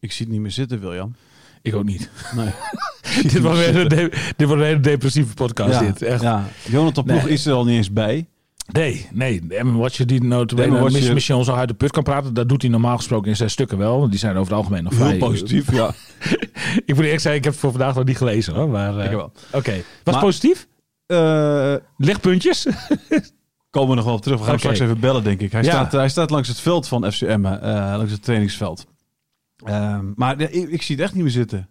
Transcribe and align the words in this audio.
Ik 0.00 0.12
zie 0.12 0.24
het 0.24 0.34
niet 0.34 0.42
meer 0.42 0.50
zitten, 0.50 0.80
William. 0.80 1.14
Ik 1.62 1.74
ook 1.74 1.84
niet. 1.84 2.10
Nee. 2.36 2.48
dit, 3.22 3.38
was 3.38 3.58
weer 3.58 3.76
een 3.76 3.88
de- 3.88 4.32
dit 4.36 4.46
wordt 4.46 4.62
een 4.62 4.68
hele 4.68 4.80
depressieve 4.80 5.34
podcast. 5.34 5.72
ja, 5.80 5.86
dit. 5.86 6.02
Echt. 6.02 6.22
ja. 6.22 6.44
Jonathan 6.68 7.04
Ploeg 7.04 7.24
Nee. 7.24 7.32
is 7.32 7.46
er 7.46 7.52
al 7.52 7.64
niet 7.64 7.76
eens 7.76 7.92
bij. 7.92 8.26
Nee, 8.72 9.08
nee. 9.12 9.42
Emma 9.48 9.78
Watcher 9.78 10.06
die 10.06 10.28
Watcher- 10.28 11.14
misschien, 11.14 11.34
ons 11.36 11.48
al 11.48 11.56
uit 11.56 11.68
de 11.68 11.74
put 11.74 11.90
kan 11.90 12.02
praten. 12.02 12.34
Dat 12.34 12.48
doet 12.48 12.62
hij 12.62 12.70
normaal 12.70 12.96
gesproken 12.96 13.30
in 13.30 13.36
zijn 13.36 13.50
stukken 13.50 13.78
wel. 13.78 13.98
Want 13.98 14.10
die 14.10 14.18
zijn 14.20 14.36
over 14.36 14.48
het 14.52 14.60
algemeen 14.60 14.82
nog 14.82 14.94
vrij 14.94 15.08
Heel 15.08 15.18
positief, 15.18 15.72
ja. 15.72 15.94
ik 16.86 16.94
moet 16.94 17.04
eerlijk 17.04 17.20
zeggen, 17.20 17.34
ik 17.34 17.44
heb 17.44 17.52
het 17.52 17.56
voor 17.62 17.70
vandaag 17.70 17.94
nog 17.94 18.04
niet 18.04 18.16
gelezen 18.16 18.54
hoor. 18.54 18.68
Maar, 18.68 18.98
eh, 18.98 19.04
Ik 19.04 19.10
wel. 19.10 19.32
Oké. 19.52 19.74
Was 20.04 20.14
Maar- 20.14 20.22
positief? 20.24 20.66
Eh, 21.06 21.74
Lichtpuntjes? 21.96 22.66
komen 23.70 23.88
we 23.88 23.94
nog 23.94 24.04
wel 24.04 24.14
op 24.14 24.22
terug. 24.22 24.36
We 24.38 24.42
gaan 24.44 24.50
hem 24.54 24.58
straks 24.58 24.78
even 24.80 25.00
bellen, 25.00 25.24
denk 25.24 25.40
ik. 25.40 25.52
Hij, 25.52 25.62
Ja. 25.62 25.70
staat, 25.70 25.92
hij 25.92 26.08
staat 26.08 26.30
langs 26.30 26.48
het 26.48 26.60
veld 26.60 26.88
van 26.88 27.12
FCM, 27.12 27.44
eh 27.44 27.94
langs 27.96 28.12
het 28.12 28.22
trainingsveld. 28.22 28.86
Ehm, 29.64 30.04
maar 30.14 30.40
ik, 30.40 30.50
ik 30.70 30.82
zie 30.82 30.94
het 30.96 31.04
echt 31.04 31.14
niet 31.14 31.22
meer 31.22 31.32
zitten. 31.32 31.68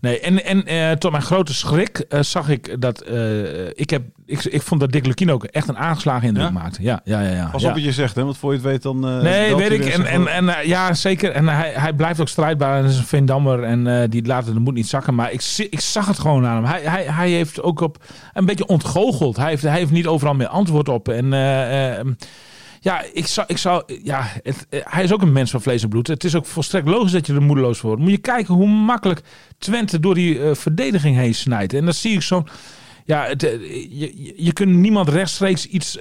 Nee, 0.00 0.20
en, 0.20 0.44
en 0.44 0.66
eh, 0.66 0.90
tot 0.92 1.10
mijn 1.10 1.22
grote 1.22 1.54
schrik 1.54 1.98
eh, 1.98 2.20
zag 2.20 2.48
ik 2.48 2.80
dat... 2.80 3.00
eh, 3.00 3.66
ik, 3.68 3.90
heb, 3.90 4.02
ik, 4.26 4.44
ik 4.44 4.62
vond 4.62 4.80
dat 4.80 4.92
Dick 4.92 5.06
Lukien 5.06 5.30
ook 5.30 5.44
echt 5.44 5.68
een 5.68 5.78
aangeslagen 5.78 6.28
indruk 6.28 6.46
Ja? 6.46 6.50
maakte. 6.52 6.82
Ja, 6.82 7.00
ja, 7.04 7.20
ja. 7.20 7.30
ja. 7.30 7.48
Pas 7.52 7.62
ja. 7.62 7.68
op 7.68 7.74
wat 7.74 7.84
je 7.84 7.92
zegt, 7.92 8.14
hè, 8.14 8.24
want 8.24 8.38
voor 8.38 8.50
je 8.50 8.56
het 8.58 8.66
weet 8.66 8.82
dan... 8.82 9.00
Nee, 9.00 9.56
weet 9.56 9.70
ik. 9.70 9.84
En, 9.84 10.06
en, 10.06 10.28
en 10.28 10.66
ja, 10.68 10.94
zeker. 10.94 11.30
En 11.30 11.48
hij, 11.48 11.72
hij 11.74 11.92
blijft 11.92 12.20
ook 12.20 12.28
strijdbaar. 12.28 12.78
En 12.78 12.84
is 12.84 12.98
een 12.98 13.04
Veendammer. 13.04 13.62
En 13.62 14.10
die 14.10 14.26
laat 14.26 14.44
de 14.44 14.60
moed 14.60 14.74
niet 14.74 14.88
zakken. 14.88 15.14
Maar 15.14 15.32
ik, 15.32 15.40
zie- 15.40 15.68
ik 15.68 15.80
zag 15.80 16.06
het 16.06 16.18
gewoon 16.18 16.46
aan 16.46 16.54
hem. 16.54 16.64
Hij, 16.64 16.80
hij, 16.82 17.04
hij 17.04 17.30
heeft 17.30 17.62
ook 17.62 17.80
op 17.80 18.04
een 18.32 18.44
beetje 18.46 18.66
ontgoocheld. 18.66 19.36
Hij 19.36 19.48
heeft, 19.48 19.62
hij 19.62 19.78
heeft 19.78 19.90
niet 19.90 20.06
overal 20.06 20.34
meer 20.34 20.48
antwoord 20.48 20.88
op. 20.88 21.08
En 21.08 21.32
ja, 22.84 23.04
ik 23.12 23.26
zou, 23.26 23.46
ik 23.50 23.58
zou, 23.58 23.82
ja 24.02 24.26
het, 24.42 24.66
eh, 24.70 24.80
hij 24.84 25.02
is 25.04 25.12
ook 25.12 25.22
een 25.22 25.32
mens 25.32 25.50
van 25.50 25.62
vlees 25.62 25.82
en 25.82 25.88
bloed. 25.88 26.06
Het 26.06 26.24
is 26.24 26.34
ook 26.34 26.46
volstrekt 26.46 26.88
logisch 26.88 27.12
dat 27.12 27.26
je 27.26 27.34
er 27.34 27.42
moedeloos 27.42 27.78
voor 27.78 27.88
wordt. 27.88 28.02
Moet 28.02 28.12
je 28.12 28.18
kijken 28.18 28.54
hoe 28.54 28.66
makkelijk 28.68 29.20
Twente 29.58 30.00
door 30.00 30.14
die 30.14 30.42
eh, 30.42 30.54
verdediging 30.54 31.16
heen 31.16 31.34
snijdt. 31.34 31.74
En 31.74 31.84
dan 31.84 31.94
zie 31.94 32.12
ik 32.14 32.22
zo'n... 32.22 32.46
Ja, 33.04 33.24
het, 33.24 33.42
eh, 33.42 33.52
je, 34.00 34.32
je- 34.36 34.52
kunt 34.52 34.70
niemand 34.76 35.08
rechtstreeks 35.08 35.66
iets 35.66 35.96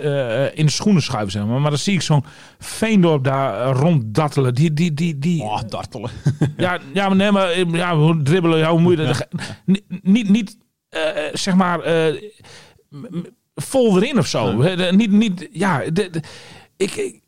in 0.54 0.66
de 0.66 0.72
schoenen 0.72 1.02
schuiven, 1.02 1.32
zeg 1.32 1.46
maar. 1.46 1.60
Maar 1.62 1.70
dan 1.70 1.80
zie 1.80 1.94
ik 1.94 2.02
zo'n 2.02 2.24
Veendorp 2.60 3.24
daar 3.24 3.72
ronddattelen. 3.76 4.54
Die, 4.56 4.74
die, 4.74 4.94
die, 4.94 5.20
die, 5.20 5.42
Oh, 5.42 5.60
dartelen. 5.68 6.10
ja, 6.58 6.80
ja, 6.94 7.08
maar 7.08 7.16
nee, 7.18 7.32
maar 7.32 7.56
ja, 7.78 7.96
hoe 7.98 8.22
dribbelen, 8.24 8.60
ja, 8.60 8.72
hoe 8.72 8.80
moet 8.80 8.98
je 8.98 9.06
dat? 9.06 9.28
Niet, 9.66 9.84
niet, 10.04 10.30
niet 10.30 10.58
zeg 11.34 11.56
maar, 11.56 11.80
vol 13.56 14.02
erin 14.02 14.18
of 14.18 14.28
zo. 14.28 14.62
De- 14.76 14.92
Niet, 14.96 15.12
niet, 15.12 15.48
ja, 15.52 15.80
de, 15.94 16.10
de- 16.10 16.22
ik, 16.82 16.96
ik, 16.96 17.22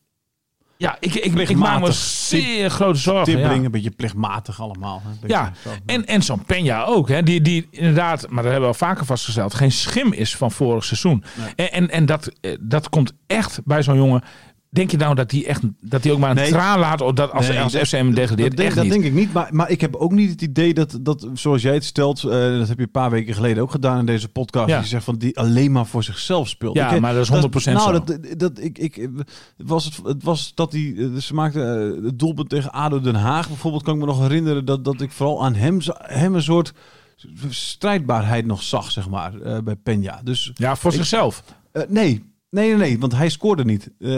ja, 0.77 0.97
ik, 0.99 1.13
ik, 1.13 1.49
ik 1.49 1.57
maak 1.57 1.79
me 1.79 1.91
zeer 1.91 2.69
grote 2.69 2.99
zorgen. 2.99 3.39
Ja. 3.39 3.51
een 3.51 3.71
beetje 3.71 3.91
plichtmatig 3.91 4.61
allemaal. 4.61 5.01
Hè. 5.05 5.27
Ja, 5.27 5.51
en, 5.85 6.05
en 6.05 6.21
zo'n 6.21 6.45
Peña 6.45 6.85
ook, 6.85 7.09
hè, 7.09 7.23
die, 7.23 7.41
die 7.41 7.67
inderdaad, 7.69 8.21
maar 8.29 8.43
dat 8.43 8.51
hebben 8.51 8.69
we 8.69 8.75
al 8.75 8.87
vaker 8.87 9.05
vastgesteld, 9.05 9.53
geen 9.53 9.71
schim 9.71 10.13
is 10.13 10.35
van 10.35 10.51
vorig 10.51 10.83
seizoen. 10.83 11.23
En, 11.55 11.71
en, 11.71 11.89
en 11.89 12.05
dat, 12.05 12.31
eh, 12.41 12.57
dat 12.59 12.89
komt 12.89 13.13
echt 13.27 13.61
bij 13.65 13.83
zo'n 13.83 13.95
jongen. 13.95 14.23
Denk 14.73 14.91
je 14.91 14.97
nou 14.97 15.15
dat 15.15 15.31
hij 15.31 15.45
echt 15.45 15.61
dat 15.81 16.03
hij 16.03 16.11
ook 16.13 16.19
maar 16.19 16.29
een 16.29 16.35
Nee. 16.35 16.49
traan 16.49 16.79
laat 16.79 17.01
of 17.01 17.11
dat 17.13 17.31
als, 17.31 17.47
Nee, 17.47 17.59
als 17.59 17.71
dat- 17.73 17.87
FCM 17.87 18.13
degradeert? 18.13 18.47
Dat, 18.49 18.57
denk, 18.57 18.67
echt 18.67 18.75
dat 18.75 18.83
niet. 18.83 18.93
denk 18.93 19.05
ik 19.05 19.13
niet. 19.13 19.33
Maar, 19.33 19.47
maar 19.51 19.69
ik 19.69 19.81
heb 19.81 19.95
ook 19.95 20.11
niet 20.11 20.29
het 20.29 20.41
idee 20.41 20.73
dat, 20.73 20.97
dat 21.01 21.27
zoals 21.33 21.61
jij 21.61 21.73
het 21.73 21.83
stelt, 21.83 22.23
eh, 22.23 22.29
dat 22.57 22.67
heb 22.67 22.77
je 22.77 22.83
een 22.83 22.91
paar 22.91 23.09
weken 23.09 23.33
geleden 23.33 23.63
ook 23.63 23.71
gedaan 23.71 23.99
in 23.99 24.05
deze 24.05 24.27
podcast. 24.29 24.69
Ja. 24.69 24.73
Dat 24.75 24.83
je 24.83 24.89
zegt 24.89 25.03
van 25.03 25.15
die 25.17 25.37
alleen 25.37 25.71
maar 25.71 25.85
voor 25.85 26.03
zichzelf 26.03 26.47
speelt. 26.47 26.75
Ja, 26.75 26.91
Ik- 26.91 27.01
maar 27.01 27.13
dat 27.13 27.21
is 27.23 27.29
100% 27.29 27.77
nou, 27.77 27.95
zo. 27.95 28.03
Dat, 28.03 28.39
dat, 28.39 28.59
ik, 28.59 28.77
ik, 28.77 29.09
was 29.57 29.85
het, 29.85 29.99
het 30.03 30.23
was 30.23 30.51
dat 30.55 30.71
die, 30.71 30.95
eh, 30.97 31.15
ze 31.15 31.33
maakte 31.33 31.61
eh, 31.97 32.05
het 32.05 32.19
doelpunt 32.19 32.49
tegen 32.49 32.71
ADO 32.71 32.99
Den 33.01 33.15
Haag 33.15 33.47
bijvoorbeeld, 33.47 33.83
kan 33.83 33.93
ik 33.93 33.99
me 33.99 34.05
nog 34.05 34.19
herinneren 34.19 34.65
dat, 34.65 34.85
dat 34.85 35.01
ik 35.01 35.11
vooral 35.11 35.43
aan 35.45 35.55
hem, 35.55 35.79
hem 35.97 36.35
een 36.35 36.41
soort 36.43 36.73
strijdbaarheid 37.49 38.45
nog 38.45 38.63
zag, 38.63 38.91
zeg 38.91 39.09
maar, 39.09 39.41
eh, 39.41 39.57
bij 39.63 39.75
Peña. 39.75 40.23
Dus 40.23 40.51
Ja, 40.55 40.75
voor 40.75 40.91
Ik- 40.91 40.97
zichzelf. 40.97 41.43
eh, 41.71 41.81
nee. 41.89 42.31
Nee, 42.53 42.67
nee, 42.69 42.77
nee, 42.77 42.99
want 42.99 43.15
hij 43.15 43.29
scoorde 43.29 43.65
niet. 43.65 43.89
Eh, 43.99 44.09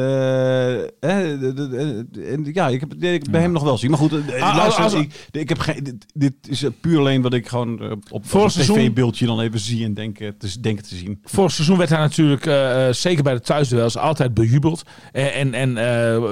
hè, 0.99 1.37
de- 1.39 1.53
de- 1.53 2.05
de- 2.11 2.23
en 2.23 2.49
ja, 2.53 2.67
ik 2.67 2.79
heb 2.79 2.89
het 2.89 3.03
ik 3.03 3.29
bij 3.31 3.41
hem 3.41 3.51
nog 3.51 3.63
wel 3.63 3.77
zien. 3.77 3.89
Maar 3.89 3.99
goed, 3.99 4.11
eh, 4.29 4.41
Ah, 4.43 4.55
luister, 4.55 4.99
ik, 4.99 5.13
ik 5.31 5.49
heb 5.49 5.59
geen, 5.59 5.83
dit, 5.83 6.05
dit 6.13 6.33
is 6.49 6.63
eh, 6.63 6.69
puur 6.81 6.99
alleen 6.99 7.21
wat 7.21 7.33
ik 7.33 7.47
gewoon 7.47 8.01
op 8.09 8.25
seizoen- 8.47 8.75
tv-beeldje 8.77 9.25
dan 9.25 9.39
even 9.39 9.59
zie 9.59 9.85
en 9.85 9.93
denk, 9.93 10.19
eh, 10.19 10.29
te, 10.37 10.59
denk 10.59 10.79
te 10.79 10.95
zien. 10.95 11.19
Vorig 11.23 11.51
seizoen 11.51 11.77
werd 11.77 11.89
hij 11.89 11.99
natuurlijk, 11.99 12.43
zeker 12.95 13.23
bij 13.23 13.33
de 13.33 13.39
thuisduels, 13.39 13.97
altijd 13.97 14.33
bejubeld. 14.33 14.83
En, 15.11 15.53
en, 15.53 15.73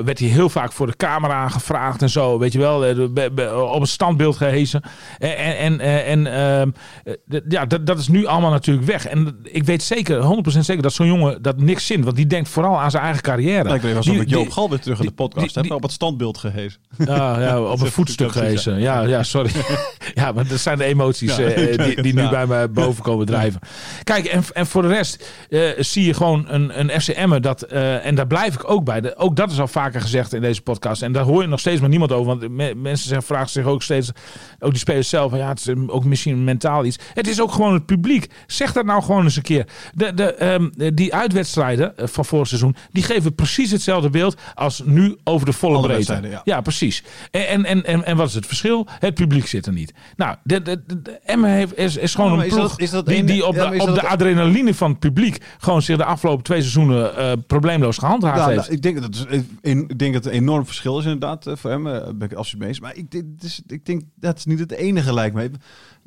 werd 0.05 0.19
hij 0.19 0.27
heel 0.27 0.49
vaak 0.49 0.71
voor 0.71 0.87
de 0.87 0.95
camera 0.95 1.49
gevraagd 1.49 2.01
en 2.01 2.09
zo. 2.09 2.39
Weet 2.39 2.51
je 2.53 2.59
wel, 2.59 2.79
be- 3.13 3.31
be- 3.33 3.55
op 3.73 3.81
een 3.81 3.87
standbeeld 3.87 4.35
gehezen. 4.37 4.81
En, 5.19 5.37
en, 5.37 5.57
en, 5.57 5.79
eh, 5.79 6.11
en 6.11 6.27
ehm, 6.27 6.69
eh, 7.03 7.39
ja, 7.49 7.65
dat, 7.65 7.85
dat 7.85 7.99
is 7.99 8.07
nu 8.07 8.25
allemaal 8.25 8.51
natuurlijk 8.51 8.87
weg. 8.87 9.05
En 9.07 9.37
ik 9.43 9.63
weet 9.63 9.83
zeker, 9.83 10.21
100% 10.21 10.65
zeker, 10.65 10.81
dat 10.83 10.93
zo'n 10.93 11.07
jongen 11.07 11.41
dat 11.41 11.61
niks 11.61 11.85
Want 12.01 12.15
die 12.15 12.27
denkt 12.27 12.49
vooral 12.49 12.79
aan 12.79 12.91
zijn 12.91 13.03
eigen 13.03 13.21
carrière. 13.21 13.69
Lijkt 13.69 13.83
wel 13.83 13.95
alsof 13.95 14.15
ik 14.15 14.29
Joop 14.29 14.49
Gal 14.49 14.69
weer 14.69 14.79
terug 14.79 14.99
in 14.99 15.05
de 15.05 15.11
podcast 15.11 15.55
heb 15.55 15.71
op 15.71 15.81
het 15.81 15.91
standbeeld 15.91 16.37
gehezen. 16.37 16.79
Ja, 16.97 17.39
ja, 17.39 17.61
op 17.71 17.81
een 17.81 17.91
voetstuk 17.91 18.31
gehezen. 18.31 18.79
Ja, 18.79 19.01
ja, 19.01 19.23
sorry. 19.23 19.51
ja, 20.13 20.31
maar 20.31 20.47
dat 20.47 20.59
zijn 20.59 20.77
de 20.77 20.83
emoties 20.83 21.37
eh, 21.37 21.47
ik 21.47 21.55
die, 21.55 21.77
weet 21.77 22.03
die 22.03 22.13
nu 22.13 22.29
bij 22.29 22.47
me 22.47 22.67
boven 22.67 23.03
komen 23.03 23.25
drijven. 23.25 23.59
Kijk, 24.03 24.25
en, 24.25 24.43
en 24.53 24.67
voor 24.67 24.81
de 24.81 24.87
rest 24.87 25.31
eh, 25.49 25.61
zie 25.77 26.05
je 26.05 26.13
gewoon 26.13 26.45
een, 26.47 26.79
een 26.79 27.01
FCM'er 27.01 27.41
dat, 27.41 27.61
eh, 27.61 28.05
en 28.05 28.15
daar 28.15 28.27
blijf 28.27 28.53
ik 28.53 28.69
ook 28.69 28.83
bij. 28.83 29.01
De, 29.01 29.15
ook 29.15 29.35
dat 29.35 29.51
is 29.51 29.59
al 29.59 29.67
vaker 29.67 30.01
gezegd 30.01 30.33
in 30.33 30.41
deze 30.41 30.61
podcast. 30.61 31.01
En 31.01 31.11
daar 31.11 31.23
hoor 31.23 31.41
je 31.41 31.47
nog 31.47 31.59
steeds 31.59 31.79
maar 31.79 31.89
niemand 31.89 32.11
over. 32.11 32.37
Want 32.37 32.51
me- 32.51 32.75
mensen 32.75 33.07
zeggen, 33.07 33.27
vragen 33.27 33.49
zich 33.49 33.65
ook 33.65 33.83
steeds, 33.83 34.11
ook 34.59 34.71
die 34.71 34.79
spelers 34.79 35.09
zelf, 35.09 35.35
ja, 35.35 35.47
het 35.47 35.59
is 35.59 35.73
ook 35.87 36.05
misschien 36.05 36.43
mentaal 36.43 36.85
iets. 36.85 36.97
Het 37.13 37.27
is 37.27 37.41
ook 37.41 37.51
gewoon 37.51 37.73
het 37.73 37.85
publiek. 37.85 38.27
Zeg 38.47 38.73
dat 38.73 38.85
nou 38.85 39.03
gewoon 39.03 39.23
eens 39.23 39.35
een 39.35 39.41
keer. 39.41 39.67
De, 39.93 40.13
de, 40.13 40.33
ehm, 40.33 40.69
die 40.93 41.13
uitwedstrijden 41.13 41.82
eh, 41.83 42.07
van 42.07 42.25
vorig 42.25 42.47
seizoen, 42.47 42.75
die 42.91 43.03
geven 43.03 43.35
precies 43.35 43.71
hetzelfde 43.71 44.09
beeld 44.09 44.35
als 44.55 44.81
nu 44.85 45.17
over 45.23 45.45
de 45.45 45.53
volle 45.53 45.77
Alle 45.77 45.87
breedte. 45.87 46.19
ja. 46.29 46.41
Ja, 46.43 46.61
precies. 46.61 47.03
En, 47.31 47.65
en, 47.65 47.85
en, 47.85 48.05
en, 48.05 48.17
wat 48.17 48.27
is 48.27 48.33
het 48.33 48.45
verschil? 48.45 48.87
Het 48.99 49.13
publiek 49.13 49.47
zit 49.47 49.65
er 49.65 49.73
niet. 49.73 49.93
Nou, 50.15 50.35
de, 50.43 50.61
de, 50.61 50.83
de, 50.87 51.01
de 51.01 51.11
Emmen 51.11 51.49
heeft, 51.49 51.77
is, 51.77 51.97
is 51.97 52.15
gewoon 52.15 52.39
een 52.39 52.45
is 52.45 52.53
ploeg 52.53 52.69
dat- 52.69 52.79
is 52.79 52.89
dat 52.89 53.05
die, 53.05 53.17
een- 53.17 53.25
die 53.25 53.45
op, 53.45 53.55
ja, 53.55 53.69
de, 53.69 53.79
op 53.79 53.85
dat- 53.87 53.95
de 53.95 54.07
adrenaline 54.07 54.73
van 54.73 54.89
het 54.89 54.99
publiek 54.99 55.37
gewoon 55.57 55.81
zich 55.81 55.97
de 55.97 56.05
afgelopen 56.05 56.43
twee 56.43 56.59
seizoenen 56.59 57.15
eh, 57.17 57.31
probleemloos 57.47 57.97
gehandhaafd 57.97 58.37
Ja, 58.39 58.47
heeft. 58.47 58.59
nou, 58.61 58.71
ik, 58.73 58.81
denk 58.81 59.01
dat 59.01 59.25
een- 59.29 59.87
ik 59.89 59.99
denk 59.99 60.13
dat 60.13 60.23
het 60.23 60.33
een 60.33 60.39
enorm 60.39 60.65
verschil 60.65 60.97
is 60.99 61.03
inderdaad 61.03 61.47
eh, 61.47 61.55
voor 61.55 61.71
eh, 61.71 61.77
ben 62.15 62.29
ik 62.29 62.33
absoluut 62.33 62.59
mee 62.59 62.69
eens. 62.69 62.79
Maar 62.79 62.95
ik, 62.95 63.11
dit 63.11 63.25
is, 63.39 63.61
ik 63.67 63.85
denk 63.85 64.01
dat 64.15 64.37
is 64.37 64.45
niet 64.45 64.59
het 64.59 64.71
enige 64.71 65.13
lijkt 65.13 65.35
me. 65.35 65.51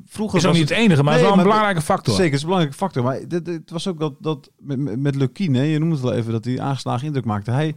Vroeger 0.05 0.37
is 0.37 0.45
ook 0.45 0.53
niet 0.53 0.69
het 0.69 0.77
enige, 0.77 1.03
maar 1.03 1.13
het 1.13 1.21
is 1.21 1.27
wel 1.29 1.37
een 1.37 1.43
belangrijke 1.43 1.81
factor. 1.81 2.13
Zeker, 2.13 2.25
het 2.25 2.33
is 2.33 2.41
een 2.41 2.47
belangrijke 2.47 2.77
factor. 2.77 3.03
Maar 3.03 3.19
het 3.53 3.69
was 3.71 3.87
ook 3.87 3.99
dat, 3.99 4.13
dat 4.19 4.49
met, 4.59 4.99
met- 4.99 5.15
Lukien, 5.15 5.53
hè, 5.53 5.61
je 5.61 5.79
noemt 5.79 5.91
het 5.91 6.01
wel 6.01 6.13
even, 6.13 6.31
dat 6.31 6.45
hij 6.45 6.59
aangeslagen 6.61 7.05
indruk 7.07 7.25
maakte. 7.25 7.51
Hij, 7.51 7.75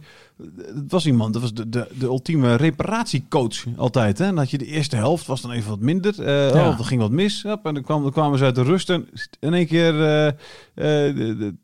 het 0.75 0.91
was 0.91 1.05
iemand, 1.05 1.33
dat 1.33 1.41
was 1.41 1.53
de, 1.53 1.69
de, 1.69 1.87
de 1.99 2.05
ultieme 2.05 2.55
reparatiecoach 2.55 3.63
altijd. 3.77 4.17
Hè? 4.17 4.25
En 4.25 4.35
dat 4.35 4.49
je 4.51 4.57
de 4.57 4.65
eerste 4.65 4.95
helft 4.95 5.25
was 5.25 5.41
dan 5.41 5.51
even 5.51 5.69
wat 5.69 5.79
minder. 5.79 6.23
eh 6.25 6.53
Ja. 6.53 6.69
oh, 6.69 6.79
er 6.79 6.85
ging 6.85 7.01
wat 7.01 7.11
mis. 7.11 7.43
Hop, 7.43 7.65
en 7.65 7.73
dan, 7.73 7.83
kwam, 7.83 8.01
dan 8.03 8.11
kwamen 8.11 8.37
ze 8.37 8.43
uit 8.43 8.55
de 8.55 8.63
rust 8.63 8.89
en 8.89 9.07
in 9.39 9.53
één 9.53 9.67
keer... 9.67 10.01
eh, 10.01 10.27
eh, 10.27 10.35
de- 11.15 11.35
de- 11.37 11.55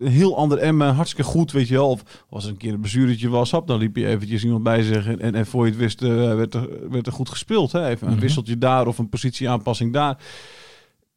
een 0.00 0.10
heel 0.10 0.36
ander 0.36 0.58
Emmen, 0.58 0.94
hartstikke 0.94 1.30
goed, 1.30 1.52
weet 1.52 1.68
je 1.68 1.74
wel. 1.74 1.88
Of 1.90 2.02
als 2.30 2.44
een 2.44 2.56
keer 2.56 2.72
een 2.72 2.80
bezuurtje 2.80 3.28
was, 3.28 3.50
hap, 3.50 3.66
dan 3.66 3.78
liep 3.78 3.96
je 3.96 4.06
eventjes 4.06 4.44
iemand 4.44 4.62
bij 4.62 4.82
zich 4.82 5.06
en, 5.06 5.20
en, 5.20 5.34
en 5.34 5.46
voor 5.46 5.64
je 5.64 5.70
het 5.70 5.80
wist, 5.80 6.02
eh, 6.02 6.08
werd, 6.34 6.54
er, 6.54 6.90
werd 6.90 7.06
er 7.06 7.12
goed 7.12 7.28
gespeeld. 7.28 7.72
Hè? 7.72 7.88
Even 7.88 8.06
een 8.06 8.12
Mhm. 8.12 8.22
wisseltje 8.22 8.58
daar 8.58 8.86
of 8.86 8.98
een 8.98 9.08
positieaanpassing 9.08 9.92
daar. 9.92 10.18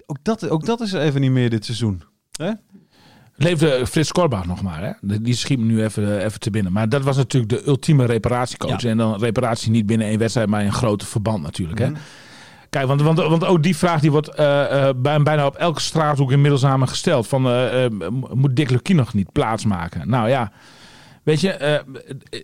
Ook 0.05 0.17
dat, 0.21 0.49
ook 0.49 0.65
dat 0.65 0.81
is 0.81 0.93
er 0.93 1.01
even 1.01 1.21
niet 1.21 1.31
meer 1.31 1.49
dit 1.49 1.65
seizoen. 1.65 2.03
Hè? 2.31 2.51
Leefde 3.35 3.87
Frits 3.87 4.11
Korbach 4.11 4.45
nog 4.45 4.61
maar. 4.61 4.97
Hè? 5.01 5.21
Die 5.21 5.35
schiet 5.35 5.59
me 5.59 5.65
nu 5.65 5.83
even, 5.83 6.25
even 6.25 6.39
te 6.39 6.49
binnen. 6.49 6.71
Maar 6.71 6.89
dat 6.89 7.03
was 7.03 7.17
natuurlijk 7.17 7.51
de 7.53 7.67
ultieme 7.67 8.05
reparatiecoach. 8.05 8.81
Ja. 8.81 8.89
En 8.89 8.97
dan 8.97 9.19
reparatie 9.19 9.71
niet 9.71 9.85
binnen 9.85 10.07
één 10.07 10.19
wedstrijd, 10.19 10.49
maar 10.49 10.59
in 10.61 10.65
een 10.67 10.73
grote 10.73 11.05
verband 11.05 11.43
natuurlijk. 11.43 11.79
Hè? 11.79 11.89
Mhm. 11.89 11.99
Kijk, 12.73 12.87
want, 12.87 13.01
want, 13.01 13.17
want 13.17 13.45
ook 13.45 13.63
die 13.63 13.77
vraag 13.77 14.01
die 14.01 14.11
wordt 14.11 14.35
bij, 14.95 15.21
bijna 15.21 15.45
op 15.45 15.55
elke 15.55 15.81
straathoek 15.81 16.31
inmiddels 16.31 16.65
aan 16.65 16.87
gesteld. 16.87 17.27
Van, 17.27 17.49
eh, 17.49 17.85
moet 18.33 18.55
Dick 18.55 18.69
Lukien 18.69 18.95
nog 18.95 19.13
niet 19.13 19.31
plaatsmaken? 19.31 20.09
Nou 20.09 20.29
ja, 20.29 20.51
weet 21.23 21.41
je, 21.41 21.83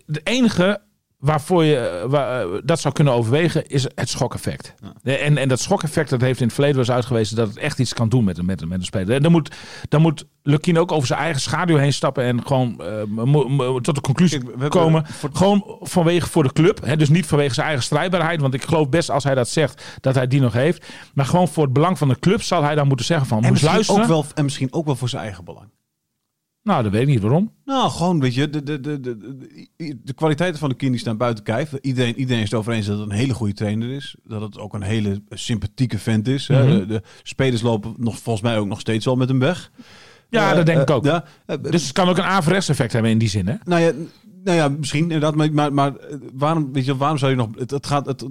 de 0.06 0.20
enige 0.24 0.80
waarvoor 1.20 1.64
je 1.64 1.76
eh, 1.76 2.04
waar, 2.10 2.40
eh, 2.42 2.48
dat 2.64 2.80
zou 2.80 2.94
kunnen 2.94 3.12
overwegen 3.12 3.66
is 3.66 3.82
het 3.94 4.08
schokeffect. 4.08 4.74
En, 5.02 5.36
en 5.38 5.48
dat 5.48 5.60
schokeffect 5.60 6.10
dat 6.10 6.20
heeft 6.20 6.38
in 6.40 6.44
het 6.46 6.54
verleden 6.54 6.76
wel 6.76 6.86
eens 6.86 6.94
uitgewezen 6.94 7.36
dat 7.36 7.48
het 7.48 7.56
echt 7.58 7.78
iets 7.78 7.94
kan 7.94 8.08
doen 8.08 8.24
met 8.24 8.38
een, 8.38 8.44
met 8.46 8.60
een, 8.62 8.68
met 8.68 8.78
een 8.78 8.84
speler. 8.84 9.14
En 9.16 9.22
dan 9.22 9.32
moet, 9.32 9.54
dan 9.88 10.00
moet 10.00 10.24
Lukien 10.42 10.78
ook 10.78 10.92
over 10.92 11.06
zijn 11.06 11.20
eigen 11.20 11.40
schaduw 11.40 11.76
heen 11.76 11.92
stappen 11.92 12.24
en 12.24 12.46
gewoon 12.46 12.80
eh, 12.80 13.74
tot 13.76 13.94
de 13.94 14.00
conclusie 14.00 14.38
Kijk, 14.38 14.50
we 14.54 14.60
hebben 14.60 14.80
komen. 14.80 15.06
voor- 15.06 15.30
Gewoon 15.32 15.76
vanwege 15.80 16.28
voor 16.28 16.42
de 16.42 16.52
club. 16.52 16.84
Hè? 16.84 16.96
Dus 16.96 17.08
niet 17.08 17.26
vanwege 17.26 17.54
zijn 17.54 17.66
eigen 17.66 17.84
strijdbaarheid. 17.84 18.40
Want 18.40 18.54
ik 18.54 18.62
geloof 18.64 18.88
best 18.88 19.10
als 19.10 19.24
hij 19.24 19.34
dat 19.34 19.48
zegt 19.48 19.84
dat 20.00 20.14
hij 20.14 20.26
die 20.26 20.40
nog 20.40 20.52
heeft. 20.52 20.86
Maar 21.14 21.24
gewoon 21.26 21.48
voor 21.48 21.64
het 21.64 21.72
belang 21.72 21.98
van 21.98 22.08
de 22.08 22.18
club 22.18 22.42
zal 22.42 22.62
hij 22.62 22.74
dan 22.74 22.86
moeten 22.86 23.06
zeggen 23.06 23.26
van 23.26 23.42
En 23.44 23.50
misschien, 23.50 23.72
luisteren. 23.72 24.02
ook 24.02 24.08
wel, 24.08 24.24
en 24.34 24.44
misschien 24.44 24.72
ook 24.72 24.86
wel 24.86 24.96
voor 24.96 25.08
zijn 25.08 25.22
eigen 25.22 25.44
belang. 25.44 25.68
Nou, 26.70 26.82
dat 26.82 26.92
weet 26.92 27.02
ik 27.02 27.08
niet 27.08 27.20
waarom. 27.20 27.52
Nou, 27.64 27.90
gewoon, 27.90 28.20
weet 28.20 28.34
je, 28.34 28.50
de, 28.50 28.62
de, 28.62 28.80
de, 28.80 29.00
de, 29.00 29.16
de, 30.04 30.12
kwaliteiten 30.14 30.58
van 30.60 30.68
de 30.68 30.74
kind 30.74 30.90
die 30.90 31.00
staan 31.00 31.16
buiten 31.16 31.44
kijf. 31.44 31.72
Iedereen, 31.80 32.18
iedereen 32.18 32.42
is 32.42 32.50
het 32.50 32.58
over 32.58 32.72
eens 32.72 32.86
dat 32.86 32.98
het 32.98 33.10
een 33.10 33.16
hele 33.16 33.34
goede 33.34 33.52
trainer 33.54 33.90
is. 33.90 34.14
Dat 34.24 34.40
het 34.40 34.58
ook 34.58 34.74
een 34.74 34.82
hele 34.82 35.22
sympathieke 35.30 35.98
vent 35.98 36.28
is. 36.28 36.48
hè. 36.48 36.64
Mhm. 36.66 36.78
de, 36.78 36.86
de 36.86 37.02
spelers 37.22 37.62
lopen 37.62 37.94
nog, 37.96 38.18
volgens 38.18 38.44
mij 38.44 38.58
ook 38.58 38.66
nog 38.66 38.80
steeds 38.80 39.04
wel 39.04 39.16
met 39.16 39.28
hem 39.28 39.38
weg. 39.38 39.70
Ja, 40.28 40.50
Eh, 40.50 40.56
dat 40.56 40.66
denk 40.66 40.80
ik 40.80 40.90
ook. 40.90 41.04
Ja, 41.04 41.24
Eh, 41.46 41.56
Dus 41.62 41.82
het 41.82 41.92
kan 41.92 42.08
ook 42.08 42.18
een 42.18 42.24
averechts 42.24 42.68
effect 42.68 42.92
hebben 42.92 43.10
in 43.10 43.18
die 43.18 43.28
zin. 43.28 43.46
Hè? 43.48 43.54
nou 43.64 43.80
ja, 43.82 43.92
nou 44.44 44.56
ja, 44.56 44.68
misschien 44.68 45.02
inderdaad. 45.02 45.34
Maar, 45.34 45.52
maar, 45.52 45.72
maar 45.72 45.96
eh, 45.96 46.16
waarom, 46.32 46.72
weet 46.72 46.84
je, 46.84 46.96
waarom 46.96 47.18
zou 47.18 47.30
je 47.30 47.36
nog... 47.36 47.48
Het, 47.58 47.70
het 47.70 47.86
gaat, 47.86 48.06
het, 48.06 48.26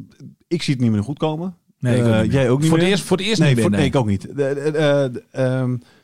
ik 0.48 0.62
zie 0.64 0.74
het 0.74 0.84
niet 0.84 0.92
meer 0.92 1.04
goed 1.04 1.18
komen. 1.18 1.56
Nee, 1.80 2.04
ook 2.04 2.32
jij 2.32 2.50
ook 2.50 2.60
niet 2.60 2.70
voor 2.70 2.78
meer? 2.78 2.86
Het 2.88 2.96
eerst, 2.96 3.08
voor 3.08 3.18
het 3.18 3.26
eerst 3.26 3.40
nee, 3.40 3.50
niet 3.54 3.62
voor, 3.62 3.70
nee, 3.70 3.80
nee. 3.80 3.90
ik 3.90 3.96
ook 3.96 4.08
niet. 4.08 4.22
De- 4.22 5.24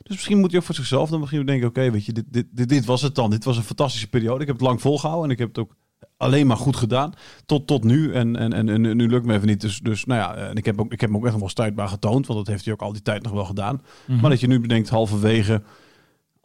dus 0.07 0.16
misschien 0.16 0.38
moet 0.40 0.52
hij 0.52 0.60
ook 0.60 0.66
voor 0.66 0.75
zichzelf 0.75 1.10
dan 1.10 1.19
misschien 1.19 1.46
denken... 1.46 1.68
oké, 1.68 1.92
weet 1.92 2.06
je, 2.06 2.13
dit, 2.13 2.25
dit, 2.28 2.46
dit, 2.52 2.69
dit 2.69 2.86
was 2.86 3.02
het 3.02 3.16
dan. 3.16 3.30
Dit 3.30 3.44
was 3.44 3.57
een 3.57 3.63
fantastische 3.63 4.07
periode. 4.07 4.42
Ik 4.42 4.48
heb 4.48 4.56
het 4.56 4.66
lang 4.66 4.81
volgehouden 4.81 5.25
en 5.25 5.31
ik 5.31 5.40
heb 5.40 5.48
het 5.48 5.57
ook 5.57 5.75
alleen 6.18 6.48
maar 6.48 6.57
goed 6.57 6.75
gedaan. 6.75 7.13
Tot, 7.46 7.68
tot 7.68 7.84
nu. 7.84 8.13
En, 8.13 8.36
en, 8.36 8.54
en, 8.54 8.69
en 8.69 8.81
nu 8.81 9.07
lukt 9.07 9.25
me 9.25 9.34
even 9.34 9.48
niet. 9.48 9.62
Dus, 9.62 9.80
dus 9.80 10.06
nou 10.06 10.19
ja, 10.19 10.50
en 10.50 10.56
ik 10.56 10.66
heb, 10.66 10.80
ook, 10.80 10.92
ik 10.92 11.02
heb 11.02 11.10
hem 11.10 11.18
ook 11.18 11.24
echt 11.24 11.31
nog 11.31 11.42
wel 11.42 11.50
strijdbaar 11.50 11.88
getoond. 11.88 12.28
Want 12.28 12.40
dat 12.40 12.48
heeft 12.48 12.66
hij 12.66 12.74
ook 12.74 12.81
al 12.81 12.94
die 12.94 13.02
tijd 13.02 13.24
nog 13.24 13.31
wel 13.31 13.46
gedaan. 13.46 13.81
Mhm. 14.06 14.19
Maar 14.19 14.30
dat 14.30 14.40
je 14.40 14.48
nu 14.48 14.60
bedenkt 14.60 14.90
halverwege... 14.90 15.62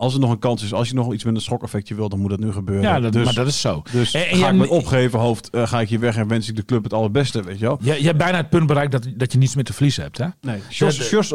Als 0.00 0.14
er 0.14 0.20
nog 0.20 0.30
een 0.30 0.38
kans 0.38 0.62
is, 0.62 0.72
als 0.72 0.88
je 0.88 0.94
nog 0.94 1.12
iets 1.12 1.24
met 1.24 1.34
een 1.34 1.40
schokeffectje 1.40 1.94
wil, 1.94 2.08
dan 2.08 2.18
moet 2.18 2.30
dat 2.30 2.38
nu 2.38 2.52
gebeuren. 2.52 2.84
Ja, 2.84 3.00
dat, 3.00 3.12
dus, 3.12 3.24
maar 3.24 3.34
dat 3.34 3.46
is 3.46 3.60
zo. 3.60 3.82
dus 3.92 4.12
En- 4.14 4.28
en 4.28 4.36
ga 4.36 4.48
ik 4.48 4.54
met 4.54 4.68
opgeven 4.68 5.18
hoofd, 5.18 5.50
eh, 5.50 5.66
ga 5.66 5.80
ik 5.80 5.88
hier 5.88 6.00
weg 6.00 6.16
en 6.16 6.28
wens 6.28 6.48
ik 6.48 6.56
de 6.56 6.64
club 6.64 6.82
het 6.82 6.92
allerbeste, 6.92 7.42
weet 7.42 7.58
je 7.58 7.64
wel? 7.64 7.78
Je, 7.82 7.94
je 7.98 8.06
hebt 8.06 8.18
bijna 8.18 8.36
het 8.36 8.48
punt 8.50 8.66
bereikt 8.66 8.92
dat, 8.92 9.06
dat 9.16 9.32
je 9.32 9.38
niets 9.38 9.54
meer 9.54 9.64
te 9.64 9.72
verliezen 9.72 10.02
hebt. 10.02 10.18
Hè? 10.18 10.26
Nee, 10.40 10.60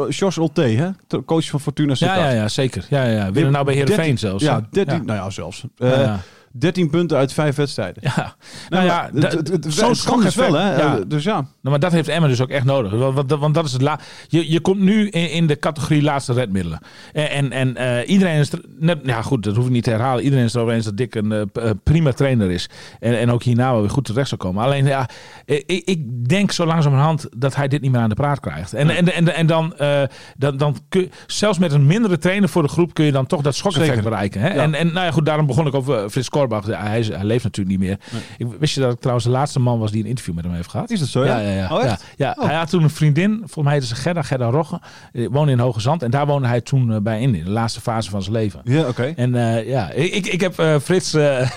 Jos 0.08 0.36
Ulte, 0.36 0.62
hè? 0.62 0.90
Coach 1.24 1.48
van 1.48 1.60
Fortuna 1.60 1.88
Ja, 1.88 1.94
Sittard. 1.94 2.20
ja, 2.20 2.30
ja, 2.30 2.48
zeker. 2.48 2.86
Ja, 2.90 3.04
ja, 3.04 3.10
ja. 3.10 3.32
Winnen 3.32 3.52
nou 3.52 3.64
bij 3.64 3.74
Heerenveen 3.74 3.96
13 3.96 4.18
zelfs. 4.18 4.42
Ja, 4.44 4.54
hè? 4.54 4.60
13, 4.70 4.96
Ja. 4.96 5.02
nou 5.02 5.18
ja, 5.18 5.30
zelfs. 5.30 5.64
Ja, 5.76 5.86
Eh, 5.92 6.00
ja. 6.04 6.20
13 6.58 6.90
punten 6.90 7.18
uit 7.18 7.32
5 7.32 7.56
wedstrijden. 7.56 8.02
Ja. 8.16 8.34
Nou 8.68 8.84
ja, 8.84 9.10
het, 9.12 9.22
da- 9.22 9.28
het, 9.28 9.48
het, 9.48 9.66
zo'n 9.68 9.90
het 9.90 10.02
kan 10.04 10.20
dus 10.20 10.34
wel, 10.34 10.52
hè? 10.52 10.76
ja. 10.76 11.00
Dus 11.06 11.24
ja. 11.24 11.34
Nou, 11.34 11.48
maar 11.60 11.78
dat 11.78 11.92
heeft 11.92 12.08
Emmen 12.08 12.30
dus 12.30 12.40
ook 12.40 12.48
echt 12.48 12.64
nodig. 12.64 12.92
Want, 12.92 13.30
want, 13.30 13.54
dat 13.54 13.64
is 13.64 13.72
het 13.72 13.82
la 13.82 14.00
je, 14.28 14.52
je 14.52 14.60
komt 14.60 14.80
nu 14.80 15.08
in, 15.08 15.30
in 15.30 15.46
de 15.46 15.58
categorie 15.58 16.02
laatste 16.02 16.32
redmiddelen. 16.32 16.78
En, 17.12 17.52
en, 17.52 17.76
eh, 17.76 18.08
iedereen 18.08 18.38
is 18.38 18.52
er, 18.52 18.60
net, 18.78 18.98
ja 19.02 19.22
goed, 19.22 19.42
dat 19.42 19.56
hoef 19.56 19.64
ik 19.64 19.70
niet 19.70 19.84
te 19.84 19.90
herhalen. 19.90 20.24
Iedereen 20.24 20.44
is 20.44 20.54
erover 20.54 20.74
eens 20.74 20.84
dat 20.84 20.96
Dick 20.96 21.14
een 21.14 21.32
eh, 21.32 21.40
eh, 21.52 21.70
prima 21.82 22.12
trainer 22.12 22.50
is. 22.50 22.68
En, 23.00 23.18
en 23.18 23.30
ook 23.30 23.42
hierna 23.42 23.70
wel 23.70 23.80
weer 23.80 23.90
goed 23.90 24.04
terecht 24.04 24.28
zou 24.28 24.40
komen. 24.40 24.64
Alleen 24.64 24.86
ja, 24.86 25.08
ik, 25.44 25.82
ik 25.84 26.28
denk 26.28 26.52
zo 26.52 26.66
langzamerhand 26.66 27.26
dat 27.36 27.56
hij 27.56 27.68
dit 27.68 27.80
niet 27.80 27.90
meer 27.90 28.00
aan 28.00 28.08
de 28.08 28.14
praat 28.14 28.40
krijgt. 28.40 28.74
En, 28.74 28.90
en, 28.90 29.12
en, 29.12 29.34
en 29.34 29.46
dan, 29.46 29.76
eh, 29.76 30.02
dan, 30.36 30.56
dan 30.56 30.76
kun 30.88 31.00
je, 31.00 31.08
zelfs 31.26 31.58
met 31.58 31.72
een 31.72 31.86
mindere 31.86 32.18
trainer 32.18 32.48
voor 32.48 32.62
de 32.62 32.68
groep 32.68 32.94
kun 32.94 33.04
je 33.04 33.12
dan 33.12 33.26
toch 33.26 33.40
dat 33.40 33.54
schokeffect 33.54 34.02
bereiken. 34.02 34.40
Hè? 34.40 34.54
Ja. 34.54 34.62
En, 34.62 34.74
en 34.74 34.92
nou 34.92 35.06
ja, 35.06 35.12
goed, 35.12 35.26
daarom 35.26 35.46
begon 35.46 35.66
ik 35.66 35.74
over 35.74 36.10
Frits 36.10 36.28
Hij, 36.48 36.98
is- 36.98 37.08
hij 37.08 37.24
leeft 37.24 37.44
natuurlijk 37.44 37.78
niet 37.78 37.88
meer. 37.88 37.98
Ik, 38.38 38.46
wist 38.58 38.74
je 38.74 38.80
dat 38.80 38.92
ik 38.92 38.98
trouwens 38.98 39.26
de 39.26 39.32
laatste 39.32 39.60
man 39.60 39.78
was 39.78 39.90
die 39.90 40.02
een 40.02 40.08
interview 40.08 40.34
met 40.34 40.44
hem 40.44 40.54
heeft 40.54 40.70
gehad? 40.70 40.90
Is 40.90 40.98
dat 41.00 41.08
zo, 41.08 41.24
ja? 41.24 41.38
Ja, 41.40 41.48
ja, 41.50 41.56
ja. 41.56 41.76
Oh, 41.76 41.82
ja. 42.16 42.34
Oh. 42.38 42.44
Hij 42.46 42.54
had 42.56 42.70
toen 42.70 42.82
een 42.82 42.90
vriendin, 42.90 43.36
volgens 43.38 43.64
mij 43.64 43.72
heette 43.72 43.86
ze 43.86 43.94
Gerda, 43.94 44.22
Gerda 44.22 44.46
Rogge. 44.48 44.80
Die 45.12 45.30
woonde 45.30 45.52
in 45.52 45.58
Hoge 45.58 45.80
Zand 45.80 46.02
en 46.02 46.10
daar 46.10 46.26
woonde 46.26 46.48
hij 46.48 46.60
toen 46.60 46.92
eh, 46.92 47.00
bij 47.00 47.20
in, 47.20 47.34
in 47.34 47.44
de 47.44 47.50
laatste 47.50 47.80
fase 47.80 48.10
van 48.10 48.22
zijn 48.22 48.34
leven. 48.34 48.60
Ja, 48.64 48.88
oké. 48.88 49.12
En 49.16 49.34
eh, 49.34 49.68
ja, 49.68 49.90
ik, 49.90 50.12
ik- 50.14 50.26
ik 50.26 50.40
heb 50.40 50.58
eh, 50.58 50.78
Frits 50.78 51.14
eh, 51.14 51.50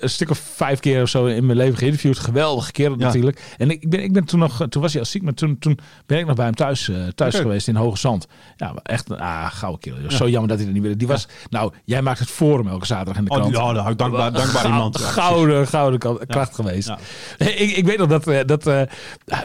een 0.00 0.10
stuk 0.10 0.30
of 0.30 0.38
vijf 0.38 0.80
keer 0.80 1.02
of 1.02 1.08
zo 1.08 1.26
in 1.26 1.46
mijn 1.46 1.58
leven 1.58 1.76
geïnterviewd. 1.78 2.18
Geweldige 2.18 2.72
kerel 2.72 2.96
natuurlijk. 2.96 3.54
En 3.58 3.70
ik, 3.70 3.82
ik 3.82 3.90
ben, 3.90 4.02
ik 4.02 4.12
ben 4.12 4.24
toen 4.24 4.38
nog, 4.38 4.66
toen 4.68 4.82
was 4.82 4.92
hij 4.92 5.00
al 5.00 5.06
ziek, 5.06 5.22
maar 5.22 5.34
toen, 5.34 5.58
toen 5.58 5.78
ben 6.06 6.18
ik 6.18 6.26
nog 6.26 6.36
bij 6.36 6.44
hem 6.44 6.54
thuis, 6.54 6.88
eh, 6.88 6.96
thuis 7.14 7.34
geweest 7.42 7.68
in 7.68 7.76
Hoge 7.76 7.98
Zand. 7.98 8.26
Ja, 8.56 8.74
echt 8.82 9.10
een 9.10 9.18
ah, 9.20 9.46
gouden 9.50 9.80
kerel. 9.80 10.10
Zo 10.10 10.28
jammer 10.28 10.48
dat 10.48 10.58
hij 10.58 10.66
er 10.66 10.72
niet 10.72 10.82
weer. 10.82 10.98
Die 10.98 11.06
was, 11.06 11.28
nou, 11.50 11.72
jij 11.84 12.02
maakt 12.02 12.18
het 12.18 12.28
forum 12.30 12.68
elke 12.68 12.86
zaterdag 12.86 13.16
in 13.16 13.24
de 13.24 13.30
Oh, 13.30 13.36
krant. 13.36 13.52
die- 13.52 13.62
oh, 13.62 13.72
nou, 13.72 13.94
dankbaar, 13.96 14.25
dankbaar 14.30 14.60
Gou- 14.62 14.72
iemand. 14.72 14.94
Ja, 14.94 15.00
precies. 15.00 15.20
gouden, 15.22 15.66
gouden 15.66 16.26
kracht 16.26 16.54
geweest. 16.54 16.88
Ja. 16.88 16.98
Ik, 17.38 17.76
ik 17.76 17.84
weet 17.86 17.98
nog 17.98 18.08
dat, 18.08 18.26
eh, 18.28 18.38
dat 18.46 18.66
eh, 18.66 18.80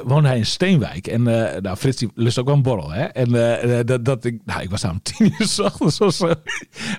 woonde 0.04 0.28
hij 0.28 0.38
in 0.38 0.46
Steenwijk. 0.46 1.08
En 1.08 1.28
eh, 1.54 1.62
nou, 1.62 1.78
Frits 1.78 1.98
die 1.98 2.12
lust 2.16 2.40
ook 2.40 2.46
wel 2.46 2.56
een 2.56 2.62
borrel. 2.62 2.92
Hè? 2.92 3.04
En 3.04 3.60
eh, 3.62 3.80
dat, 3.86 4.06
dat 4.06 4.26
ik, 4.26 4.40
nou, 4.46 4.62
ik 4.62 4.70
was 4.70 4.82
daar 4.82 4.92
om 4.92 5.02
tien 5.18 5.34
uur 5.40 5.48
's 5.48 5.60
ochtends 5.60 6.00
of 6.02 6.14
zo. 6.14 6.34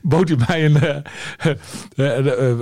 Bood 0.03 0.29
hij 0.29 0.39
mij 0.49 0.65
een, 0.65 1.05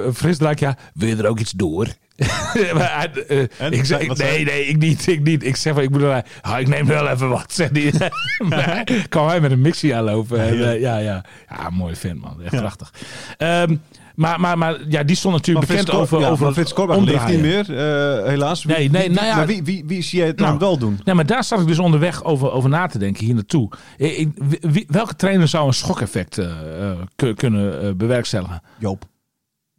een 0.06 0.14
frisdrank. 0.14 0.58
Ja, 0.58 0.76
wil 0.94 1.08
je 1.08 1.16
er 1.16 1.26
ook 1.26 1.38
iets 1.40 1.52
door? 1.52 1.86
maar, 2.74 3.10
eh, 3.28 3.38
En? 3.58 3.72
ik 3.72 3.84
zeg, 3.84 3.98
nee, 4.06 4.16
zei 4.16 4.44
nee, 4.44 4.64
ik 4.66 4.76
niet, 4.76 5.06
ik 5.06 5.22
niet. 5.22 5.44
Ik 5.44 5.56
zeg 5.56 5.74
van, 5.74 5.82
ik 5.82 5.90
moet 5.90 6.02
ah, 6.40 6.60
ik 6.60 6.68
neem 6.68 6.86
wel 6.86 7.08
even 7.08 7.28
wat, 7.28 7.52
zegt 7.52 7.70
hij. 7.76 8.84
kwam 9.08 9.26
hij 9.28 9.40
met 9.40 9.50
een 9.50 9.60
mixie 9.60 9.94
aanlopen. 9.96 10.38
En, 10.40 10.56
Ja. 10.56 10.70
ja, 10.70 10.96
ja. 10.98 11.24
ja, 11.48 11.70
mooi 11.70 11.96
vent 11.96 12.20
man, 12.20 12.42
echt 12.42 12.56
prachtig. 12.56 12.92
Ehm, 13.36 13.76
maar, 14.20 14.40
maar, 14.40 14.58
maar 14.58 14.76
ja, 14.88 15.02
die 15.02 15.16
stond 15.16 15.34
natuurlijk 15.34 15.66
Maar 15.66 15.76
bekend 15.76 15.96
over, 15.98 16.20
ja, 16.20 16.28
over 16.28 16.44
maar 16.44 16.52
Frits 16.52 16.72
Korbach 16.72 16.98
leeft 16.98 17.26
niet 17.28 17.40
meer, 17.40 17.60
eh, 17.76 18.26
helaas. 18.28 18.64
Wie- 18.64 18.74
Nee, 18.76 18.90
nee, 18.90 19.02
wie, 19.08 19.10
nou 19.16 19.26
ja- 19.26 19.36
maar 19.36 19.46
wie, 19.46 19.62
wie, 19.62 19.84
wie 19.86 20.02
zie 20.02 20.18
jij 20.18 20.26
het 20.26 20.38
dan 20.38 20.46
Nou, 20.46 20.58
wel 20.58 20.78
doen? 20.78 21.00
Nee, 21.04 21.14
maar 21.14 21.26
daar 21.26 21.44
zat 21.44 21.60
ik 21.60 21.66
dus 21.66 21.78
onderweg 21.78 22.24
over, 22.24 22.50
over 22.52 22.70
na 22.70 22.86
te 22.86 22.98
denken 22.98 23.24
hier 23.24 23.34
naartoe. 23.34 23.68
Ik- 23.96 24.28
wie- 24.60 24.86
welke 24.88 25.16
trainer 25.16 25.48
zou 25.48 25.66
een 25.66 25.74
schokeffect 25.74 26.38
eh, 26.38 26.46
eh, 26.90 26.96
ku- 27.16 27.34
kunnen 27.34 27.82
eh, 27.82 27.90
bewerkstelligen? 27.92 28.62
Joop. 28.78 29.04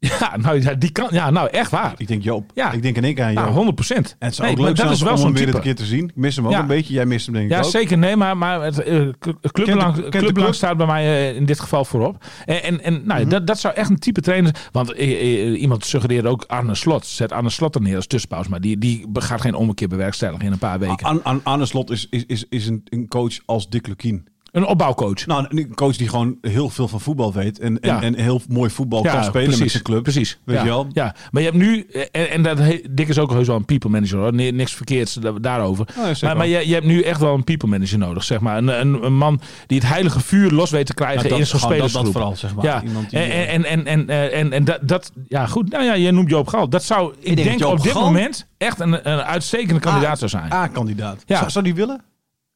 Ja, 0.20 0.38
nou, 0.38 0.62
ja, 0.62 0.74
die 0.74 0.92
kan, 0.92 1.08
ja, 1.12 1.30
nou 1.30 1.50
echt 1.50 1.72
waar. 1.72 1.94
Ik 1.98 2.08
denk 2.08 2.24
Joop. 2.24 2.52
Ja. 2.54 2.72
Ik 2.72 2.82
denk 2.82 2.96
in 2.96 3.04
één 3.04 3.16
keer 3.16 3.24
aan 3.24 3.34
Joop. 3.34 3.44
Nou, 3.44 3.56
100 3.56 3.76
procent. 3.76 4.16
en 4.20 4.28
het 4.28 4.36
zou 4.36 4.50
ook 4.52 4.58
leuk 4.58 4.76
zijn 4.76 4.88
dat 4.88 4.96
is 4.96 5.04
wel 5.04 5.14
om 5.14 5.22
hem 5.24 5.34
weer 5.34 5.56
een 5.56 5.62
keer 5.62 5.76
te 5.76 5.86
zien. 5.86 6.04
Ik 6.04 6.16
mis 6.16 6.36
hem 6.36 6.46
ook 6.46 6.52
Ja. 6.52 6.60
een 6.60 6.68
beetje. 6.68 6.94
Jij 6.94 7.06
mist 7.06 7.26
hem 7.26 7.36
denk 7.36 7.46
ik 7.50 7.52
Ja, 7.58 7.64
ook. 7.64 7.70
zeker. 7.72 7.98
Nee, 7.98 8.16
maar, 8.16 8.38
maar 8.38 8.62
het 8.62 8.80
eh, 8.84 9.08
clubbelang, 9.52 9.94
clubbelang 9.96 10.34
club? 10.34 10.54
staat 10.54 10.78
bij 10.78 10.86
mij 10.86 11.04
eh, 11.30 11.36
in 11.36 11.46
dit 11.46 11.60
geval 11.60 11.86
voorop. 11.86 12.24
En, 12.46 12.62
en, 12.64 12.84
en 12.84 12.94
Mhm. 12.94 13.08
nou, 13.08 13.28
dat, 13.28 13.48
dat 13.48 13.60
zou 13.60 13.74
echt 13.74 13.90
een 13.90 14.00
type 14.00 14.22
trainer 14.22 14.56
Want 14.72 14.94
eh, 14.94 15.62
iemand 15.62 15.86
suggereerde 15.86 16.28
ook 16.30 16.44
Arne 16.48 16.76
Slot. 16.76 17.06
Zet 17.06 17.32
Arne 17.32 17.50
Slot 17.50 17.76
er 17.76 17.82
neer 17.82 17.96
als 17.96 18.08
tussenpauze. 18.08 18.50
Maar 18.50 18.62
die, 18.62 18.78
die 18.78 19.06
gaat 19.14 19.42
geen 19.42 19.56
ommekeer 19.56 19.88
bewerkstelligen 19.88 20.46
in 20.46 20.52
een 20.52 20.58
paar 20.58 20.80
weken. 20.80 21.22
De 21.60 21.66
slot 21.66 21.90
is, 21.92 22.08
is, 22.10 22.24
is, 22.26 22.46
is 22.50 22.68
een, 22.68 22.82
een 22.90 23.08
coach 23.08 23.34
als 23.46 23.70
Dick 23.70 23.88
Lukien. 23.88 24.28
Een 24.52 24.66
opbouwcoach. 24.66 25.26
Nou, 25.26 25.46
een 25.50 25.76
coach 25.76 25.96
die 25.98 26.08
gewoon 26.08 26.38
heel 26.42 26.70
veel 26.70 26.88
van 26.88 27.02
voetbal 27.02 27.34
weet. 27.34 27.60
En, 27.60 27.80
en, 27.80 27.90
Ja. 27.90 28.02
en 28.02 28.16
heel 28.16 28.42
mooi 28.50 28.70
voetbal 28.70 29.02
kan 29.02 29.24
spelen 29.24 29.60
met 29.60 29.72
zijn 29.72 29.84
club. 29.84 30.04
Precies. 30.04 30.40
Weet 30.44 30.56
ja, 30.56 30.64
je 30.64 30.70
wel? 30.70 30.88
Ja, 30.92 31.16
maar 31.32 31.42
je 31.42 31.48
hebt 31.48 31.60
nu, 31.62 31.82
eh, 31.92 32.02
en, 32.12 32.30
en 32.30 32.44
dat 32.44 32.58
he- 32.58 32.82
Dick 32.90 33.08
is 33.08 33.20
ook 33.20 33.32
heus 33.32 33.48
wel 33.48 33.56
een 33.56 33.66
people 33.66 33.90
manager 33.90 34.18
hoor. 34.18 34.34
Niks 34.34 34.74
verkeerds 34.74 35.14
da- 35.14 35.32
daarover. 35.32 35.86
Oh, 35.98 36.22
maar 36.22 36.38
maar 36.38 36.48
je, 36.48 36.68
je 36.68 36.74
hebt 36.74 36.86
nu 36.86 37.02
echt 37.02 37.20
wel 37.20 37.34
een 37.34 37.44
people 37.44 37.70
manager 37.70 37.98
nodig, 37.98 38.24
zeg 38.24 38.40
maar. 38.40 38.58
Een, 38.58 38.68
een, 38.80 39.04
een 39.06 39.18
man 39.18 39.42
die 39.68 39.78
het 39.80 39.88
heilige 39.88 40.20
vuur 40.20 40.52
los 40.52 40.70
weet 40.72 40.86
te 40.86 40.94
krijgen 40.94 41.30
dat, 41.30 41.40
in 41.40 41.46
zo'n 41.48 41.60
gewoon 41.60 41.78
dat, 41.78 41.82
dat 41.82 41.90
spelersgroep. 41.90 42.12
vooral, 42.14 42.36
zeg 42.36 42.56
maar. 42.56 42.66
Ja, 42.66 42.84
Iemand 42.84 43.10
die, 43.10 43.20
en, 43.20 43.30
eh, 43.32 43.54
en, 43.54 43.64
en, 43.66 43.86
en, 43.86 44.10
en, 44.10 44.32
en, 44.32 44.52
en 44.54 44.64
dat, 44.64 44.80
dat, 44.82 45.12
ja 45.28 45.46
goed, 45.48 45.70
nou 45.72 45.84
ja, 45.84 45.94
je 45.94 46.12
noemt 46.12 46.30
Joop 46.30 46.48
Gal. 46.48 46.70
Dat 46.70 46.84
zou, 46.84 47.14
ik, 47.20 47.36
denk 47.36 47.48
denk, 47.60 47.72
op 47.72 47.82
dit 47.84 47.92
Gal- 47.92 48.02
moment 48.04 48.48
echt 48.58 48.80
een, 48.80 49.10
een 49.10 49.22
uitstekende 49.24 49.80
kandidaat 49.80 50.18
zou 50.18 50.30
zijn. 50.30 50.54
A-kandidaat. 50.54 51.24
Ja. 51.26 51.38
Zou, 51.38 51.50
zou 51.50 51.64
die 51.66 51.76
willen? 51.76 52.02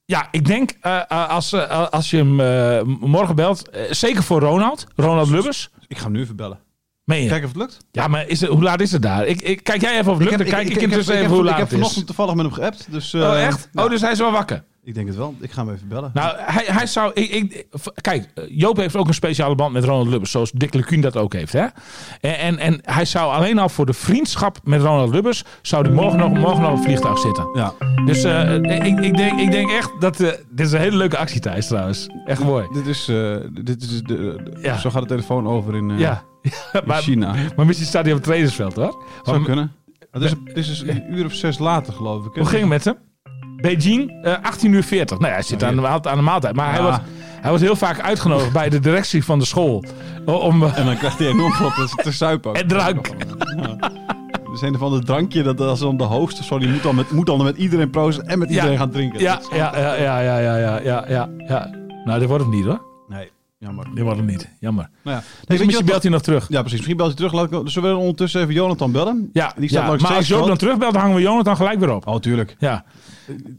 Ja, 0.05 0.27
ik 0.31 0.45
denk 0.45 0.71
eh, 0.81 1.01
eh, 1.07 1.29
als, 1.29 1.53
eh, 1.53 1.87
als 1.89 2.09
je 2.09 2.17
hem 2.17 2.39
eh, 2.39 2.81
morgen 3.07 3.35
belt, 3.35 3.69
zeker 3.89 4.23
voor 4.23 4.39
Ronald, 4.41 4.85
Ronald 4.95 5.29
Lubbers. 5.29 5.69
Ik 5.87 5.97
ga 5.97 6.03
hem 6.03 6.11
nu 6.11 6.21
even 6.21 6.35
bellen. 6.35 6.59
Meen 7.03 7.21
je? 7.23 7.29
Kijk 7.29 7.43
of 7.43 7.49
het 7.49 7.57
lukt. 7.57 7.77
Ja, 7.91 8.07
maar 8.07 8.27
is 8.27 8.41
het, 8.41 8.49
hoe 8.49 8.61
laat 8.63 8.81
is 8.81 8.91
het 8.91 9.01
daar? 9.01 9.25
Ik, 9.25 9.41
ik, 9.41 9.63
kijk 9.63 9.81
jij 9.81 9.97
even 9.99 10.11
of 10.11 10.17
het 10.17 10.27
lukt, 10.27 10.37
dan 10.37 10.47
kijk 10.47 10.67
ik, 10.67 10.73
heb- 10.73 10.81
intussen 10.83 11.13
ik 11.13 11.19
even 11.19 11.21
heb, 11.21 11.29
hoe 11.29 11.39
ik 11.39 11.45
laat 11.49 11.57
heb 11.57 11.63
het 11.65 11.71
is. 11.71 11.77
vanochtend 11.79 12.05
toevallig 12.05 12.33
met 12.35 12.45
hem 12.45 12.53
geappt. 12.53 12.87
Dus, 12.91 13.13
Oh, 13.13 13.41
echt? 13.41 13.69
ja. 13.73 13.83
Oh, 13.83 13.89
dus 13.89 14.01
hij 14.01 14.11
is 14.11 14.17
wel 14.19 14.31
wakker. 14.31 14.63
Ik 14.85 14.93
denk 14.93 15.07
het 15.07 15.15
wel. 15.15 15.35
Ik 15.39 15.51
ga 15.51 15.65
hem 15.65 15.73
even 15.73 15.87
bellen. 15.87 16.11
Nou, 16.13 16.35
hij, 16.37 16.63
hij 16.67 16.85
zou. 16.87 17.11
Ik, 17.13 17.29
ik, 17.31 17.65
kijk, 18.01 18.27
Joop 18.49 18.77
heeft 18.77 18.95
ook 18.95 19.07
een 19.07 19.13
speciale 19.13 19.55
band 19.55 19.73
met 19.73 19.83
Ronald 19.83 20.07
Lubbers, 20.07 20.31
zoals 20.31 20.51
Dick 20.51 20.73
Lukien 20.73 21.01
dat 21.01 21.17
ook 21.17 21.33
heeft. 21.33 21.53
Hè? 21.53 21.65
En, 22.21 22.37
en, 22.37 22.57
en 22.59 22.79
hij 22.81 23.05
zou 23.05 23.33
alleen 23.33 23.59
al 23.59 23.69
voor 23.69 23.85
de 23.85 23.93
vriendschap 23.93 24.57
met 24.63 24.81
Ronald 24.81 25.09
Lubbers. 25.09 25.43
zou 25.61 25.83
hij 25.85 25.93
morgen 25.93 26.19
nog, 26.19 26.29
morgen 26.33 26.61
nog 26.61 26.71
op 26.71 26.77
een 26.77 26.83
vliegtuig 26.83 27.17
zitten. 27.19 27.49
ja. 27.53 27.73
Dus 28.05 28.23
eh, 28.23 28.53
ik, 28.55 28.99
ik, 28.99 29.17
denk, 29.17 29.39
ik 29.39 29.51
denk 29.51 29.71
echt 29.71 29.91
dat. 29.99 30.19
eh, 30.19 30.27
dit 30.49 30.65
is 30.65 30.71
een 30.71 30.79
hele 30.79 30.97
leuke 30.97 31.17
actie, 31.17 31.39
Thijs, 31.39 31.67
trouwens. 31.67 32.07
Echt 32.25 32.43
mooi. 32.43 32.67
Dit 32.73 32.87
is, 32.87 33.07
eh, 33.07 33.35
dit 33.63 33.81
is 33.81 34.01
de, 34.01 34.51
Ja. 34.61 34.77
zo 34.77 34.89
gaat 34.89 35.01
de 35.01 35.07
telefoon 35.07 35.47
over 35.47 35.75
in, 35.75 35.97
Ja. 35.97 36.23
in 36.41 36.51
maar, 36.85 37.01
China. 37.01 37.35
maar 37.55 37.65
misschien 37.65 37.87
staat 37.87 38.03
hij 38.03 38.11
op 38.11 38.17
het 38.17 38.27
trainersveld 38.27 38.75
hoor. 38.75 39.03
Zou 39.23 39.37
Maar- 39.37 39.45
kunnen. 39.45 39.71
Het 40.11 40.23
is, 40.23 40.31
het 40.45 40.57
is 40.57 40.81
een 40.81 41.03
uur 41.13 41.25
of 41.25 41.33
zes 41.33 41.59
later, 41.59 41.93
geloof 41.93 42.25
ik. 42.25 42.33
Hoe 42.33 42.45
ging 42.45 42.59
het 42.61 42.69
met 42.69 42.83
hem? 42.85 42.95
Beijing, 43.55 44.11
eh 44.23 44.33
18 44.41 44.71
uur 44.73 44.83
40. 44.83 45.17
Nou 45.17 45.29
ja, 45.29 45.33
hij 45.37 45.43
zit 45.47 45.63
aan 45.63 45.75
de, 45.75 45.87
aan 45.87 46.17
de 46.17 46.21
maaltijd. 46.23 46.55
Maar 46.55 46.71
hij, 46.73 46.81
wordt, 46.81 46.99
hij 47.41 47.49
wordt 47.49 47.63
heel 47.65 47.75
vaak 47.75 47.99
uitgenodigd 48.01 48.51
bij 48.53 48.69
de 48.69 48.79
directie 48.79 49.23
van 49.23 49.39
de 49.39 49.45
school. 49.45 49.83
Om, 50.25 50.63
eh, 50.63 50.77
En 50.77 50.85
dan 50.85 50.97
krijgt 50.97 51.17
hij 51.19 51.27
enorm 51.27 51.53
wat 51.59 51.93
te- 52.03 52.11
suipen. 52.11 52.49
ook. 52.49 52.57
En 52.61 52.67
drank. 52.67 53.07
Ja. 53.57 53.91
Dus 54.51 54.61
een 54.61 54.77
van 54.77 54.91
de 54.91 55.03
drankje, 55.03 55.43
dat 55.43 55.59
als 55.61 55.79
dan 55.79 55.97
de 55.97 56.27
zo, 56.43 56.59
die 56.59 56.69
moet 56.69 56.83
dan 56.83 56.95
met, 56.95 57.11
moet 57.11 57.25
dan 57.25 57.43
met 57.43 57.57
iedereen 57.57 57.89
proosten 57.89 58.27
en 58.27 58.39
met 58.39 58.49
Ja. 58.49 58.55
iedereen 58.55 58.77
gaan 58.77 58.89
drinken. 58.91 59.19
ja, 59.19 59.39
is- 59.39 59.47
ja, 59.57 59.77
ja, 59.77 59.93
ja, 59.95 60.19
ja, 60.19 60.37
ja, 60.39 60.57
ja, 60.57 60.79
ja, 60.79 61.05
ja, 61.07 61.29
ja. 61.47 61.69
Nou, 62.05 62.19
dit 62.19 62.27
wordt 62.27 62.43
hem 62.43 62.53
niet 62.53 62.65
hoor. 62.65 62.81
Nee, 63.07 63.31
jammer. 63.57 63.85
Dit 63.93 64.03
wordt 64.03 64.17
hem 64.17 64.27
niet. 64.27 64.49
Jammer. 64.59 64.89
Nou 65.03 65.17
ja. 65.17 65.23
Dus 65.45 65.65
misschien 65.65 65.85
belt 65.85 66.01
hij 66.01 66.11
nog 66.11 66.21
terug. 66.21 66.45
Ja, 66.49 66.59
precies. 66.59 66.77
Misschien 66.77 66.97
belt 66.97 67.09
hij 67.09 67.17
terug. 67.17 67.33
Laat 67.51 67.51
ik, 67.65 67.69
zullen 67.71 67.91
we 67.91 67.97
ondertussen 67.97 68.41
even 68.41 68.53
Jonathan 68.53 68.91
bellen? 68.91 69.29
Ja, 69.33 69.53
Die 69.57 69.69
staat 69.69 69.71
ja. 69.71 69.79
maar 69.81 69.91
als 69.91 70.01
trainingsveld. 70.01 70.59
terugbelt, 70.59 70.91
dan 70.93 71.01
hangen 71.01 71.15
we 71.17 71.21
Jonathan 71.23 71.55
gelijk 71.55 71.79
weer 71.79 71.93
op. 71.95 72.07
Oh, 72.07 72.15
tuurlijk. 72.19 72.55
Ja. 72.59 72.83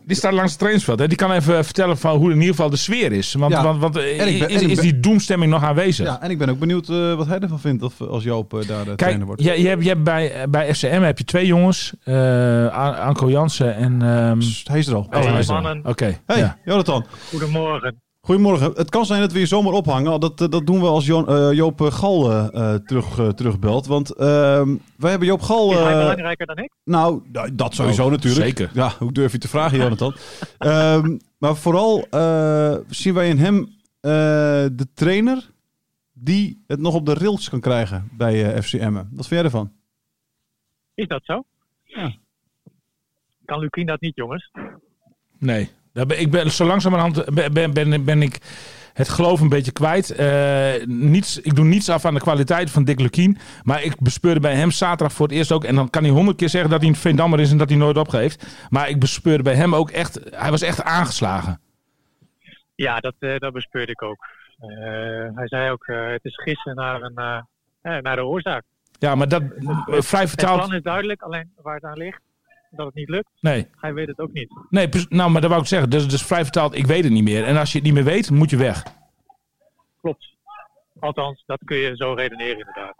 Die 0.06 0.16
staat 0.16 0.32
langs 0.32 0.48
het 0.50 0.58
trainingsveld. 0.58 0.98
Hè. 0.98 1.08
Die 1.08 1.16
kan 1.16 1.32
even 1.32 1.64
vertellen 1.64 1.98
van 1.98 2.16
hoe 2.16 2.30
in 2.30 2.36
ieder 2.36 2.54
geval 2.54 2.70
de 2.70 2.76
sfeer 2.76 3.12
is. 3.12 3.34
Want, 3.34 3.52
Ja. 3.52 3.62
want, 3.62 3.80
want 3.80 3.96
eh, 3.96 4.20
En 4.20 4.28
ik 4.28 4.38
ben- 4.38 4.70
is, 4.70 4.78
die 4.78 5.00
doemstemming 5.00 5.52
nog 5.52 5.62
aanwezig? 5.62 6.06
Ja, 6.06 6.20
en 6.22 6.30
ik 6.30 6.38
ben 6.38 6.48
ook 6.48 6.58
benieuwd 6.58 6.88
eh, 6.88 7.14
wat 7.14 7.26
hij 7.26 7.38
ervan 7.38 7.60
vindt 7.60 7.82
of, 7.82 8.00
als 8.00 8.24
Joop 8.24 8.54
eh, 8.54 8.68
daar 8.68 8.78
de 8.78 8.84
Kijk, 8.84 8.98
trainer 8.98 9.26
wordt. 9.26 9.42
je, 9.42 9.60
je 9.62 9.68
hebt, 9.68 9.82
je 9.82 9.88
hebt 9.88 10.02
bij, 10.04 10.46
bij 10.50 10.74
FCM 10.74 11.00
heb 11.02 11.18
je 11.18 11.24
twee 11.24 11.46
jongens. 11.46 11.92
eh, 12.04 12.66
An- 12.76 12.98
Anko 12.98 13.30
Jansen 13.30 13.74
en... 13.76 14.02
ehm, 14.02 14.38
Psst, 14.38 14.68
hij 14.68 14.78
is 14.78 14.86
er 14.86 14.94
al. 14.94 15.06
oh, 15.10 15.24
hij 15.30 15.38
is 15.38 15.48
er. 15.48 15.54
mannen. 15.54 15.80
Oké. 15.86 16.18
Hey, 16.26 16.38
ja. 16.38 16.56
Jonathan. 16.64 17.04
Goedemorgen. 17.30 18.00
Goedemorgen. 18.26 18.72
Het 18.72 18.90
kan 18.90 19.06
zijn 19.06 19.20
dat 19.20 19.32
we 19.32 19.38
je 19.38 19.46
zomaar 19.46 19.72
ophangen. 19.72 20.20
Dat, 20.20 20.40
eh, 20.40 20.48
dat 20.48 20.66
doen 20.66 20.80
we 20.80 20.86
als 20.86 21.06
Jo- 21.06 21.24
eh, 21.24 21.52
Joop 21.52 21.80
eh, 21.80 21.92
Gal 21.92 22.22
terug, 22.84 23.34
terugbelt. 23.34 23.86
Want 23.86 24.14
ehm, 24.14 24.76
wij 24.96 25.10
hebben 25.10 25.28
Joop 25.28 25.40
Gal... 25.40 25.72
Is 25.72 25.78
hij 25.78 25.92
belangrijker 25.94 26.46
dan 26.46 26.58
ik? 26.58 26.72
nou, 26.84 27.22
dat 27.52 27.74
sowieso 27.74 28.04
Oh, 28.04 28.10
natuurlijk. 28.10 28.44
zeker. 28.44 28.70
Ja, 28.74 28.92
hoe 28.98 29.12
durf 29.12 29.32
je 29.32 29.38
te 29.38 29.48
vragen, 29.48 29.78
Jonathan? 29.78 30.14
Ehm, 30.58 31.18
maar 31.38 31.56
vooral 31.56 32.06
eh, 32.10 32.76
zien 32.88 33.14
wij 33.14 33.28
in 33.28 33.38
hem 33.38 33.58
eh, 34.00 34.10
de 34.72 34.86
trainer 34.94 35.50
die 36.12 36.64
het 36.66 36.80
nog 36.80 36.94
op 36.94 37.06
de 37.06 37.14
rails 37.14 37.48
kan 37.48 37.60
krijgen 37.60 38.08
bij 38.12 38.52
eh 38.54 38.62
FCM. 38.62 38.92
Wat 38.94 39.04
vind 39.10 39.28
jij 39.28 39.42
ervan? 39.42 39.72
Is 40.94 41.06
dat 41.08 41.24
zo? 41.24 41.44
Ja. 41.84 42.14
Kan 43.44 43.58
Lukien 43.58 43.86
dat 43.86 44.00
niet, 44.00 44.16
jongens? 44.16 44.50
Nee. 45.38 45.70
Ik 46.06 46.30
ben, 46.30 46.50
zo 46.50 46.64
langzamerhand 46.64 47.34
ben, 47.34 47.52
ben, 47.52 47.72
ben, 47.72 48.04
ben 48.04 48.22
ik 48.22 48.38
het 48.92 49.08
geloof 49.08 49.40
een 49.40 49.48
beetje 49.48 49.72
kwijt. 49.72 50.10
Eh, 50.10 50.86
niets, 50.86 51.40
ik 51.40 51.54
doe 51.54 51.64
niets 51.64 51.88
af 51.88 52.04
aan 52.04 52.14
de 52.14 52.20
kwaliteit 52.20 52.70
van 52.70 52.84
Dick 52.84 53.00
Lukien. 53.00 53.38
Maar 53.62 53.82
ik 53.82 54.00
bespeurde 54.00 54.40
bij 54.40 54.54
hem 54.54 54.70
zaterdag 54.70 55.12
voor 55.12 55.26
het 55.26 55.36
eerst 55.36 55.52
ook. 55.52 55.64
En 55.64 55.74
dan 55.74 55.90
kan 55.90 56.02
hij 56.02 56.12
honderd 56.12 56.36
keer 56.36 56.48
zeggen 56.48 56.70
dat 56.70 56.80
hij 56.80 56.88
een 56.88 56.96
Veendammer 56.96 57.40
is 57.40 57.50
en 57.50 57.58
dat 57.58 57.68
hij 57.68 57.78
nooit 57.78 57.96
opgeeft. 57.96 58.66
Maar 58.70 58.88
ik 58.88 59.00
bespeurde 59.00 59.42
bij 59.42 59.54
hem 59.54 59.74
ook 59.74 59.90
echt. 59.90 60.20
Hij 60.30 60.50
was 60.50 60.62
echt 60.62 60.82
aangeslagen. 60.82 61.60
Ja, 62.74 63.00
dat, 63.00 63.14
eh, 63.18 63.38
dat 63.38 63.52
bespeurde 63.52 63.92
ik 63.92 64.02
ook. 64.02 64.26
Eh, 64.58 64.68
hij 65.34 65.48
zei 65.48 65.70
ook, 65.70 65.86
het 65.86 66.24
is 66.24 66.42
gissen 66.42 66.74
naar, 66.74 67.02
een, 67.02 67.44
naar 68.02 68.16
de 68.16 68.24
oorzaak. 68.24 68.62
Ja, 68.98 69.14
maar 69.14 69.28
dat 69.28 69.42
vrij 69.86 70.20
Het 70.20 70.28
vertaald. 70.28 70.58
plan 70.58 70.74
is 70.74 70.82
duidelijk, 70.82 71.22
alleen 71.22 71.52
waar 71.62 71.74
het 71.74 71.84
aan 71.84 71.98
ligt, 71.98 72.20
dat 72.76 72.86
het 72.86 72.94
niet 72.94 73.08
lukt, 73.08 73.28
Nee, 73.40 73.66
hij 73.80 73.94
weet 73.94 74.06
het 74.06 74.18
ook 74.18 74.32
niet. 74.32 74.48
nee 74.70 74.88
nou, 75.08 75.30
maar 75.30 75.40
dat 75.40 75.50
wou 75.50 75.62
ik 75.62 75.68
zeggen. 75.68 75.90
Dus, 75.90 76.08
dus 76.08 76.22
vrij 76.22 76.42
vertaald, 76.42 76.74
ik 76.76 76.86
weet 76.86 77.04
het 77.04 77.12
niet 77.12 77.22
meer. 77.24 77.44
En 77.44 77.56
als 77.56 77.70
je 77.72 77.76
het 77.78 77.86
niet 77.86 77.94
meer 77.96 78.04
weet, 78.04 78.30
moet 78.30 78.50
je 78.50 78.56
weg. 78.56 78.82
Klopt. 80.00 80.34
Althans, 81.00 81.42
dat 81.46 81.58
kun 81.64 81.76
je 81.76 81.96
zo 81.96 82.12
redeneren 82.12 82.58
inderdaad. 82.58 82.94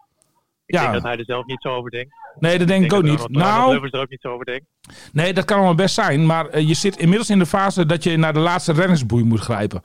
Ik 0.66 0.74
Ja. 0.74 0.80
denk 0.80 0.92
dat 0.92 1.02
hij 1.02 1.16
er 1.18 1.24
zelf 1.24 1.46
niet 1.46 1.62
zo 1.62 1.68
over 1.68 1.90
denkt. 1.90 2.14
Nee, 2.38 2.58
dat 2.58 2.68
denk 2.68 2.84
ik 2.84 2.92
ook 2.92 3.02
niet. 3.02 3.28
Nou, 3.28 3.88
er 3.90 4.00
ook 4.00 4.10
niet 4.10 4.20
zo 4.20 4.28
over 4.32 4.44
denkt. 4.44 4.66
Nee, 5.12 5.32
dat 5.32 5.44
kan 5.44 5.56
allemaal 5.56 5.74
best 5.74 5.94
zijn. 5.94 6.26
Maar 6.26 6.48
eh, 6.48 6.68
je 6.68 6.74
zit 6.74 6.96
inmiddels 6.98 7.30
in 7.30 7.38
de 7.38 7.46
fase 7.46 7.86
dat 7.86 8.02
je 8.02 8.16
naar 8.16 8.32
de 8.32 8.38
laatste 8.38 8.72
reddingsboei 8.72 9.24
moet 9.24 9.40
grijpen. 9.40 9.80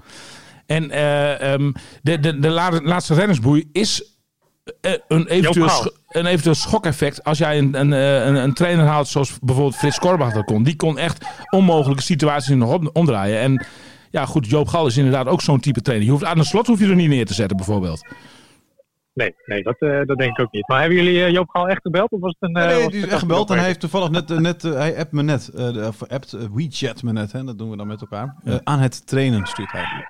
En 0.65 0.91
eh, 0.91 1.53
ehm, 1.53 1.71
de, 2.01 2.19
de, 2.19 2.39
de 2.39 2.50
la- 2.50 2.81
laatste 2.81 3.13
reddingsboei 3.13 3.69
is 3.71 4.15
eh, 4.81 4.91
een 5.07 5.27
eventueel. 5.27 5.91
Een 6.12 6.25
eventueel 6.25 6.56
schokeffect. 6.56 7.24
Als 7.24 7.38
jij 7.38 7.58
een, 7.58 7.80
een, 7.80 7.94
eh, 7.94 8.25
een, 8.25 8.36
een 8.36 8.53
trainer 8.53 8.86
haalt 8.86 9.08
zoals 9.08 9.39
bijvoorbeeld 9.39 9.75
Frits 9.75 10.00
Korbach 10.00 10.34
dat 10.34 10.46
kon. 10.46 10.63
Die 10.63 10.75
kon 10.75 10.98
echt 10.98 11.25
onmogelijke 11.50 12.03
situaties 12.03 12.56
nog 12.56 12.74
om- 12.77 12.89
omdraaien. 12.94 13.39
En 13.39 13.65
ja, 14.10 14.25
goed, 14.25 14.48
Joop 14.50 14.68
Gal 14.68 14.88
is 14.88 14.98
inderdaad 14.98 15.27
ook 15.27 15.41
zo'n 15.41 15.60
type 15.60 15.82
trainer. 15.82 16.08
Je 16.08 16.13
hoeft 16.13 16.25
aan 16.25 16.38
de 16.38 16.44
slot 16.44 16.68
hoef 16.68 16.80
je 16.80 16.88
er 16.88 16.96
niet 16.96 17.10
neer 17.10 17.25
te 17.25 17.34
zetten 17.34 17.58
bijvoorbeeld. 17.58 18.06
Nee, 19.13 19.36
nee 19.46 19.63
dat, 19.63 19.75
eh, 19.80 20.01
dat 20.06 20.18
denk 20.18 20.38
ik 20.38 20.39
ook 20.39 20.51
niet. 20.51 20.68
Maar 20.68 20.80
hebben 20.80 20.98
jullie 20.98 21.24
eh, 21.24 21.32
Joop 21.32 21.50
Gaal 21.50 21.68
echt 21.68 21.82
gebeld? 21.82 22.12
Of 22.12 22.20
was 22.20 22.36
het 22.39 22.50
een, 22.50 22.62
eh, 22.62 22.68
nee, 22.68 22.84
was 22.84 22.91
die 22.91 23.01
is 23.06 23.08
echt 23.08 23.20
gebeld 23.20 23.50
en 23.50 23.58
hij 23.58 23.65
heeft 23.65 23.80
toevallig 23.80 24.10
net, 24.10 24.30
net 24.30 24.62
hij 24.62 24.98
appt 24.98 25.12
me 25.12 25.24
net, 25.24 25.48
eh, 25.48 25.74
de- 25.74 25.88
of 25.88 26.03
appt, 26.08 26.38
WeChat 26.53 27.03
me 27.03 27.12
net, 27.12 27.32
hè, 27.32 27.44
dat 27.44 27.58
doen 27.58 27.70
we 27.70 27.77
dan 27.77 27.88
met 27.88 28.01
elkaar. 28.01 28.36
Eh, 28.44 28.56
aan 28.63 28.80
het 28.80 29.08
trainen 29.08 29.46
stuurt 29.46 29.72
hij. 29.72 30.06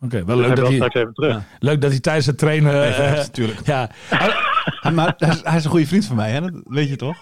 Oké, 0.00 0.24
wel 0.24 0.36
leuk 0.36 0.56
dat, 0.56 0.66
hij, 0.66 0.74
straks 0.74 0.94
even 0.94 1.12
terug. 1.14 1.32
Ja. 1.32 1.42
leuk 1.58 1.80
dat 1.80 1.90
hij 1.90 2.00
tijdens 2.00 2.26
het 2.26 2.38
trainen... 2.38 2.72
eh, 2.82 2.88
Even 2.88 3.06
appt, 3.08 3.16
natuurlijk. 3.26 3.66
ja, 3.66 3.90
Hij- 4.08 4.92
maar 4.92 5.14
hij 5.16 5.28
is, 5.28 5.40
hij 5.42 5.56
is 5.56 5.64
een 5.64 5.70
goede 5.70 5.86
vriend 5.86 6.04
van 6.04 6.16
mij, 6.16 6.30
hè? 6.30 6.40
dat 6.40 6.50
weet 6.64 6.88
je 6.88 6.96
toch? 6.96 7.16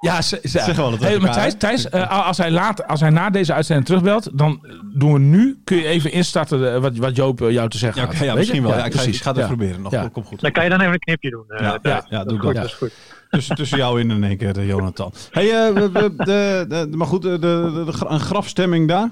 Ja, 0.00 0.22
ze, 0.22 0.38
ze, 0.42 0.48
Zeggen 0.48 0.74
we 0.74 0.80
wel 0.82 0.90
dat 0.90 1.00
hey, 1.00 1.18
maar 1.18 1.32
Thijs? 1.32 1.54
Thijs 1.58 1.88
eh, 1.88 2.26
als, 2.26 2.38
hij 2.38 2.50
laat, 2.50 2.86
als 2.86 3.00
hij 3.00 3.10
na 3.10 3.30
deze 3.30 3.52
uitzending 3.52 3.86
terugbelt, 3.86 4.38
dan 4.38 4.66
doen 4.94 5.12
we 5.12 5.18
nu, 5.18 5.60
kun 5.64 5.76
je 5.76 5.86
even 5.86 6.12
instarten 6.12 6.74
eh, 6.74 6.80
wat, 6.80 6.96
wat 6.96 7.16
Joop 7.16 7.40
eh, 7.42 7.50
jou 7.50 7.68
te 7.68 7.78
zeggen 7.78 8.00
Ja, 8.02 8.06
had. 8.06 8.18
ja 8.18 8.34
misschien 8.34 8.62
je? 8.62 8.68
wel. 8.68 8.70
Ja, 8.70 8.76
ik, 8.76 8.92
ga, 8.92 8.98
ik 8.98 9.04
precies. 9.04 9.20
ga 9.20 9.30
het 9.30 9.38
Ja. 9.40 9.46
proberen 9.46 9.82
nog. 9.82 9.92
Ja. 9.92 10.08
Komt 10.08 10.26
goed. 10.26 10.40
Dan 10.40 10.52
kan 10.52 10.64
je 10.64 10.70
dan 10.70 10.80
even 10.80 10.92
een 10.92 10.98
knipje 10.98 11.30
doen. 11.30 11.44
eh, 11.48 11.60
Ja, 11.60 11.78
ja, 11.82 12.24
Dat 12.24 12.28
doe 12.28 12.38
is 12.38 12.44
dat. 12.44 12.54
Ja. 12.54 12.62
Is 12.62 12.72
goed. 12.72 12.92
Tussen, 13.30 13.56
tussen 13.56 13.78
jou 13.78 14.00
in 14.00 14.10
in 14.10 14.24
één 14.24 14.36
keer, 14.36 14.58
eh, 14.58 14.66
Jonathan. 14.66 15.12
Hey, 15.30 15.50
eh, 15.66 15.72
we, 15.74 15.90
we- 15.92 16.14
de, 16.16 16.64
de, 16.68 16.96
maar 16.96 17.06
goed, 17.06 17.22
de, 17.22 17.38
de, 17.38 17.82
de, 17.86 17.92
gra- 17.92 18.10
een 18.10 18.20
grafstemming 18.20 18.88
daar. 18.88 19.10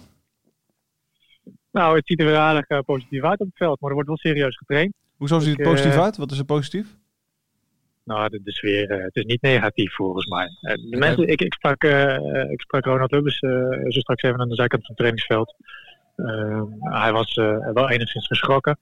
Nou, 1.73 1.97
het 1.97 2.07
ziet 2.07 2.21
er 2.21 2.26
weer 2.26 2.37
aardig 2.37 2.67
eh, 2.67 2.79
positief 2.87 3.23
uit 3.23 3.41
op 3.41 3.47
het 3.47 3.57
veld, 3.57 3.81
maar 3.81 3.88
er 3.88 3.95
wordt 3.95 4.09
wel 4.09 4.19
serieus 4.19 4.57
getraind. 4.57 4.93
Hoezo 5.17 5.38
ziet 5.38 5.50
het 5.50 5.59
Ik, 5.59 5.64
positief 5.73 5.95
eh, 5.95 6.02
uit? 6.02 6.17
Wat 6.17 6.31
is 6.31 6.38
er 6.38 6.45
positief? 6.45 6.87
Nou, 8.05 8.29
de, 8.29 8.41
de 8.43 8.52
sfeer, 8.52 8.91
eh, 8.91 9.02
het 9.05 9.17
is 9.17 9.25
niet 9.25 9.43
negatief 9.43 9.95
volgens 9.95 10.26
mij. 10.26 10.47
Eh, 10.61 10.91
de 10.91 10.97
mensen, 10.97 11.29
ik, 11.29 11.41
ik, 11.41 11.55
sprak, 11.55 11.83
eh, 11.85 12.14
eh, 12.17 12.50
ik 12.50 12.61
sprak 12.61 12.85
Ronald 12.85 13.11
Lubbers 13.11 13.38
eh, 13.41 13.50
zo 13.88 14.00
straks 14.00 14.23
even 14.23 14.41
aan 14.41 14.49
de 14.49 14.55
zijkant 14.55 14.87
van 14.87 14.95
het 14.97 14.99
trainingsveld. 14.99 15.55
Eh, 16.17 16.62
hij 16.81 17.12
was 17.12 17.35
eh, 17.35 17.73
wel 17.73 17.91
enigszins 17.91 18.26
geschrokken. 18.26 18.76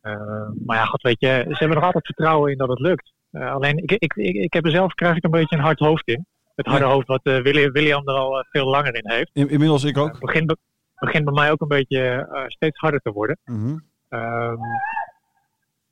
Eh, 0.00 0.48
maar 0.64 0.76
ja, 0.76 0.84
god 0.84 1.02
weet 1.02 1.20
je, 1.20 1.44
ze 1.48 1.54
hebben 1.56 1.76
nog 1.76 1.84
altijd 1.86 2.06
vertrouwen 2.06 2.50
in 2.52 2.58
dat 2.58 2.68
het 2.68 2.80
lukt. 2.80 3.12
Eh, 3.30 3.52
alleen, 3.52 3.76
ik, 3.78 3.90
ik, 3.92 4.14
ik, 4.14 4.34
ik 4.34 4.52
heb 4.52 4.64
er 4.64 4.70
zelf 4.70 4.94
krijg 4.94 5.16
ik 5.16 5.24
een 5.24 5.30
beetje 5.30 5.56
een 5.56 5.62
hard 5.62 5.78
hoofd 5.78 6.08
in. 6.08 6.26
Het 6.54 6.66
harde 6.66 6.84
Ja. 6.84 6.90
hoofd 6.90 7.06
wat 7.06 7.20
eh, 7.22 7.40
William, 7.40 7.72
William 7.72 8.08
er 8.08 8.14
al 8.14 8.38
eh, 8.38 8.44
veel 8.50 8.66
langer 8.66 8.94
in 8.94 9.10
heeft. 9.10 9.30
In, 9.32 9.48
inmiddels 9.48 9.84
ik 9.84 9.98
ook. 9.98 10.16
Het 10.20 10.58
begint, 10.98 11.00
be- 11.00 11.06
begint 11.06 11.24
bij 11.24 11.34
mij 11.34 11.50
ook 11.50 11.60
een 11.60 11.68
beetje 11.68 12.28
eh, 12.32 12.42
steeds 12.46 12.78
harder 12.80 13.00
te 13.00 13.12
worden. 13.12 13.38
Mhm. 13.44 13.76
Ehm, 14.08 14.56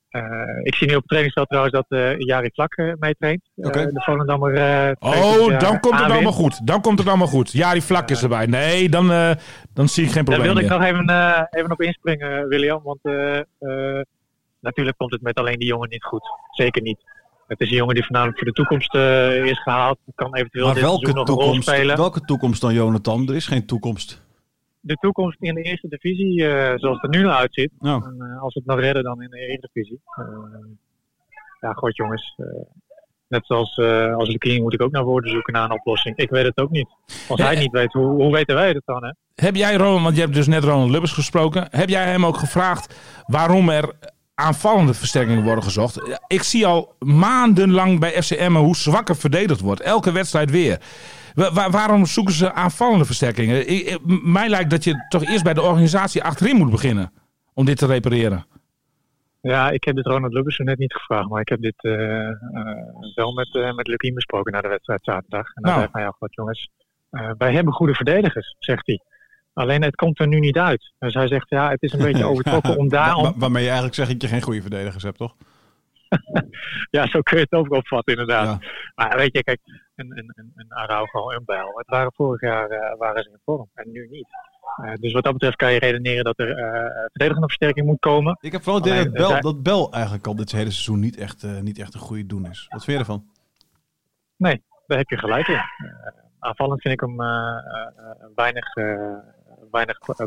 eh, 0.08 0.22
ik 0.62 0.74
zie 0.74 0.86
nu 0.86 0.92
op 0.94 0.98
het 1.00 1.08
trainingsveld 1.08 1.48
trouwens 1.48 1.74
dat 1.74 1.86
eh 1.88 2.18
Jari 2.18 2.50
Vlak 2.52 2.74
eh 2.74 2.92
meetraint. 2.98 3.42
Oké. 3.56 3.92
de 3.92 4.00
Volendammer. 4.00 4.54
eh, 4.54 4.90
Oh, 4.98 5.10
20 5.12 5.48
jaar 5.50 5.60
dan 5.60 5.80
komt 5.80 6.00
het 6.00 6.10
allemaal 6.10 6.32
goed. 6.32 6.66
Dan 6.66 6.80
komt 6.80 6.98
het 6.98 7.08
allemaal 7.08 7.26
goed. 7.26 7.52
Ja, 7.52 7.72
die 7.72 7.82
vlak 7.82 8.10
is 8.10 8.22
erbij. 8.22 8.46
Nee, 8.46 8.88
dan, 8.88 9.10
eh, 9.12 9.30
dan 9.72 9.88
zie 9.88 10.04
ik 10.04 10.10
geen 10.12 10.24
Daar 10.24 10.34
probleem 10.34 10.54
wilde 10.54 10.60
ik 10.62 10.68
meer. 10.68 10.78
nog 10.78 10.88
even, 10.88 11.06
eh, 11.06 11.42
even 11.60 11.70
op 11.72 11.80
inspringen, 11.80 12.48
William. 12.48 12.80
Want 12.82 12.98
eh, 13.02 13.38
eh, 13.38 14.04
natuurlijk 14.60 14.96
komt 14.96 15.12
het 15.12 15.22
met 15.22 15.38
alleen 15.38 15.58
die 15.58 15.68
jongen 15.68 15.88
niet 15.88 16.04
goed. 16.04 16.22
Zeker 16.50 16.82
niet. 16.82 16.98
Het 17.46 17.60
is 17.60 17.70
een 17.70 17.76
jongen 17.76 17.94
die 17.94 18.04
voornamelijk 18.04 18.38
voor 18.38 18.46
de 18.46 18.52
toekomst 18.52 18.94
eh, 18.94 19.44
is 19.44 19.62
gehaald. 19.62 19.98
Kan 20.14 20.34
eventueel 20.34 20.64
Maar 20.66 20.74
dit 20.74 20.82
seizoen 20.84 21.04
welke 21.04 21.18
nog 21.18 21.28
een 21.28 21.34
rol 21.34 21.44
toekomst, 21.44 21.68
spelen. 21.68 21.96
welke 21.96 22.20
toekomst 22.20 22.60
dan, 22.60 22.74
Jonathan? 22.74 23.28
Er 23.28 23.34
is 23.34 23.46
geen 23.46 23.66
toekomst. 23.66 24.22
De 24.86 24.94
toekomst 24.94 25.36
in 25.40 25.54
de 25.54 25.62
eerste 25.62 25.88
divisie, 25.88 26.46
eh, 26.46 26.78
zoals 26.78 27.00
het 27.00 27.14
er 27.14 27.18
nu 27.18 27.26
naar 27.26 27.36
uitziet. 27.36 27.70
En, 27.80 28.16
eh, 28.18 28.42
als 28.42 28.54
we 28.54 28.60
het 28.60 28.68
nog 28.68 28.80
redden, 28.80 29.02
dan 29.02 29.22
in 29.22 29.30
de 29.30 29.38
Eredivisie. 29.38 30.00
Eh 30.16 30.24
ja, 31.60 31.72
god 31.72 31.96
jongens. 31.96 32.34
net 33.28 33.46
zoals 33.46 33.78
als 34.16 34.28
Lukien 34.28 34.62
moet 34.62 34.74
ik 34.74 34.82
ook 34.82 34.90
naar 34.90 35.04
woorden 35.04 35.30
zoeken 35.30 35.52
naar 35.52 35.64
een 35.64 35.78
oplossing. 35.78 36.16
Ik 36.16 36.30
weet 36.30 36.44
het 36.44 36.58
ook 36.58 36.70
niet. 36.70 36.88
Als 37.28 37.40
hij 37.40 37.58
niet 37.58 37.70
weet, 37.70 37.92
hoe, 37.92 38.06
hoe 38.06 38.32
weten 38.32 38.54
wij 38.54 38.68
het 38.68 38.82
dan? 38.84 39.04
Hè? 39.04 39.10
Heb 39.34 39.54
jij, 39.54 39.76
Ronald, 39.76 40.02
want 40.02 40.14
je 40.14 40.20
hebt 40.20 40.34
dus 40.34 40.46
net 40.46 40.64
Ronald 40.64 40.90
Lubbers 40.90 41.12
gesproken. 41.12 41.66
Heb 41.70 41.88
jij 41.88 42.04
hem 42.04 42.26
ook 42.26 42.36
gevraagd 42.36 42.94
waarom 43.26 43.68
er 43.68 43.92
aanvallende 44.34 44.94
versterkingen 44.94 45.44
worden 45.44 45.64
gezocht? 45.64 46.18
Ik 46.26 46.42
zie 46.42 46.66
al 46.66 46.94
maandenlang 46.98 48.00
bij 48.00 48.22
FCM 48.22 48.52
hoe 48.52 48.76
zwakker 48.76 49.16
verdedigd 49.16 49.60
wordt. 49.60 49.80
Elke 49.80 50.12
wedstrijd 50.12 50.50
weer. 50.50 50.80
Wa- 51.34 51.52
wa- 51.52 51.70
waarom 51.70 52.06
zoeken 52.06 52.34
ze 52.34 52.52
aanvallende 52.52 53.04
versterkingen? 53.04 53.64
Mij 54.32 54.48
lijkt 54.48 54.70
dat 54.70 54.84
je 54.84 55.06
toch 55.08 55.24
eerst 55.24 55.44
bij 55.44 55.54
de 55.54 55.62
organisatie 55.62 56.22
achterin 56.22 56.56
moet 56.56 56.70
beginnen. 56.70 57.12
Om 57.54 57.64
dit 57.64 57.78
te 57.78 57.86
repareren. 57.86 58.46
Ja, 59.40 59.70
ik 59.70 59.84
heb 59.84 59.96
dit 59.96 60.06
Ronald 60.06 60.32
Lubbers 60.32 60.58
net 60.58 60.78
niet 60.78 60.92
gevraagd, 60.94 61.28
maar 61.28 61.40
ik 61.40 61.48
heb 61.48 61.60
dit 61.60 61.74
eh, 61.84 62.28
eh, 62.28 62.34
wel 63.14 63.32
met, 63.32 63.54
eh 63.54 63.74
met 63.74 63.86
Lukien 63.88 64.14
besproken 64.14 64.52
na 64.52 64.60
de 64.60 64.68
wedstrijd 64.68 65.00
zaterdag. 65.04 65.46
En 65.54 65.62
hij 65.62 65.70
Nou. 65.70 65.78
zei 65.78 65.90
van 65.92 66.00
ja, 66.00 66.14
goed 66.18 66.34
jongens, 66.34 66.68
eh, 67.10 67.30
wij 67.38 67.52
hebben 67.52 67.72
goede 67.72 67.94
verdedigers, 67.94 68.56
zegt 68.58 68.86
hij. 68.86 69.00
Alleen 69.52 69.82
het 69.82 69.94
komt 69.94 70.20
er 70.20 70.26
nu 70.26 70.38
niet 70.38 70.58
uit. 70.58 70.92
Dus 70.98 71.14
hij 71.14 71.28
zegt 71.28 71.48
ja, 71.48 71.70
het 71.70 71.82
is 71.82 71.92
een 71.92 72.02
beetje 72.12 72.24
overtrokken 72.24 72.76
om 72.76 72.88
daarom... 72.88 73.22
wa- 73.22 73.32
waarmee 73.36 73.60
je 73.62 73.66
eigenlijk 73.68 73.96
zegt 73.96 74.10
dat 74.10 74.22
je 74.22 74.28
geen 74.28 74.42
goede 74.42 74.60
verdedigers 74.60 75.02
hebt, 75.02 75.18
toch? 75.18 75.34
Ja, 76.90 77.06
zo 77.06 77.20
kun 77.20 77.36
je 77.36 77.42
het 77.42 77.52
ook 77.52 77.72
opvatten 77.72 78.12
inderdaad. 78.12 78.62
Ja. 78.62 78.68
Maar 78.94 79.16
weet 79.16 79.32
je, 79.32 79.42
kijk, 79.42 79.60
een, 79.94 80.18
een, 80.18 80.32
een, 80.34 80.52
een 80.54 80.72
Araujo 80.72 81.30
en 81.30 81.44
Bijl, 81.44 81.72
het 81.74 81.88
waren 81.88 82.12
vorig 82.14 82.40
jaar 82.40 82.70
eh, 82.70 82.98
waren 82.98 83.22
ze 83.22 83.30
in 83.30 83.38
vorm 83.44 83.70
en 83.74 83.90
nu 83.90 84.08
niet. 84.10 84.28
Eh, 84.76 84.94
dus 84.94 85.12
wat 85.12 85.24
dat 85.24 85.32
betreft 85.32 85.56
kan 85.56 85.72
je 85.72 85.78
redeneren 85.78 86.24
dat 86.24 86.38
er 86.38 86.58
eh 86.58 87.02
verdedigende 87.10 87.46
versterking 87.46 87.86
moet 87.86 88.00
komen. 88.00 88.38
Ik 88.40 88.52
heb 88.52 88.62
vooral 88.62 88.80
het 88.80 88.90
idee 88.90 89.10
dat 89.10 89.12
Bel, 89.12 89.40
dat 89.40 89.62
Bel 89.62 89.92
eigenlijk 89.92 90.26
al 90.26 90.36
dit 90.36 90.52
hele 90.52 90.70
seizoen 90.70 91.00
niet 91.00 91.16
echt, 91.16 91.60
niet 91.62 91.78
echt 91.78 91.94
een 91.94 92.00
goede 92.00 92.26
doen 92.26 92.46
is. 92.46 92.66
Wat 92.68 92.84
vind 92.84 92.96
je 92.96 93.04
ervan? 93.04 93.30
Nee, 94.36 94.62
daar 94.86 94.98
heb 94.98 95.08
je 95.08 95.18
gelijk 95.18 95.48
in. 95.48 95.60
Aanvallend 96.38 96.82
vind 96.82 96.94
ik 96.94 97.00
hem 97.00 97.16
weinig, 98.34 98.74
weinig, 99.74 99.98
eh, 99.98 100.18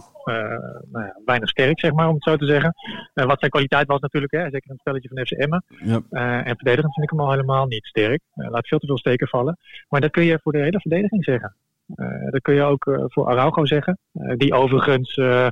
nou 0.91 1.05
ja, 1.05 1.19
weinig 1.25 1.49
sterk, 1.49 1.79
zeg 1.79 1.91
maar, 1.91 2.07
om 2.07 2.13
het 2.13 2.23
zo 2.23 2.35
te 2.35 2.45
zeggen. 2.45 2.73
Eh, 3.13 3.25
wat 3.25 3.39
zijn 3.39 3.51
kwaliteit 3.51 3.87
was 3.87 3.99
natuurlijk, 3.99 4.33
hè, 4.33 4.41
zeker 4.41 4.63
in 4.63 4.71
het 4.71 4.79
spelletje 4.79 5.09
van 5.13 5.25
FC 5.25 5.31
Emmen. 5.31 5.63
Ja. 5.83 6.01
Eh, 6.09 6.47
en 6.47 6.55
verdedigend 6.55 6.93
vind 6.93 7.05
ik 7.05 7.09
hem 7.09 7.19
al 7.25 7.31
helemaal 7.31 7.65
niet 7.65 7.85
sterk. 7.85 8.21
Laat 8.33 8.67
veel 8.67 8.79
te 8.79 8.85
veel 8.85 8.97
steken 8.97 9.27
vallen. 9.27 9.57
Maar 9.89 10.01
dat 10.01 10.11
kun 10.11 10.23
je 10.23 10.39
voor 10.43 10.51
de 10.51 10.57
hele 10.59 10.79
verdediging 10.79 11.23
zeggen. 11.23 11.55
Eh, 11.95 12.31
dat 12.31 12.41
kun 12.41 12.53
je 12.53 12.63
ook 12.63 12.85
eh, 12.85 13.03
voor 13.07 13.27
Araujo 13.27 13.65
zeggen. 13.65 13.99
Eh, 14.13 14.37
die 14.37 14.53
overigens, 14.53 15.15
eh, 15.15 15.45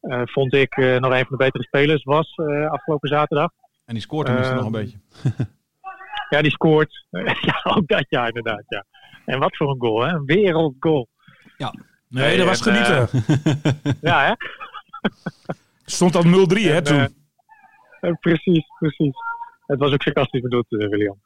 eh, 0.00 0.22
vond 0.24 0.54
ik, 0.54 0.76
eh, 0.76 0.96
nog 0.96 1.12
een 1.12 1.26
van 1.26 1.36
de 1.36 1.44
betere 1.44 1.62
spelers 1.64 2.04
was 2.04 2.34
eh, 2.34 2.70
afgelopen 2.70 3.08
zaterdag. 3.08 3.50
En 3.84 3.94
die 3.94 4.02
scoort 4.02 4.26
tenminste 4.26 4.52
Eh, 4.52 4.58
nog 4.58 4.66
een 4.66 4.72
beetje. 4.72 4.98
Ja, 6.30 6.42
die 6.42 6.50
scoort. 6.50 7.06
ja, 7.48 7.60
ook 7.64 7.88
dat 7.88 8.04
ja, 8.08 8.26
inderdaad. 8.26 8.62
Ja. 8.68 8.84
En 9.24 9.38
wat 9.38 9.56
voor 9.56 9.70
een 9.70 9.80
goal, 9.80 10.00
hè? 10.00 10.12
Een 10.12 10.24
wereldgoal. 10.24 11.08
Nee, 12.08 12.36
dat 12.36 12.46
was 12.46 12.66
en, 12.66 12.72
genieten. 12.74 13.08
Ja, 14.00 14.26
hè? 14.26 14.32
Stond 15.84 16.16
al 16.16 16.24
0-3 16.24 16.28
hè 16.28 16.74
En, 16.74 16.82
toen. 16.84 16.96
eh, 16.98 17.06
eh, 18.00 18.14
precies, 18.20 18.66
precies. 18.78 19.16
Het 19.66 19.78
was 19.78 19.92
ook 19.92 20.02
sarcastisch 20.02 20.40
bedoeld, 20.40 20.66
eh, 20.68 20.88
William. 20.88 21.20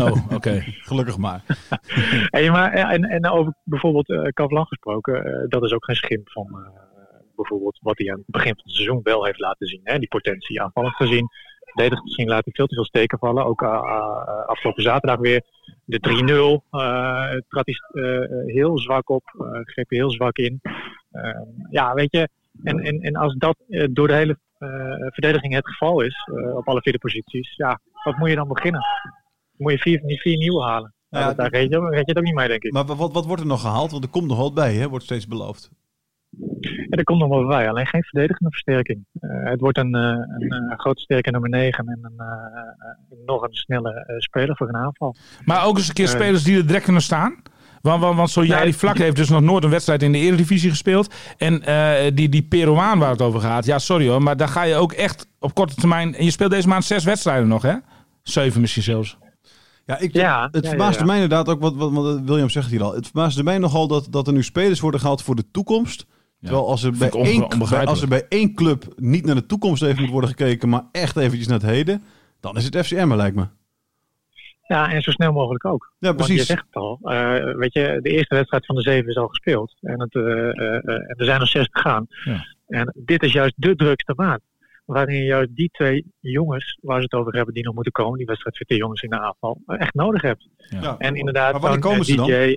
oh, 0.00 0.32
oké. 0.32 0.60
Gelukkig 0.66 1.16
maar. 1.16 1.42
Hey, 2.30 2.50
maar, 2.50 2.72
eh, 2.72 2.92
en, 2.92 3.02
en 3.04 3.26
over 3.26 3.54
bijvoorbeeld 3.64 4.08
eh 4.10 4.22
Kavlan 4.32 4.66
gesproken, 4.66 5.24
eh, 5.24 5.48
dat 5.48 5.62
is 5.64 5.72
ook 5.72 5.84
geen 5.84 5.96
schimp 5.96 6.30
van 6.30 6.46
eh, 6.46 6.82
bijvoorbeeld 7.36 7.78
wat 7.82 7.98
hij 7.98 8.10
aan 8.12 8.16
het 8.18 8.26
begin 8.26 8.54
van 8.54 8.62
het 8.64 8.74
seizoen 8.74 9.00
wel 9.02 9.24
heeft 9.24 9.38
laten 9.40 9.66
zien. 9.66 9.80
Hè? 9.84 9.98
Die 9.98 10.08
potentie 10.08 10.62
aanvallend 10.62 10.94
gezien. 10.94 11.28
Verdedigend 11.78 12.14
gezien 12.14 12.28
laat 12.28 12.44
hij 12.44 12.52
veel 12.54 12.66
te 12.66 12.74
veel 12.74 12.84
steken 12.84 13.18
vallen. 13.18 13.44
Ook 13.44 13.62
eh, 13.62 13.68
eh, 13.68 14.46
afgelopen 14.46 14.82
zaterdag 14.82 15.18
weer. 15.18 15.42
De 15.84 16.00
3-0 16.00 16.64
eh 16.70 17.32
trad 17.48 17.66
hij 17.66 17.74
heel 18.46 18.78
zwak 18.78 19.10
op, 19.10 19.22
eh, 19.38 19.60
greep 19.64 19.88
hij 19.88 19.98
heel 19.98 20.10
zwak 20.10 20.36
in. 20.36 20.60
Ja, 21.70 21.94
weet 21.94 22.12
je, 22.12 22.28
en, 22.62 22.78
en, 22.78 23.00
en 23.00 23.16
als 23.16 23.34
dat 23.34 23.56
door 23.90 24.06
de 24.08 24.14
hele 24.14 24.38
verdediging 25.10 25.54
het 25.54 25.66
geval 25.66 26.00
is, 26.00 26.28
op 26.54 26.68
alle 26.68 26.82
vierde 26.82 26.98
posities, 26.98 27.56
ja, 27.56 27.80
wat 28.04 28.16
moet 28.16 28.28
je 28.28 28.34
dan 28.34 28.48
beginnen? 28.48 28.80
Moet 29.56 29.72
je 29.72 29.78
vier, 29.78 30.00
niet 30.04 30.20
vier 30.20 30.36
nieuwe 30.36 30.62
halen? 30.62 30.94
Ja, 31.08 31.20
Nou, 31.20 31.34
daar 31.34 31.50
red 31.50 31.70
je, 31.70 31.80
red 31.80 31.92
je 31.92 32.04
het 32.04 32.18
ook 32.18 32.24
niet 32.24 32.34
mee, 32.34 32.48
denk 32.48 32.62
ik. 32.62 32.72
Maar 32.72 32.86
wat, 32.86 33.12
wat 33.12 33.26
wordt 33.26 33.42
er 33.42 33.48
nog 33.48 33.60
gehaald? 33.60 33.90
Want 33.90 34.04
er 34.04 34.10
komt 34.10 34.26
nog 34.26 34.38
wat 34.38 34.54
bij, 34.54 34.74
hè? 34.74 34.88
wordt 34.88 35.04
steeds 35.04 35.26
beloofd. 35.26 35.70
Ja, 36.60 36.96
er 36.96 37.04
komt 37.04 37.20
nog 37.20 37.28
wel 37.28 37.46
bij, 37.46 37.68
alleen 37.68 37.86
geen 37.86 38.04
verdedigende 38.04 38.50
versterking. 38.50 39.04
Eh, 39.20 39.30
het 39.44 39.60
wordt 39.60 39.78
een, 39.78 39.94
eh, 39.94 40.00
een, 40.38 40.78
grote 40.78 41.00
sterke 41.00 41.30
nummer 41.30 41.50
9 41.50 41.86
en 41.86 42.00
een, 42.02 43.24
nog 43.26 43.42
een 43.42 43.54
snelle 43.54 43.92
eh, 43.92 44.18
speler 44.18 44.56
voor 44.56 44.68
een 44.68 44.76
aanval. 44.76 45.16
Maar 45.44 45.64
ook 45.64 45.76
eens 45.76 45.88
een 45.88 45.94
keer 45.94 46.08
spelers 46.08 46.44
die 46.44 46.56
er 46.56 46.66
direct 46.66 46.84
kunnen 46.84 47.02
staan. 47.02 47.42
Want, 47.80 48.00
want, 48.00 48.16
want 48.16 48.30
Sojari 48.30 48.64
Nee, 48.64 48.76
Vlak 48.76 48.98
heeft 48.98 49.16
dus 49.16 49.28
nog 49.28 49.40
nooit 49.40 49.64
een 49.64 49.70
wedstrijd 49.70 50.02
in 50.02 50.12
de 50.12 50.18
Eredivisie 50.18 50.70
gespeeld. 50.70 51.14
En 51.36 51.62
eh, 51.64 52.10
die, 52.14 52.28
die 52.28 52.42
Peruaan 52.42 52.98
waar 52.98 53.10
het 53.10 53.22
over 53.22 53.40
gaat. 53.40 53.64
Ja, 53.64 53.78
sorry 53.78 54.08
hoor. 54.08 54.22
Maar 54.22 54.36
daar 54.36 54.48
ga 54.48 54.62
je 54.62 54.74
ook 54.74 54.92
echt 54.92 55.28
op 55.38 55.54
korte 55.54 55.74
termijn... 55.74 56.14
En 56.14 56.24
je 56.24 56.30
speelt 56.30 56.50
deze 56.50 56.68
maand 56.68 56.84
zes 56.84 57.04
wedstrijden 57.04 57.48
nog, 57.48 57.62
hè? 57.62 57.74
Zeven 58.22 58.60
misschien 58.60 58.82
zelfs. 58.82 59.18
Ja, 59.86 59.98
ik, 59.98 60.12
Ja, 60.12 60.48
het 60.50 60.64
ja, 60.64 60.68
verbaasde 60.68 60.94
ja, 60.94 61.00
ja. 61.00 61.06
mij 61.06 61.22
inderdaad 61.22 61.48
ook, 61.48 61.60
wat, 61.60 61.74
wat, 61.74 61.92
wat 61.92 62.20
William 62.20 62.50
zegt 62.50 62.70
hier 62.70 62.82
al. 62.82 62.94
Het 62.94 63.04
verbaasde 63.04 63.42
mij 63.42 63.58
nogal 63.58 63.86
dat, 63.86 64.06
dat 64.10 64.26
er 64.26 64.32
nu 64.32 64.42
spelers 64.42 64.80
worden 64.80 65.00
gehaald 65.00 65.22
voor 65.22 65.34
de 65.34 65.50
toekomst. 65.50 66.06
Terwijl 66.40 66.66
als 66.68 66.82
er, 66.82 66.92
bij 66.98 67.10
één, 67.10 67.48
bij, 67.70 67.86
als 67.86 68.02
er 68.02 68.08
bij 68.08 68.26
één 68.28 68.54
club 68.54 68.84
niet 68.96 69.24
naar 69.26 69.34
de 69.34 69.46
toekomst 69.46 69.82
even 69.82 70.00
moet 70.00 70.10
worden 70.10 70.30
gekeken, 70.30 70.68
maar 70.68 70.84
echt 70.92 71.16
eventjes 71.16 71.46
naar 71.46 71.58
het 71.60 71.68
heden, 71.70 72.02
dan 72.40 72.56
is 72.56 72.64
het 72.64 72.76
FCM, 72.86 73.12
lijkt 73.14 73.36
me. 73.36 73.46
Ja, 74.66 74.90
en 74.92 75.02
zo 75.02 75.10
snel 75.10 75.32
mogelijk 75.32 75.64
ook. 75.64 75.92
Ja, 75.98 76.08
Want 76.14 76.18
je 76.18 76.24
precies. 76.26 76.46
zegt 76.46 76.64
het 76.66 76.74
al. 76.74 76.98
eh, 77.02 77.54
weet 77.54 77.72
je, 77.72 77.98
de 78.02 78.10
eerste 78.10 78.34
wedstrijd 78.34 78.66
van 78.66 78.74
de 78.74 78.82
zeven 78.82 79.10
is 79.10 79.16
al 79.16 79.26
gespeeld. 79.28 79.74
En, 79.80 80.00
het, 80.00 80.14
eh, 80.14 80.22
eh, 80.48 80.74
en 80.84 81.14
er 81.16 81.24
zijn 81.24 81.40
nog 81.40 81.48
zes 81.48 81.68
te 81.70 81.78
gaan. 81.80 82.06
Ja. 82.24 82.44
En 82.66 82.94
dit 82.96 83.22
is 83.22 83.32
juist 83.32 83.54
de 83.56 83.76
drukste 83.76 84.12
maand. 84.16 84.40
Waarin 84.84 85.16
je 85.16 85.24
juist 85.24 85.54
die 85.56 85.68
twee 85.72 86.04
jongens, 86.20 86.78
waar 86.80 86.96
ze 86.96 87.02
het 87.02 87.12
over 87.12 87.34
hebben, 87.34 87.54
die 87.54 87.64
nog 87.64 87.74
moeten 87.74 87.92
komen, 87.92 88.16
die 88.18 88.26
wedstrijd 88.26 88.56
voor 88.56 88.66
twee 88.66 88.78
jongens 88.78 89.02
in 89.02 89.10
de 89.10 89.18
aanval, 89.20 89.60
echt 89.66 89.94
nodig 89.94 90.22
hebt. 90.22 90.48
Ja. 90.56 90.96
En 90.98 91.14
inderdaad, 91.14 91.52
Maar 91.52 91.60
wanneer 91.60 91.80
komen 91.80 92.04
ze 92.04 92.12
eh, 92.12 92.18
dan? 92.18 92.56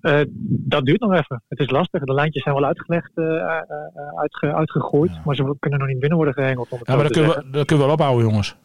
Eh, 0.00 0.20
dat 0.46 0.84
duurt 0.84 1.00
nog 1.00 1.12
even. 1.12 1.42
Het 1.48 1.58
is 1.58 1.70
lastig. 1.70 2.02
De 2.02 2.14
lijntjes 2.14 2.42
zijn 2.42 2.54
wel 2.54 2.64
uitgelegd, 2.64 3.10
eh, 3.14 3.24
eh, 3.24 3.60
eh, 3.94 4.18
uitge, 4.18 4.54
uitgegooid, 4.54 5.24
maar 5.24 5.34
ze 5.34 5.56
kunnen 5.58 5.78
nog 5.78 5.88
niet 5.88 5.98
binnen 5.98 6.16
worden 6.16 6.34
gehengeld. 6.34 6.68
Om 6.70 6.78
het 6.78 6.88
Ja, 6.88 6.94
maar 6.94 7.04
dat 7.04 7.12
kunnen, 7.12 7.30
we, 7.30 7.50
dat 7.50 7.66
kunnen 7.66 7.86
we 7.86 7.92
wel 7.92 7.92
ophouden, 7.92 8.26
jongens. 8.28 8.56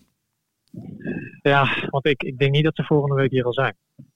Ja, 1.41 1.67
want 1.89 2.05
ik, 2.05 2.23
ik 2.23 2.37
denk 2.37 2.51
niet 2.51 2.63
dat 2.63 2.75
ze 2.75 2.83
volgende 2.83 3.15
week 3.15 3.31
hier 3.31 3.45
al 3.45 3.53
zijn. 3.53 3.75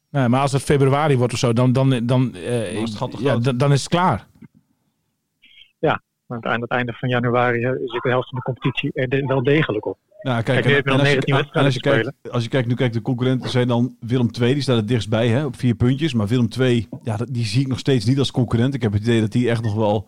Nee, 0.09 0.27
maar 0.27 0.41
als 0.41 0.51
het 0.51 0.61
februari 0.61 1.17
wordt 1.17 1.33
of 1.33 1.39
zo, 1.39 1.53
dan, 1.53 1.73
dan, 1.73 2.05
dan, 2.05 2.35
eh, 2.35 2.73
is 2.81 2.99
het 2.99 3.19
ja, 3.19 3.37
dan, 3.37 3.57
dan 3.57 3.71
is 3.71 3.79
het 3.79 3.89
klaar. 3.89 4.27
Want 6.25 6.45
aan 6.45 6.61
het 6.61 6.69
einde 6.69 6.93
van 6.93 7.09
januari 7.09 7.61
zit 7.61 8.01
de 8.01 8.09
helft 8.09 8.29
van 8.29 8.37
de 8.37 8.43
competitie 8.43 8.91
er 8.93 9.25
wel 9.25 9.43
degelijk 9.43 9.85
op. 9.85 9.97
Ja, 10.23 10.41
kijk, 10.41 10.65
en, 10.65 10.83
als, 10.83 10.99
je, 10.99 11.03
19 11.03 11.35
en 11.35 11.39
als, 11.39 11.47
je 11.47 11.51
wedstrijden 11.53 11.81
kijkt, 11.81 12.31
als 12.31 12.43
je 12.43 12.49
kijkt, 12.49 12.67
nu 12.67 12.73
kijkt 12.73 12.93
de 12.93 13.01
concurrenten 13.01 13.49
zijn 13.49 13.67
dan 13.67 13.95
Willem 13.99 14.29
II, 14.41 14.53
die 14.53 14.61
staat 14.63 14.75
het 14.75 14.87
dichtstbij 14.87 15.27
hè, 15.27 15.45
op 15.45 15.55
vier 15.59 15.75
puntjes. 15.75 16.13
Maar 16.13 16.27
Willem 16.27 16.47
II, 16.59 16.87
ja, 17.03 17.17
die 17.29 17.45
zie 17.45 17.61
ik 17.61 17.67
nog 17.67 17.79
steeds 17.79 18.05
niet 18.05 18.19
als 18.19 18.31
concurrent. 18.31 18.73
Ik 18.73 18.81
heb 18.81 18.93
het 18.93 19.01
idee 19.01 19.19
dat 19.21 19.31
die 19.31 19.49
echt 19.49 19.61
nog 19.61 19.73
wel 19.75 20.07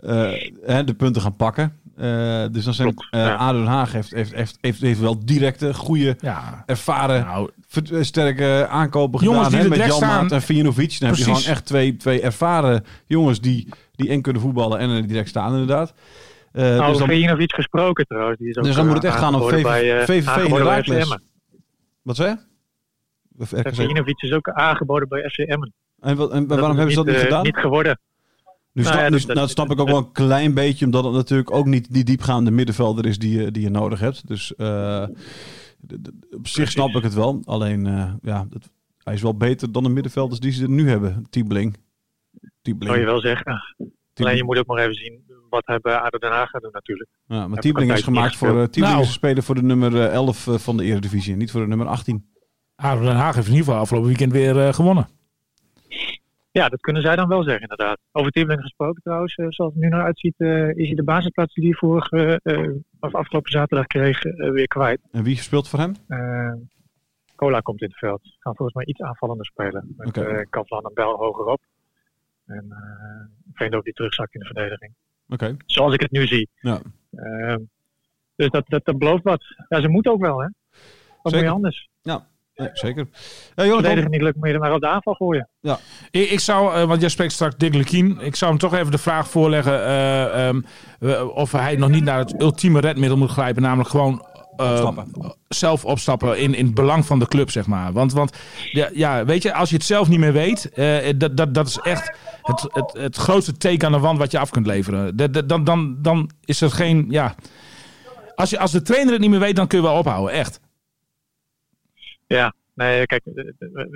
eh, 0.00 0.30
hè, 0.64 0.84
de 0.84 0.94
punten 0.94 1.22
gaan 1.22 1.36
pakken. 1.36 1.72
Eh, 1.96 2.44
dus 2.52 2.64
dan 2.64 2.74
zijn 2.74 2.94
Klopt, 2.94 3.06
eh 3.10 3.20
ja. 3.20 3.34
ADO 3.34 3.58
Den 3.58 3.66
Haag 3.66 3.92
heeft, 3.92 4.10
heeft, 4.10 4.34
heeft, 4.34 4.58
heeft, 4.60 4.80
heeft 4.80 5.00
wel 5.00 5.24
directe, 5.24 5.74
goede, 5.74 6.16
Ja, 6.20 6.62
ervaren, 6.66 7.24
nou, 7.24 7.50
ver- 7.68 8.04
sterke 8.04 8.66
aankopen 8.70 9.20
Jongens 9.24 9.44
gedaan. 9.44 9.60
die 9.60 9.70
hè, 9.70 9.76
met 9.76 9.78
direct 9.78 10.00
Jan 10.00 10.08
Maat 10.22 10.32
en 10.32 10.42
Vijanovic. 10.42 11.00
Dan 11.00 11.08
heb 11.08 11.18
je 11.18 11.24
gewoon 11.24 11.42
echt 11.42 11.64
twee, 11.64 11.96
twee 11.96 12.20
ervaren 12.20 12.84
jongens 13.06 13.40
die, 13.40 13.68
die 13.94 14.08
en 14.08 14.22
kunnen 14.22 14.42
voetballen 14.42 14.78
en 14.78 14.90
er 14.90 15.06
direct 15.06 15.28
staan 15.28 15.52
inderdaad. 15.52 15.94
Eh, 16.56 16.62
Nou, 16.76 16.92
dus 16.92 17.02
Vijanovic 17.06 17.54
gesproken 17.54 18.06
trouwens. 18.06 18.38
Die 18.38 18.48
is 18.48 18.56
ook, 18.56 18.64
dus 18.64 18.74
dan 18.74 18.82
eh, 18.86 18.92
moet 18.92 19.02
het 19.02 19.12
echt 19.12 19.20
gaan 19.22 19.34
om 19.34 19.48
VV, 19.48 19.62
bij, 19.62 19.98
eh, 20.00 20.04
VVV 20.06 20.88
Emmen. 20.88 21.22
Wat 22.02 22.16
zei 22.16 22.36
RKC. 23.38 23.74
Vijanovic 23.74 24.22
is 24.22 24.32
ook 24.32 24.48
aangeboden 24.50 25.08
bij 25.08 25.28
FC 25.30 25.38
Emmen. 25.38 25.72
En, 26.00 26.16
wat, 26.16 26.30
en 26.32 26.46
Dat 26.46 26.58
waarom 26.58 26.76
hebben 26.76 26.94
ze 26.94 27.00
dat 27.04 27.06
niet 27.06 27.16
eh, 27.16 27.22
gedaan? 27.22 27.44
Niet 27.44 27.56
geworden. 27.56 27.98
nu 28.72 28.82
nou 28.82 28.94
snap, 28.94 29.00
ja, 29.04 29.08
nu, 29.16 29.24
dat- 29.26 29.36
nou, 29.36 29.48
snap 29.48 29.70
ik 29.70 29.80
ook 29.80 29.88
wel 29.88 29.96
een 29.96 30.12
klein 30.12 30.54
beetje, 30.54 30.84
omdat 30.84 31.04
het 31.04 31.12
natuurlijk 31.12 31.50
ook 31.50 31.66
niet 31.66 31.92
die 31.92 32.04
diepgaande 32.04 32.50
middenvelder 32.50 33.06
is 33.06 33.18
die 33.18 33.40
je, 33.40 33.50
die 33.50 33.62
je 33.62 33.70
nodig 33.70 34.00
hebt. 34.00 34.26
Dus 34.28 34.54
eh, 34.54 35.06
op 36.30 36.46
zich 36.48 36.70
snap 36.70 36.88
ik 36.88 37.02
het 37.02 37.14
wel. 37.14 37.42
Alleen, 37.44 37.86
eh, 37.86 38.12
ja, 38.22 38.46
dat, 38.50 38.70
hij 39.02 39.14
is 39.14 39.22
wel 39.22 39.36
beter 39.36 39.72
dan 39.72 39.82
de 39.82 39.88
middenvelders 39.88 40.40
die 40.40 40.52
ze 40.52 40.68
nu 40.68 40.88
hebben. 40.88 41.26
Tiebeling. 41.30 41.76
Zou 42.62 42.98
je 42.98 43.04
wel 43.04 43.20
zeggen. 43.20 43.62
Alleen 44.24 44.36
je 44.36 44.44
moet 44.44 44.58
ook 44.58 44.66
nog 44.66 44.78
even 44.78 44.94
zien 44.94 45.24
wat 45.50 45.66
hij 45.66 45.78
bij 45.80 45.94
ADO 45.96 46.18
Den 46.18 46.30
Haag 46.30 46.50
gaat 46.50 46.62
doen 46.62 46.70
natuurlijk. 46.72 47.08
Ja, 47.26 47.36
maar 47.40 47.50
Heb 47.50 47.60
Tiebeling 47.60 47.92
is 47.92 48.02
gemaakt 48.02 48.36
voor, 48.36 48.48
eh 48.60 48.64
Tiebeling 48.64 48.92
Nou. 48.96 49.00
is 49.02 49.12
speler 49.12 49.42
voor 49.42 49.54
de 49.54 49.62
nummer 49.62 49.96
eh, 50.00 50.12
11 50.12 50.46
eh, 50.46 50.54
van 50.54 50.76
de 50.76 50.84
Eredivisie, 50.84 51.36
niet 51.36 51.50
voor 51.50 51.60
de 51.60 51.66
nummer 51.66 51.86
18. 51.86 52.26
ADO 52.76 53.00
Den 53.00 53.16
Haag 53.16 53.34
heeft 53.34 53.46
in 53.46 53.52
ieder 53.52 53.66
geval 53.66 53.80
afgelopen 53.80 54.08
weekend 54.08 54.32
weer 54.32 54.58
eh, 54.66 54.72
gewonnen. 54.72 55.08
Ja, 56.50 56.68
dat 56.68 56.80
kunnen 56.80 57.02
zij 57.02 57.16
dan 57.16 57.28
wel 57.28 57.42
zeggen 57.42 57.62
inderdaad. 57.62 57.98
Over 58.12 58.30
Tiebeling 58.30 58.62
gesproken 58.62 59.02
trouwens, 59.02 59.34
eh, 59.34 59.46
zoals 59.48 59.72
het 59.72 59.82
nu 59.82 59.88
naar 59.88 60.04
uitziet, 60.04 60.34
eh, 60.36 60.68
is 60.68 60.86
hij 60.86 60.94
de 60.94 61.04
basisplaats 61.04 61.54
die 61.54 61.64
hij 61.64 61.74
vorige, 61.74 62.40
eh, 62.42 62.68
of 63.00 63.14
afgelopen 63.14 63.50
zaterdag 63.50 63.86
kreeg 63.86 64.24
eh, 64.24 64.50
weer 64.50 64.66
kwijt. 64.66 65.00
En 65.10 65.22
wie 65.22 65.36
speelt 65.36 65.68
voor 65.68 65.78
hem? 65.78 65.94
Eh 66.06 66.52
Cola 67.36 67.60
komt 67.60 67.80
in 67.82 67.88
het 67.88 67.98
veld. 67.98 68.20
Gaan 68.38 68.56
volgens 68.56 68.76
mij 68.76 68.86
iets 68.86 69.00
aanvallender 69.00 69.46
spelen. 69.46 69.94
Met 69.96 70.16
eh 70.16 70.36
Kavlan 70.50 70.84
en 70.84 70.94
Bel 70.94 71.16
hogerop. 71.16 71.60
En 72.46 72.64
uh, 72.70 73.54
Veendorp 73.54 73.84
die 73.84 73.92
terugzakt 73.92 74.34
in 74.34 74.40
de 74.40 74.46
verdediging. 74.46 74.94
Oké. 75.28 75.56
Zoals 75.66 75.94
ik 75.94 76.00
het 76.00 76.10
nu 76.10 76.26
zie. 76.26 76.48
Ja. 76.60 76.80
Eh, 77.10 77.56
dus 78.36 78.50
dat, 78.50 78.64
dat, 78.68 78.84
dat 78.84 78.98
belooft 78.98 79.22
wat. 79.22 79.44
Ja, 79.68 79.80
ze 79.80 79.88
moeten 79.88 80.12
ook 80.12 80.20
wel 80.20 80.40
hè. 80.40 80.48
Wat 81.22 81.32
moet 81.32 81.42
je 81.42 81.48
anders? 81.48 81.88
Nee, 82.56 82.70
zeker. 82.72 83.08
Ja, 83.54 83.64
Verdedigen 83.64 84.10
niet 84.10 84.22
lukt, 84.22 84.36
moet 84.36 84.46
je 84.46 84.54
er 84.54 84.60
maar 84.60 84.72
op 84.72 84.80
de 84.80 84.88
aanval 84.88 85.14
gooien. 85.14 85.48
Ik, 86.10 86.30
ik 86.30 86.40
zou, 86.40 86.74
eh, 86.74 86.84
want 86.84 87.00
jij 87.00 87.10
spreekt 87.10 87.32
straks 87.32 87.56
Dick 87.56 87.74
Lukien. 87.74 88.18
Ik 88.20 88.36
zou 88.36 88.50
hem 88.50 88.60
toch 88.60 88.74
even 88.74 88.90
de 88.90 88.98
vraag 88.98 89.28
voorleggen 89.28 89.84
eh, 89.84 90.48
ehm, 90.48 90.60
eh, 91.00 91.36
of 91.36 91.52
hij 91.52 91.76
nog 91.76 91.88
niet 91.88 92.04
naar 92.04 92.18
het 92.18 92.40
ultieme 92.42 92.80
redmiddel 92.80 93.18
moet 93.18 93.30
grijpen. 93.30 93.62
Namelijk 93.62 93.88
gewoon 93.88 94.26
eh, 94.56 94.70
Opstappen. 94.70 95.34
zelf 95.48 95.84
opstappen 95.84 96.38
in, 96.38 96.54
in 96.54 96.64
het 96.66 96.74
belang 96.74 97.06
van 97.06 97.18
de 97.18 97.26
club, 97.28 97.50
zeg 97.50 97.66
maar. 97.66 97.92
Want, 97.92 98.12
want 98.12 98.36
ja, 98.72 98.88
ja, 98.92 99.24
weet 99.24 99.42
je, 99.42 99.54
als 99.54 99.70
je 99.70 99.76
het 99.76 99.84
zelf 99.84 100.08
niet 100.08 100.18
meer 100.18 100.32
weet, 100.32 100.70
eh, 100.72 101.12
dat, 101.16 101.36
dat, 101.36 101.54
dat 101.54 101.66
is 101.66 101.78
echt 101.78 102.18
het, 102.42 102.62
het, 102.72 102.92
het 102.92 103.16
grootste 103.16 103.56
teken 103.56 103.86
aan 103.86 103.92
de 103.92 103.98
wand 103.98 104.18
wat 104.18 104.30
je 104.30 104.38
af 104.38 104.50
kunt 104.50 104.66
leveren. 104.66 105.16
Dat- 105.16 105.32
dat- 105.32 105.48
Dan, 105.48 105.64
dan, 105.64 105.96
dan 106.02 106.30
is 106.44 106.60
er 106.60 106.70
geen, 106.70 107.06
ja... 107.08 107.34
Als, 108.34 108.50
je, 108.50 108.58
als 108.58 108.72
de 108.72 108.82
trainer 108.82 109.12
het 109.12 109.20
niet 109.20 109.30
meer 109.30 109.38
weet, 109.40 109.56
dan 109.56 109.66
kun 109.66 109.78
je 109.78 109.84
wel 109.84 109.98
ophouden, 109.98 110.34
echt. 110.34 110.60
Ja, 112.26 112.54
nee, 112.74 113.06
kijk, 113.06 113.24
eh, 113.24 113.44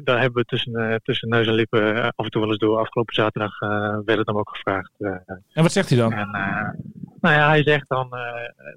daar 0.04 0.20
hebben 0.20 0.38
we 0.42 0.44
tussen, 0.48 0.74
eh, 0.74 0.94
tussen 1.02 1.28
neus 1.28 1.46
en 1.46 1.52
lippen 1.54 1.94
eh, 1.96 2.08
af 2.14 2.24
en 2.24 2.30
toe 2.30 2.40
wel 2.40 2.50
eens 2.50 2.58
door. 2.58 2.78
Afgelopen 2.78 3.14
zaterdag 3.14 3.60
eh, 3.60 3.68
werd 4.04 4.18
het 4.18 4.26
hem 4.26 4.38
ook 4.38 4.48
gevraagd. 4.50 4.90
eh, 4.98 5.10
En 5.52 5.62
wat 5.62 5.72
zegt 5.72 5.88
hij 5.88 5.98
dan? 5.98 6.12
En 6.12 6.28
uh, 6.34 6.68
nou 7.20 7.34
ja, 7.34 7.48
hij 7.48 7.62
zegt 7.62 7.84
dan, 7.88 8.08
uh, 8.10 8.20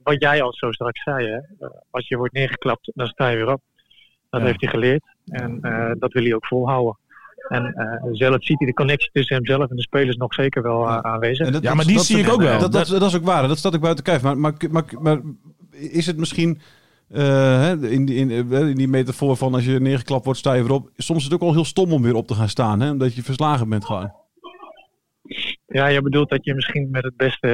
wat 0.03 0.21
jij 0.21 0.41
al 0.41 0.53
zo 0.53 0.71
straks 0.71 1.03
zei, 1.03 1.27
hè? 1.27 1.35
Uh, 1.37 1.69
als 1.89 2.07
je 2.07 2.17
wordt 2.17 2.33
neergeklapt, 2.33 2.91
dan 2.95 3.07
sta 3.07 3.27
je 3.27 3.35
weer 3.35 3.51
op. 3.53 3.61
Dat 4.29 4.41
Ja. 4.41 4.47
heeft 4.47 4.61
hij 4.61 4.69
geleerd 4.69 5.03
en 5.25 5.59
uh, 5.61 5.91
dat 5.99 6.13
wil 6.13 6.23
hij 6.23 6.33
ook 6.33 6.45
volhouden. 6.45 6.97
En 7.47 7.73
zelf 8.11 8.43
ziet 8.43 8.57
hij 8.57 8.67
de 8.67 8.73
connectie 8.73 9.09
tussen 9.11 9.35
hemzelf 9.35 9.69
en 9.69 9.75
de 9.75 9.81
spelers 9.81 10.15
nog 10.15 10.33
zeker 10.33 10.61
wel 10.63 10.89
aanwezig. 10.89 11.45
En 11.47 11.53
dat- 11.53 11.61
Ja, 11.61 11.67
dat- 11.67 11.77
maar 11.77 11.85
die 11.85 11.95
dat- 11.95 12.05
zie 12.05 12.17
ik 12.19 12.29
ook 12.31 12.41
wel. 12.41 12.59
Dat, 12.59 12.71
dat, 12.71 12.87
dat 12.87 13.01
is 13.01 13.15
ook 13.15 13.23
waar. 13.25 13.47
Dat 13.47 13.57
staat 13.57 13.75
ook 13.75 13.81
buiten 13.81 14.03
kijf. 14.03 14.21
Maar, 14.21 14.37
maar, 14.37 14.53
maar, 14.71 14.83
maar 14.99 15.21
is 15.71 16.05
het 16.05 16.17
misschien 16.17 16.61
eh, 17.09 17.21
hè, 17.61 17.87
in, 17.87 18.05
die, 18.05 18.15
in, 18.15 18.51
eh, 18.51 18.67
in 18.69 18.75
die 18.75 18.87
metafoor 18.87 19.35
van 19.35 19.53
als 19.53 19.65
je 19.65 19.79
neergeklapt 19.79 20.25
wordt, 20.25 20.39
sta 20.39 20.53
je 20.53 20.61
weer 20.63 20.71
op. 20.71 20.89
Soms 20.97 21.17
is 21.19 21.25
het 21.25 21.33
ook 21.33 21.39
wel 21.39 21.53
heel 21.53 21.65
stom 21.65 21.91
om 21.93 22.01
weer 22.01 22.15
op 22.15 22.27
te 22.27 22.33
gaan 22.33 22.49
staan. 22.49 22.79
Hè? 22.81 22.89
Omdat 22.91 23.15
je 23.15 23.23
verslagen 23.23 23.69
bent 23.69 23.85
gewoon. 23.85 24.11
Ja, 25.73 25.87
je 25.87 26.01
bedoelt 26.01 26.29
dat 26.29 26.45
je 26.45 26.53
misschien 26.55 26.87
met, 26.91 27.03
het 27.03 27.17
beste, 27.17 27.47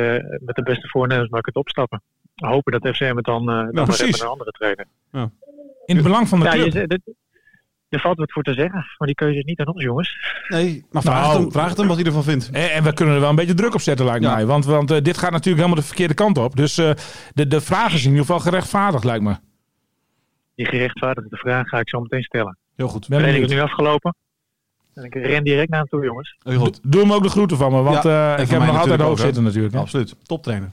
met 0.45 0.55
de 0.55 0.63
beste 0.63 0.87
voornemens 0.87 1.29
maar 1.29 1.41
kunt 1.41 1.55
opstappen. 1.55 2.01
Hopen 2.35 2.71
dat 2.79 2.95
FCM 2.95 3.15
het 3.15 3.25
dan, 3.25 3.41
uh, 3.41 3.67
dan 3.71 3.89
een 3.89 4.27
andere 4.27 4.51
trainer. 4.51 4.85
In 5.85 5.95
het 5.95 6.03
belang 6.03 6.27
van 6.27 6.39
de 6.39 6.45
Ja, 6.45 6.51
club. 6.51 6.73
je, 6.73 6.87
dit- 6.87 7.13
er 7.89 7.99
valt 7.99 8.17
wat 8.17 8.31
voor 8.31 8.43
te 8.43 8.53
zeggen, 8.53 8.85
maar 8.97 9.07
die 9.07 9.15
keuze 9.15 9.37
is 9.39 9.43
niet 9.43 9.59
aan 9.59 9.67
ons, 9.73 9.83
jongens. 9.83 10.15
Nee, 10.47 10.85
maar 10.91 11.01
vraag, 11.01 11.21
Nou. 11.21 11.31
het 11.33 11.41
hem, 11.41 11.51
vraag 11.51 11.69
het 11.69 11.77
hem 11.77 11.87
wat 11.87 11.95
hij 11.95 12.05
ervan 12.05 12.23
vindt. 12.23 12.49
En, 12.51 12.71
en 12.71 12.83
we 12.83 12.93
kunnen 12.93 13.13
er 13.15 13.19
wel 13.21 13.29
een 13.29 13.35
beetje 13.35 13.53
druk 13.53 13.73
op 13.73 13.81
zetten, 13.81 14.05
lijkt 14.05 14.23
Ja. 14.23 14.33
mij. 14.35 14.45
Want, 14.45 14.65
want 14.65 14.91
eh, 14.91 15.01
dit 15.01 15.17
gaat 15.17 15.31
natuurlijk 15.31 15.55
helemaal 15.63 15.81
de 15.81 15.87
verkeerde 15.87 16.13
kant 16.13 16.37
op. 16.37 16.55
Dus 16.55 16.77
eh, 16.77 16.91
de, 17.33 17.47
de 17.47 17.61
vraag 17.61 17.93
is 17.93 18.03
in 18.03 18.09
ieder 18.09 18.25
geval 18.25 18.39
gerechtvaardigd, 18.39 19.03
lijkt 19.03 19.23
me. 19.23 19.35
Die 20.55 20.65
gerechtvaardigde 20.65 21.37
vraag 21.37 21.67
ga 21.67 21.79
ik 21.79 21.89
zo 21.89 21.99
meteen 22.01 22.23
stellen. 22.23 22.57
Heel 22.75 22.87
goed. 22.87 23.07
Ben 23.07 23.17
De 23.17 23.23
training 23.23 23.43
is 23.43 23.49
benieuwd. 23.49 23.67
nu 23.67 23.73
afgelopen. 23.73 24.15
En 24.93 25.03
ik 25.03 25.13
ren 25.15 25.43
direct 25.43 25.69
naar 25.69 25.79
hem 25.79 25.87
toe, 25.89 26.03
jongens. 26.03 26.35
Heel 26.43 26.59
goed. 26.59 26.79
Doe 26.83 27.01
hem 27.01 27.13
ook 27.13 27.23
de 27.23 27.29
groeten 27.29 27.57
van 27.57 27.71
me, 27.71 27.81
want 27.81 28.03
Ja, 28.03 28.35
eh, 28.35 28.43
ik 28.43 28.49
heb 28.49 28.59
mij 28.59 28.67
nog 28.67 28.79
altijd 28.79 28.99
hoog 29.01 29.09
ook, 29.11 29.17
zitten 29.17 29.43
natuurlijk. 29.43 29.73
hè. 29.73 29.79
Absoluut. 29.79 30.15
Toptrainer. 30.23 30.71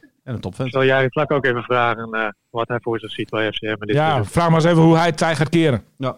En 0.00 0.30
een 0.30 0.34
Ik 0.34 0.40
topvent. 0.42 0.72
zal 0.72 0.82
Jari 0.84 1.08
Vlak 1.10 1.30
ook 1.32 1.44
even 1.44 1.62
vragen 1.62 2.12
eh, 2.12 2.28
wat 2.50 2.68
hij 2.68 2.78
voor 2.82 2.98
zich 2.98 3.10
ziet 3.10 3.30
bij 3.30 3.52
FCM. 3.52 3.74
Dit 3.78 3.94
Ja, 3.96 4.24
vraag 4.24 4.46
maar 4.46 4.54
eens 4.54 4.64
even 4.64 4.82
hoe 4.82 4.96
hij 4.96 5.06
het 5.06 5.16
tij 5.16 5.36
gaat 5.36 5.48
keren. 5.48 5.82
Ja. 5.96 6.16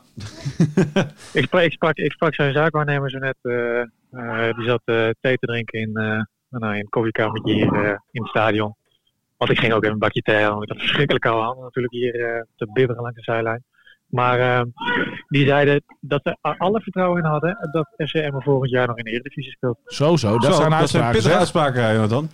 ik, 1.33 1.45
sprak, 1.45 1.63
ik, 1.63 1.73
sprak, 1.73 1.97
ik 1.97 2.13
sprak 2.13 2.35
zijn 2.35 2.53
zaakwaarnemer 2.53 3.11
zo 3.11 3.19
net. 3.19 3.37
eh, 3.43 4.57
die 4.57 4.67
zat 4.67 4.83
eh, 4.85 5.09
thee 5.21 5.37
te 5.39 5.47
drinken 5.47 5.81
in, 5.81 5.95
eh 5.97 6.21
nou, 6.61 6.73
in 6.75 6.81
een 6.81 6.89
koffiekamertje 6.89 7.53
hier 7.55 8.01
in 8.11 8.21
het 8.23 8.29
stadion. 8.31 8.75
Want 9.37 9.51
ik 9.51 9.59
ging 9.59 9.73
ook 9.73 9.83
even 9.83 9.93
een 9.95 9.99
bakje 10.01 10.21
thee 10.23 10.43
halen. 10.43 10.63
Ik 10.63 10.69
had 10.69 10.79
verschrikkelijk 10.79 11.25
koude 11.25 11.43
handen 11.45 11.65
natuurlijk 11.65 11.93
hier 11.95 12.15
eh, 12.35 12.43
te 12.57 12.71
bibberen 12.73 13.03
langs 13.03 13.17
de 13.17 13.23
zijlijn. 13.23 13.65
Maar 14.15 14.39
eh, 14.41 14.63
die 15.29 15.47
zeiden 15.47 15.83
dat 16.01 16.21
ze 16.23 16.37
alle 16.59 16.81
vertrouwen 16.81 17.23
in 17.23 17.29
hadden 17.31 17.69
dat 17.73 17.89
FCM 17.97 18.31
volgend 18.39 18.71
jaar 18.71 18.87
nog 18.87 18.97
in 18.99 19.05
de 19.05 19.11
Eredivisie 19.11 19.53
speelt. 19.53 19.79
Zo, 19.87 20.17
zo. 20.17 20.39
Dat 20.39 20.45
Zo, 20.45 20.53
zijn 20.61 20.71
dat 20.71 20.91
zijn 20.91 21.03
uitspraken. 21.03 21.13
pittige 21.13 21.37
uitspraken, 21.37 21.83
hè, 21.83 21.91
Jonathan. 21.93 22.29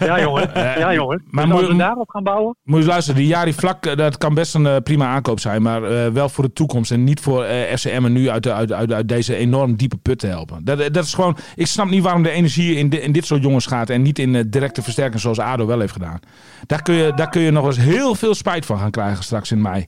Ja 0.08 0.20
jongen, 0.20 0.54
Eh, 0.54 0.78
ja 0.78 0.94
jongen. 0.94 1.22
maar 1.30 1.48
moet- 1.48 1.66
we 1.66 1.76
daarop 1.76 2.08
gaan 2.10 2.22
bouwen, 2.22 2.56
Moet 2.62 2.80
je 2.80 2.86
luisteren, 2.86 3.20
die 3.20 3.28
Jari 3.28 3.52
Vlak, 3.52 3.86
eh, 3.86 3.96
dat 3.96 4.18
kan 4.18 4.34
best 4.34 4.54
een 4.54 4.66
eh, 4.66 4.76
prima 4.76 5.06
aankoop 5.06 5.40
zijn. 5.40 5.62
Maar 5.62 5.82
eh, 5.82 6.06
wel 6.12 6.28
voor 6.28 6.44
de 6.44 6.52
toekomst. 6.52 6.90
En 6.90 7.04
niet 7.04 7.20
voor 7.20 7.44
eh 7.44 7.74
FCM 7.76 8.04
en 8.04 8.12
nu 8.12 8.30
uit, 8.30 8.42
de, 8.42 8.52
uit, 8.52 8.72
uit, 8.72 8.92
uit 8.92 9.08
deze 9.08 9.36
enorm 9.36 9.76
diepe 9.76 9.96
put 9.96 10.18
te 10.18 10.26
helpen. 10.26 10.64
Dat, 10.64 10.78
dat 10.78 11.04
is 11.04 11.14
gewoon, 11.14 11.36
ik 11.54 11.66
snap 11.66 11.88
niet 11.88 12.02
waarom 12.02 12.22
de 12.22 12.30
energie 12.30 12.76
in, 12.76 13.02
in 13.02 13.12
dit 13.12 13.26
soort 13.26 13.42
jongens 13.42 13.66
gaat. 13.66 13.90
En 13.90 14.02
niet 14.02 14.18
in 14.18 14.50
directe 14.50 14.82
versterking 14.82 15.20
zoals 15.20 15.38
ADO 15.38 15.66
wel 15.66 15.80
heeft 15.80 15.92
gedaan. 15.92 16.20
Daar 16.66 16.82
kun, 16.82 16.94
je, 16.94 17.12
daar 17.14 17.28
kun 17.28 17.40
je 17.40 17.50
nog 17.50 17.66
eens 17.66 17.78
heel 17.78 18.14
veel 18.14 18.34
spijt 18.34 18.66
van 18.66 18.78
gaan 18.78 18.90
krijgen 18.90 19.24
straks 19.24 19.50
in 19.52 19.62
mei. 19.62 19.86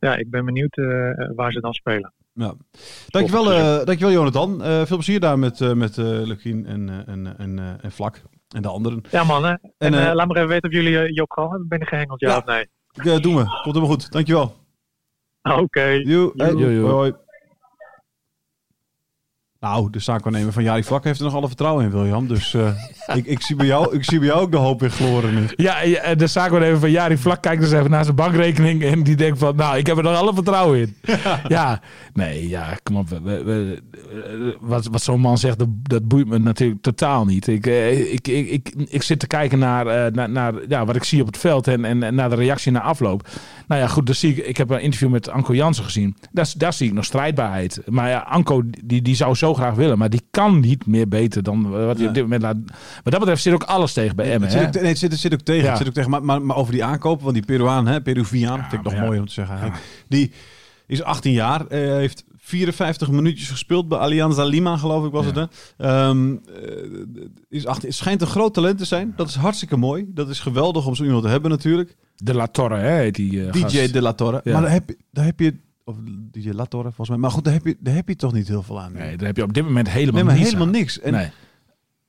Ja, 0.00 0.16
ik 0.16 0.30
ben 0.30 0.44
benieuwd 0.44 0.76
eh, 0.76 0.86
waar 1.34 1.52
ze 1.52 1.60
dan 1.60 1.72
spelen. 1.72 2.12
Ja. 2.32 2.54
Dankjewel, 3.06 3.52
eh 3.52 3.84
dankjewel 3.84 4.12
Jonathan. 4.14 4.62
Eh, 4.62 4.84
veel 4.84 4.96
plezier 4.96 5.20
daar 5.20 5.38
met, 5.38 5.60
eh 5.60 5.72
met 5.72 5.98
eh 5.98 6.04
Lukien 6.04 6.66
en, 6.66 6.88
eh, 6.88 7.12
en, 7.14 7.38
en, 7.38 7.58
eh, 7.58 7.84
en 7.84 7.92
Vlak. 7.92 8.22
En 8.54 8.62
de 8.62 8.68
anderen. 8.68 9.02
Ja 9.10 9.24
mannen, 9.24 9.60
en, 9.78 9.94
En, 9.94 10.14
laat 10.14 10.26
maar 10.26 10.36
even 10.36 10.48
weten 10.48 10.68
of 10.68 10.74
jullie 10.74 10.92
uh, 10.92 11.08
Job 11.14 11.30
Gal 11.30 11.50
hebben 11.50 11.68
binnengehengeld, 11.68 12.20
ja, 12.20 12.28
Ja. 12.28 12.36
of 12.36 12.44
nee. 12.44 12.66
Uh, 12.94 13.20
doen 13.20 13.34
we. 13.36 13.42
Komt 13.44 13.64
helemaal 13.64 13.88
goed. 13.88 14.12
Dankjewel. 14.12 14.54
Oké. 15.42 15.84
Joe. 15.84 16.32
Hoi, 16.36 16.80
hoi. 16.80 17.12
Nou, 19.66 19.90
de 19.90 19.98
zaakwaarnemer 19.98 20.52
van 20.52 20.62
Jari 20.62 20.84
Vlak 20.84 21.04
heeft 21.04 21.18
er 21.18 21.24
nog 21.24 21.34
alle 21.34 21.46
vertrouwen 21.46 21.84
in, 21.84 21.90
William. 21.90 22.26
Dus 22.26 22.54
eh, 22.54 23.16
ik, 23.16 23.26
ik, 23.26 23.42
zie 23.42 23.56
bij 23.56 23.66
jou, 23.66 23.94
ik 23.94 24.04
zie 24.04 24.18
bij 24.18 24.28
jou 24.28 24.40
ook 24.40 24.50
de 24.50 24.56
hoop 24.56 24.82
in 24.82 24.90
gloren 24.90 25.34
nu. 25.34 25.46
Ja, 25.56 25.82
en 25.82 26.18
de 26.18 26.26
zaak 26.26 26.52
even 26.52 26.80
van 26.80 26.90
Jari 26.90 27.18
Vlak 27.18 27.42
kijkt 27.42 27.62
dus 27.62 27.72
even 27.72 27.90
naar 27.90 28.04
zijn 28.04 28.16
bankrekening. 28.16 28.82
En 28.82 29.02
die 29.02 29.16
denkt 29.16 29.38
van, 29.38 29.56
nou, 29.56 29.76
ik 29.76 29.86
heb 29.86 29.96
er 29.96 30.02
nog 30.02 30.16
alle 30.16 30.34
vertrouwen 30.34 30.78
in. 30.78 30.96
Ja, 31.48 31.80
nee, 32.12 32.48
ja, 32.48 32.76
kom 32.82 32.96
op. 32.96 33.08
wat 34.60 34.86
wat 34.86 35.02
zo'n 35.02 35.20
man 35.20 35.38
zegt, 35.38 35.58
dat, 35.82 36.08
boeit 36.08 36.26
me 36.26 36.38
natuurlijk 36.38 36.82
totaal 36.82 37.24
niet. 37.24 37.46
Ik, 37.46 37.66
eh, 37.66 38.12
ik, 38.12 38.28
ik, 38.28 38.48
ik, 38.48 38.72
ik 38.88 39.02
zit 39.02 39.18
te 39.18 39.26
kijken 39.26 39.58
naar, 39.58 39.86
eh, 39.86 40.12
naar, 40.12 40.30
naar 40.30 40.54
ja, 40.68 40.84
wat 40.84 40.96
ik 40.96 41.04
zie 41.04 41.20
op 41.20 41.26
het 41.26 41.38
veld 41.38 41.68
en, 41.68 41.84
en, 41.84 42.02
en 42.02 42.14
naar 42.14 42.30
de 42.30 42.36
reactie 42.36 42.72
na 42.72 42.80
afloop. 42.80 43.28
Nou 43.66 43.80
ja, 43.80 43.86
goed, 43.86 44.16
zie 44.16 44.36
ik, 44.36 44.46
ik 44.46 44.56
heb 44.56 44.70
een 44.70 44.80
interview 44.80 45.10
met 45.10 45.28
Anko 45.28 45.54
Jansen 45.54 45.84
gezien. 45.84 46.16
Daar, 46.32 46.52
daar 46.56 46.72
zie 46.72 46.88
ik 46.88 46.94
nog 46.94 47.04
strijdbaarheid. 47.04 47.80
Maar 47.86 48.08
ja, 48.08 48.18
Anko, 48.18 48.62
die, 48.84 49.02
die 49.02 49.14
zou 49.14 49.34
zo 49.34 49.54
graag 49.56 49.74
willen, 49.74 49.98
maar 49.98 50.10
die 50.10 50.22
kan 50.30 50.60
niet 50.60 50.86
meer 50.86 51.08
beter 51.08 51.42
dan 51.42 51.70
wat 51.70 51.80
hij 51.80 51.94
Nee. 51.94 52.08
op 52.08 52.14
dit 52.14 52.22
moment 52.22 52.42
laat. 52.42 52.56
Wat 53.02 53.12
dat 53.12 53.18
betreft 53.18 53.42
zit 53.42 53.52
ook 53.52 53.62
alles 53.62 53.92
tegen 53.92 54.16
bij 54.16 54.32
Emmen. 54.32 54.48
Nee, 54.72 54.86
het 54.86 54.98
zit, 54.98 55.18
zit 55.18 55.32
ook 55.32 55.40
tegen. 55.40 55.68
Het 55.68 55.78
zit 55.78 55.86
ook 55.88 55.94
tegen 55.94 56.10
maar, 56.10 56.24
maar, 56.24 56.42
maar 56.42 56.56
over 56.56 56.72
die 56.72 56.84
aankopen, 56.84 57.22
want 57.22 57.36
die 57.36 57.44
Peruaan, 57.44 57.86
hè, 57.86 58.00
Peruviaan, 58.02 58.58
vind 58.70 58.72
ik 58.86 58.92
nog 58.92 59.00
mooi 59.00 59.18
om 59.18 59.26
te 59.26 59.32
zeggen 59.32 59.54
eigenlijk. 59.56 59.84
Die 60.08 60.32
is 60.86 61.02
18 61.02 61.32
jaar, 61.32 61.66
eh, 61.66 61.78
heeft 61.80 62.24
54 62.38 63.10
minuutjes 63.10 63.48
gespeeld 63.50 63.88
bij 63.88 63.98
Alianza 63.98 64.44
Lima, 64.44 64.76
geloof 64.76 65.04
ik 65.06 65.12
was 65.12 65.26
Ja. 65.26 65.32
het. 65.40 65.50
Hè? 65.76 66.10
Eh, 66.10 66.16
is 67.48 67.66
18, 67.66 67.88
het 67.88 67.96
schijnt 67.98 68.20
een 68.20 68.26
groot 68.26 68.54
talent 68.54 68.78
te 68.78 68.84
zijn. 68.84 69.12
Dat 69.16 69.28
is 69.28 69.34
hartstikke 69.34 69.76
mooi. 69.76 70.04
Dat 70.14 70.28
is 70.28 70.40
geweldig 70.40 70.86
om 70.86 70.94
zo 70.94 71.04
iemand 71.04 71.22
te 71.22 71.28
hebben 71.28 71.50
natuurlijk. 71.50 71.96
De 72.16 72.34
La 72.34 72.46
Torre, 72.46 72.76
hè, 72.76 72.92
heet 72.96 73.14
die 73.14 73.46
eh, 73.46 73.52
DJ 73.52 73.60
gast. 73.60 73.92
De 73.92 74.02
La 74.02 74.12
Torre. 74.12 74.40
Ja. 74.44 74.52
Maar 74.52 74.62
daar 74.62 74.70
heb, 74.70 74.88
je- 74.88 74.96
daar 75.12 75.24
heb 75.24 75.40
je... 75.40 75.54
Of 75.88 75.96
DJ 76.30 76.50
La 76.50 76.64
Torre, 76.64 76.86
volgens 76.86 77.08
mij. 77.08 77.18
Maar 77.18 77.30
goed, 77.30 77.44
daar 77.44 77.52
heb 77.52 77.64
je, 77.66 77.76
daar 77.80 77.94
heb 77.94 78.08
je 78.08 78.16
toch 78.16 78.32
niet 78.32 78.48
heel 78.48 78.62
veel 78.62 78.80
aan. 78.80 78.92
Nee, 78.92 79.16
daar 79.16 79.26
heb 79.26 79.36
je 79.36 79.42
op 79.42 79.54
dit 79.54 79.64
moment 79.64 79.88
helemaal 79.90 80.14
Nee, 80.14 80.24
maar 80.24 80.34
helemaal 80.44 80.66
aan. 80.66 80.72
niks. 80.72 81.00
En 81.00 81.12
nee. 81.12 81.30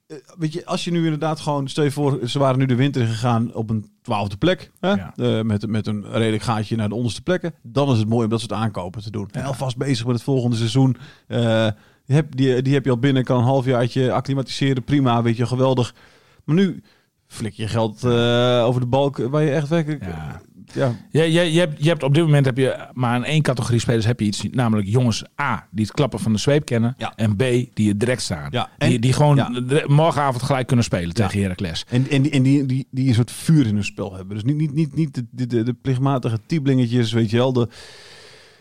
eh, 0.07 0.17
weet 0.37 0.53
je, 0.53 0.65
als 0.65 0.83
je 0.83 0.91
nu 0.91 1.03
inderdaad 1.03 1.39
gewoon, 1.39 1.67
stel 1.67 1.83
je 1.83 1.91
voor, 1.91 2.19
ze 2.27 2.39
waren 2.39 2.59
nu 2.59 2.65
de 2.65 2.75
winter 2.75 3.07
gegaan 3.07 3.53
op 3.53 3.69
een 3.69 3.89
twaalfde 4.01 4.37
plek, 4.37 4.71
hè? 4.79 4.91
Ja. 4.91 5.13
Eh, 5.15 5.41
met, 5.41 5.67
met 5.67 5.87
een 5.87 6.11
redelijk 6.11 6.43
gaatje 6.43 6.75
naar 6.75 6.89
de 6.89 6.95
onderste 6.95 7.21
plekken, 7.21 7.53
dan 7.61 7.91
is 7.91 7.97
het 7.99 8.09
mooi 8.09 8.23
om 8.23 8.29
dat 8.29 8.39
soort 8.39 8.53
aankopen 8.53 9.01
te 9.01 9.11
doen. 9.11 9.29
En 9.31 9.43
alvast 9.43 9.77
bezig 9.77 10.05
met 10.05 10.15
het 10.15 10.23
volgende 10.23 10.55
seizoen. 10.55 10.97
Eh, 11.27 11.67
die, 12.05 12.15
heb, 12.15 12.35
die, 12.35 12.61
die 12.61 12.73
heb 12.73 12.85
je 12.85 12.91
al 12.91 12.99
binnen, 12.99 13.23
kan 13.23 13.37
een 13.37 13.43
halfjaartje 13.43 14.11
acclimatiseren, 14.11 14.83
prima, 14.83 15.21
weet 15.21 15.37
je, 15.37 15.45
geweldig. 15.45 15.95
Maar 16.43 16.55
nu 16.55 16.83
flik 17.27 17.53
je 17.53 17.67
geld 17.67 18.03
eh, 18.03 18.63
over 18.65 18.81
de 18.81 18.87
balk, 18.87 19.17
waar 19.17 19.43
je 19.43 19.51
echt 19.51 19.67
werkelijk... 19.67 20.03
Ja. 20.05 20.41
Ja, 20.73 20.95
Je, 21.11 21.31
je, 21.31 21.53
je, 21.53 21.59
hebt, 21.59 21.83
je 21.83 21.89
hebt 21.89 22.03
op 22.03 22.13
dit 22.13 22.23
moment 22.23 22.45
heb 22.45 22.57
je 22.57 22.85
maar 22.93 23.15
in 23.15 23.23
één 23.23 23.41
categorie 23.41 23.79
spelers 23.79 24.05
heb 24.05 24.19
je 24.19 24.25
iets, 24.25 24.43
namelijk 24.51 24.87
jongens 24.87 25.23
A 25.41 25.67
die 25.71 25.85
het 25.85 25.93
klappen 25.93 26.19
van 26.19 26.33
de 26.33 26.39
zweep 26.39 26.65
kennen 26.65 26.95
Ja. 26.97 27.13
en 27.15 27.35
B 27.35 27.39
die 27.73 27.87
het 27.89 27.99
direct 27.99 28.21
staan. 28.21 28.47
Ja, 28.51 28.69
en- 28.77 28.89
die, 28.89 28.99
die 28.99 29.13
gewoon 29.13 29.35
de- 29.35 29.83
morgenavond 29.87 30.43
gelijk 30.43 30.67
kunnen 30.67 30.85
spelen 30.85 31.13
tegen 31.13 31.41
Heracles. 31.41 31.85
En, 31.89 32.09
en, 32.09 32.21
die, 32.21 32.31
en 32.31 32.43
die, 32.43 32.65
die, 32.65 32.87
die 32.91 33.07
een 33.07 33.13
soort 33.13 33.31
vuur 33.31 33.67
in 33.67 33.73
hun 33.73 33.83
spel 33.83 34.15
hebben. 34.15 34.35
Dus 34.35 34.43
niet, 34.43 34.57
niet, 34.57 34.73
niet, 34.73 34.95
niet 34.95 35.13
de, 35.15 35.25
de, 35.31 35.47
de, 35.47 35.63
de 35.63 35.73
plichtmatige 35.73 36.39
tieblingetjes, 36.45 37.11
weet 37.11 37.29
je 37.29 37.37
wel. 37.37 37.53
De, 37.53 37.67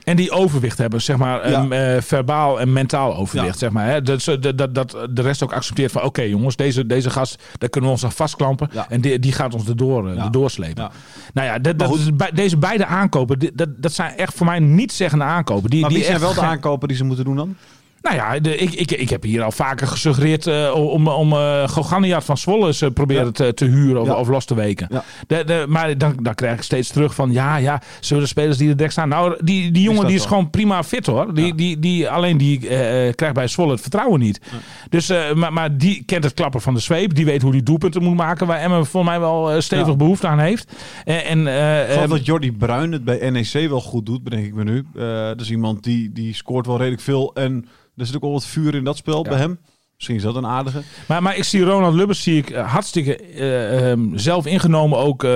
En 0.07 0.17
die 0.17 0.31
overwicht 0.31 0.79
hebben, 0.79 1.03
zeg 1.03 1.17
maar, 1.17 1.51
Ja. 1.51 1.61
em, 1.63 1.73
eh, 1.73 2.03
verbaal 2.03 2.61
en 2.61 2.73
mentaal 2.73 3.17
overwicht, 3.17 3.53
Ja. 3.53 3.59
zeg 3.59 3.71
maar. 3.71 3.87
Hè? 3.87 4.03
Dat, 4.03 4.25
dat, 4.41 4.75
dat, 4.75 4.97
de 5.11 5.23
rest 5.23 5.43
ook 5.43 5.53
accepteert 5.53 5.93
van, 5.93 6.03
oké 6.03 6.23
jongens, 6.23 6.57
deze, 6.57 6.87
deze 6.87 7.11
gast, 7.11 7.43
daar 7.59 7.69
kunnen 7.69 7.91
we 7.91 7.97
ons 7.97 8.05
aan 8.05 8.13
vastklampen. 8.13 8.69
Ja. 8.73 8.87
En 8.89 9.01
die, 9.01 9.19
die 9.19 9.33
gaat 9.33 9.55
ons 9.55 9.69
erdoor, 9.69 10.11
eh, 10.11 10.25
erdoor 10.25 10.51
slepen. 10.51 10.83
Ja. 10.83 10.91
Nou 11.35 11.47
ja, 11.47 11.59
dat, 11.59 11.99
deze 12.35 12.57
beide 12.57 12.87
aankopen, 12.87 13.39
dat, 13.55 13.69
dat 13.77 13.93
zijn 13.93 14.17
echt 14.17 14.35
voor 14.35 14.47
mij 14.47 14.59
niet 14.59 14.93
zeggende 14.93 15.25
aankopen. 15.25 15.71
Die, 15.71 15.81
maar 15.81 15.91
die 15.91 16.05
zijn 16.05 16.21
wel 16.21 16.35
de 16.35 16.41
aankopen 16.41 16.89
die 16.89 16.97
ze 16.97 17.05
moeten 17.05 17.25
doen 17.25 17.37
dan? 17.37 17.57
Nou 18.03 18.17
ja, 18.19 18.39
de, 18.39 18.57
ik, 18.57 18.73
ik, 18.75 18.91
ik 18.91 19.11
heb 19.11 19.23
hier 19.23 19.43
al 19.43 19.53
vaker 19.53 19.87
gesuggereerd 19.87 20.47
eh, 20.47 20.73
om, 20.75 21.09
om 21.09 21.33
uh, 21.33 21.69
Goganiat 21.69 22.25
van 22.25 22.39
Zwolle 22.39 22.75
eh, 22.81 22.91
proberen 22.95 23.25
Ja. 23.25 23.31
te, 23.31 23.55
te 23.55 23.65
huren 23.65 24.01
of, 24.01 24.07
Ja. 24.07 24.15
of 24.15 24.29
los 24.29 24.45
te 24.45 24.55
weken. 24.55 24.87
Ja. 24.91 25.05
De, 25.27 25.45
de, 25.45 25.65
maar 25.69 25.99
dan, 25.99 26.17
dan 26.23 26.35
krijg 26.35 26.57
ik 26.57 26.63
steeds 26.63 26.89
terug 26.89 27.15
van 27.15 27.33
ja, 27.33 27.57
ja, 27.57 27.83
zullen 28.01 28.23
de 28.23 28.29
spelers 28.29 28.57
die 28.59 28.69
er 28.69 28.75
direct 28.77 28.93
staan. 28.93 29.09
Nou, 29.09 29.37
die, 29.45 29.71
die 29.71 29.83
jongen 29.83 29.97
staat 29.99 30.09
die 30.09 30.19
is 30.19 30.25
gewoon 30.25 30.51
prima 30.51 30.83
fit 30.85 31.07
hoor. 31.07 31.35
Die, 31.35 31.47
Ja. 31.47 31.53
die, 31.53 31.79
die, 31.79 32.09
alleen 32.11 32.37
die 32.39 32.69
eh, 32.69 33.13
krijgt 33.15 33.35
bij 33.35 33.47
Zwolle 33.49 33.73
het 33.73 33.81
vertrouwen 33.81 34.21
niet. 34.21 34.41
Dus, 34.89 35.09
eh, 35.09 35.33
maar, 35.33 35.53
maar 35.53 35.77
die 35.79 36.03
kent 36.05 36.25
het 36.25 36.35
klappen 36.35 36.61
van 36.61 36.75
de 36.75 36.81
zweep. 36.81 37.15
Die 37.15 37.25
weet 37.25 37.43
hoe 37.43 37.53
die 37.53 37.63
doelpunten 37.63 38.03
moet 38.03 38.17
maken. 38.17 38.47
Waar 38.47 38.61
Emmen 38.61 38.87
volgens 38.87 39.13
mij 39.13 39.21
wel 39.21 39.51
eh, 39.51 39.61
stevig 39.61 39.97
behoefte 39.97 40.27
aan 40.27 40.39
heeft. 40.39 40.73
En, 41.05 41.25
en, 41.25 41.47
eh, 41.47 41.81
Ik 41.81 41.87
geloof 41.91 42.05
eh, 42.05 42.11
dat 42.11 42.27
Jordi 42.27 42.53
Bruin 42.53 42.93
het 42.93 43.05
bij 43.05 43.31
NEC 43.31 43.69
wel 43.69 43.81
goed 43.81 44.07
doet, 44.07 44.23
bedenk 44.23 44.47
ik 44.47 44.55
me 44.55 44.65
nu. 44.65 44.85
Eh 44.97 45.05
dat 45.27 45.41
is 45.41 45.51
iemand 45.51 45.85
die, 45.85 46.13
die 46.13 46.35
scoort 46.35 46.67
wel 46.67 46.77
redelijk 46.79 47.03
veel. 47.03 47.35
En 47.35 47.67
er 47.97 48.07
zit 48.07 48.15
ook 48.17 48.23
wel 48.23 48.33
wat 48.33 48.47
vuur 48.47 48.75
in 48.75 48.85
dat 48.85 48.97
spel 48.97 49.23
Ja. 49.25 49.29
bij 49.31 49.39
hem. 49.39 49.59
Misschien 49.97 50.17
is 50.17 50.23
dat 50.23 50.37
een 50.37 50.47
aardige. 50.47 50.83
Maar, 51.07 51.23
maar 51.23 51.37
ik 51.37 51.45
zie 51.45 51.63
Ronald 51.63 51.95
Lubbers 51.95 52.23
zie 52.23 52.37
ik 52.37 52.51
eh, 52.51 52.73
hartstikke 52.73 53.17
eh, 53.17 53.91
ehm, 53.91 54.17
zelf 54.17 54.47
ingenomen 54.47 54.99
ook 54.99 55.25
eh, 55.25 55.31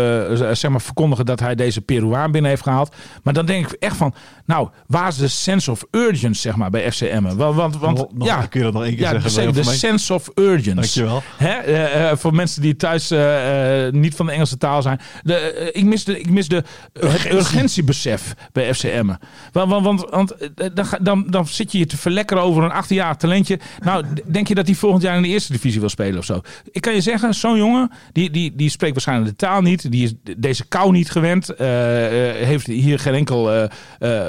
zeg 0.52 0.68
maar 0.68 0.80
verkondigen 0.80 1.26
dat 1.26 1.40
hij 1.40 1.54
deze 1.54 1.80
Peruaan 1.80 2.30
binnen 2.30 2.50
heeft 2.50 2.62
gehaald. 2.62 2.94
Maar 3.22 3.34
dan 3.34 3.46
denk 3.46 3.66
ik 3.66 3.72
echt 3.72 3.96
van, 3.96 4.14
nou, 4.44 4.68
waar 4.86 5.08
is 5.08 5.16
de 5.16 5.28
sense 5.28 5.70
of 5.70 5.84
urgency 5.90 6.40
zeg 6.40 6.56
maar 6.56 6.70
bij 6.70 6.92
FCM? 6.92 7.22
Want, 7.22 7.36
want, 7.36 7.76
want 7.76 7.96
nog, 7.96 8.12
nog, 8.12 8.26
ja, 8.26 8.46
kun 8.46 8.60
je 8.60 8.64
dat 8.64 8.74
nog 8.74 8.84
één 8.84 8.96
keer 8.96 9.04
ja, 9.04 9.10
zeggen? 9.10 9.30
zeker, 9.30 9.52
de 9.52 9.62
sense 9.62 10.14
of 10.14 10.30
urgency. 10.34 10.74
Dankjewel. 10.74 11.22
Hè? 11.36 12.16
voor 12.16 12.34
mensen 12.34 12.62
die 12.62 12.76
thuis 12.76 13.10
niet 13.90 14.14
van 14.14 14.26
de 14.26 14.32
Engelse 14.32 14.56
taal 14.56 14.82
zijn. 14.82 15.00
De, 15.22 15.70
ik 15.72 15.84
mis, 15.84 16.04
de, 16.04 16.18
ik 16.18 16.30
mis 16.30 16.48
de, 16.48 16.64
het 16.92 17.32
urgentiebesef 17.32 18.34
bij 18.52 18.74
FCM. 18.74 19.06
Want, 19.52 19.70
want, 19.70 19.84
want, 19.84 20.06
want 20.10 20.34
dan, 20.74 20.86
dan, 21.00 21.26
dan 21.26 21.46
zit 21.46 21.72
je 21.72 21.78
je 21.78 21.86
te 21.86 21.96
verlekkeren 21.96 22.42
over 22.42 22.62
een 22.62 22.72
18 22.72 22.96
jaar 22.96 23.16
talentje. 23.16 23.58
Nou, 23.82 24.04
denk 24.24 24.48
dat 24.54 24.66
hij 24.66 24.74
volgend 24.74 25.02
jaar 25.02 25.16
in 25.16 25.22
de 25.22 25.28
eerste 25.28 25.52
divisie 25.52 25.80
wil 25.80 25.88
spelen 25.88 26.18
of 26.18 26.24
zo? 26.24 26.40
Ik 26.70 26.80
kan 26.80 26.94
je 26.94 27.00
zeggen, 27.00 27.34
zo'n 27.34 27.56
jongen, 27.56 27.90
die, 28.12 28.30
die, 28.30 28.54
die 28.56 28.70
spreekt 28.70 28.92
waarschijnlijk 28.92 29.30
de 29.30 29.36
taal 29.36 29.60
niet. 29.62 29.90
Die 29.90 30.04
is 30.04 30.12
deze 30.38 30.66
kou 30.68 30.92
niet 30.92 31.10
gewend. 31.10 31.48
eh, 31.54 32.40
eh, 32.40 32.46
heeft 32.46 32.66
hier 32.66 32.98
geen 32.98 33.14
enkel... 33.14 33.52
eh, 33.52 33.68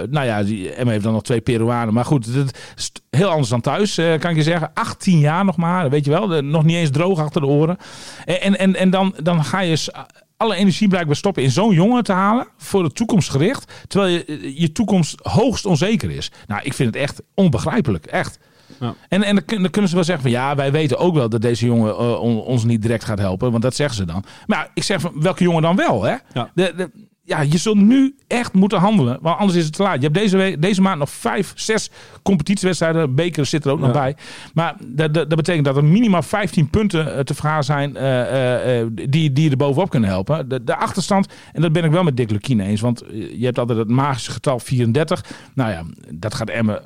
nou 0.09 0.25
ja, 0.25 0.43
die, 0.43 0.73
Emma 0.73 0.91
heeft 0.91 1.03
dan 1.03 1.13
nog 1.13 1.23
twee 1.23 1.41
Peruanen. 1.41 1.93
Maar 1.93 2.05
goed, 2.05 2.33
dat 2.33 2.59
is 2.75 2.91
heel 3.09 3.29
anders 3.29 3.49
dan 3.49 3.61
thuis, 3.61 3.95
kan 3.95 4.29
ik 4.29 4.35
je 4.35 4.43
zeggen. 4.43 4.71
18 4.73 5.19
jaar 5.19 5.45
nog 5.45 5.57
maar, 5.57 5.89
weet 5.89 6.05
je 6.05 6.11
wel. 6.11 6.41
Nog 6.41 6.63
niet 6.63 6.75
eens 6.75 6.89
droog 6.89 7.19
achter 7.19 7.41
de 7.41 7.47
oren. 7.47 7.77
En, 8.25 8.59
en, 8.59 8.75
en, 8.75 8.89
dan, 8.89 9.15
dan 9.23 9.43
ga 9.45 9.59
je... 9.59 9.93
alle 10.37 10.55
energie 10.55 10.87
blijkbaar 10.87 11.15
stoppen 11.15 11.43
in 11.43 11.51
zo'n 11.51 11.73
jongen 11.73 12.03
te 12.03 12.11
halen. 12.11 12.47
Voor 12.57 12.83
de 12.83 12.91
toekomst 12.91 13.29
gericht. 13.29 13.71
Terwijl 13.87 14.13
je, 14.13 14.51
je 14.55 14.71
toekomst 14.71 15.19
hoogst 15.21 15.65
onzeker 15.65 16.11
is. 16.11 16.31
Nou, 16.47 16.61
ik 16.63 16.73
vind 16.73 16.93
het 16.93 17.03
echt 17.03 17.21
onbegrijpelijk. 17.33 18.05
Echt. 18.05 18.39
Ja. 18.79 18.93
En, 19.07 19.23
en 19.23 19.35
dan, 19.35 19.45
kun- 19.45 19.61
dan 19.61 19.71
kunnen 19.71 19.89
ze 19.89 19.95
wel 19.95 20.05
zeggen 20.05 20.23
van 20.23 20.33
ja, 20.33 20.55
wij 20.55 20.71
weten 20.71 20.97
ook 20.97 21.13
wel 21.13 21.29
dat 21.29 21.41
deze 21.41 21.65
jongen 21.65 21.91
eh, 21.91 22.21
on- 22.21 22.41
ons 22.41 22.63
niet 22.63 22.81
direct 22.81 23.03
gaat 23.03 23.19
helpen. 23.19 23.51
Want 23.51 23.63
dat 23.63 23.75
zeggen 23.75 23.95
ze 23.95 24.05
dan. 24.05 24.23
Maar 24.45 24.69
ik 24.73 24.83
zeg 24.83 25.01
van 25.01 25.11
welke 25.15 25.43
jongen 25.43 25.61
dan 25.61 25.75
wel, 25.75 26.03
hè? 26.03 26.15
Ja. 26.33 26.51
De, 26.53 26.73
de, 26.77 26.89
ja, 27.23 27.41
je 27.41 27.57
zult 27.57 27.77
nu 27.77 28.15
echt 28.27 28.53
moeten 28.53 28.79
handelen. 28.79 29.17
Want 29.21 29.39
anders 29.39 29.57
is 29.57 29.65
het 29.65 29.73
te 29.73 29.83
laat. 29.83 29.95
Je 29.95 30.01
hebt 30.01 30.13
deze, 30.13 30.37
week, 30.37 30.61
deze 30.61 30.81
maand 30.81 30.99
nog 30.99 31.09
vijf, 31.09 31.53
zes 31.55 31.89
competitiewedstrijden. 32.23 33.15
Beker 33.15 33.45
zit 33.45 33.65
er 33.65 33.71
ook 33.71 33.79
nog 33.79 33.91
bij. 33.91 34.15
Maar 34.53 34.75
dat, 34.85 35.13
dat, 35.13 35.29
dat 35.29 35.35
betekent 35.37 35.65
dat 35.65 35.77
er 35.77 35.83
minimaal 35.85 36.21
15 36.21 36.69
punten 36.69 37.13
eh, 37.15 37.19
te 37.23 37.33
vergaan 37.33 37.63
zijn 37.63 37.95
eh, 37.95 38.85
die, 39.09 39.31
die 39.33 39.43
je 39.43 39.49
er 39.49 39.57
bovenop 39.57 39.89
kunnen 39.89 40.09
helpen. 40.09 40.49
De, 40.49 40.63
de 40.63 40.75
achterstand, 40.75 41.27
en 41.53 41.61
dat 41.61 41.71
ben 41.71 41.83
ik 41.83 41.91
wel 41.91 42.03
met 42.03 42.17
Dick 42.17 42.31
Lukien 42.31 42.59
eens. 42.59 42.81
Want 42.81 43.03
je 43.37 43.45
hebt 43.45 43.59
altijd 43.59 43.77
het 43.79 43.89
magische 43.89 44.31
getal 44.31 44.59
34. 44.59 45.25
Nou 45.55 45.69
ja, 45.71 45.83
dat 46.13 46.33
gaat 46.33 46.49
Emmen 46.49 46.81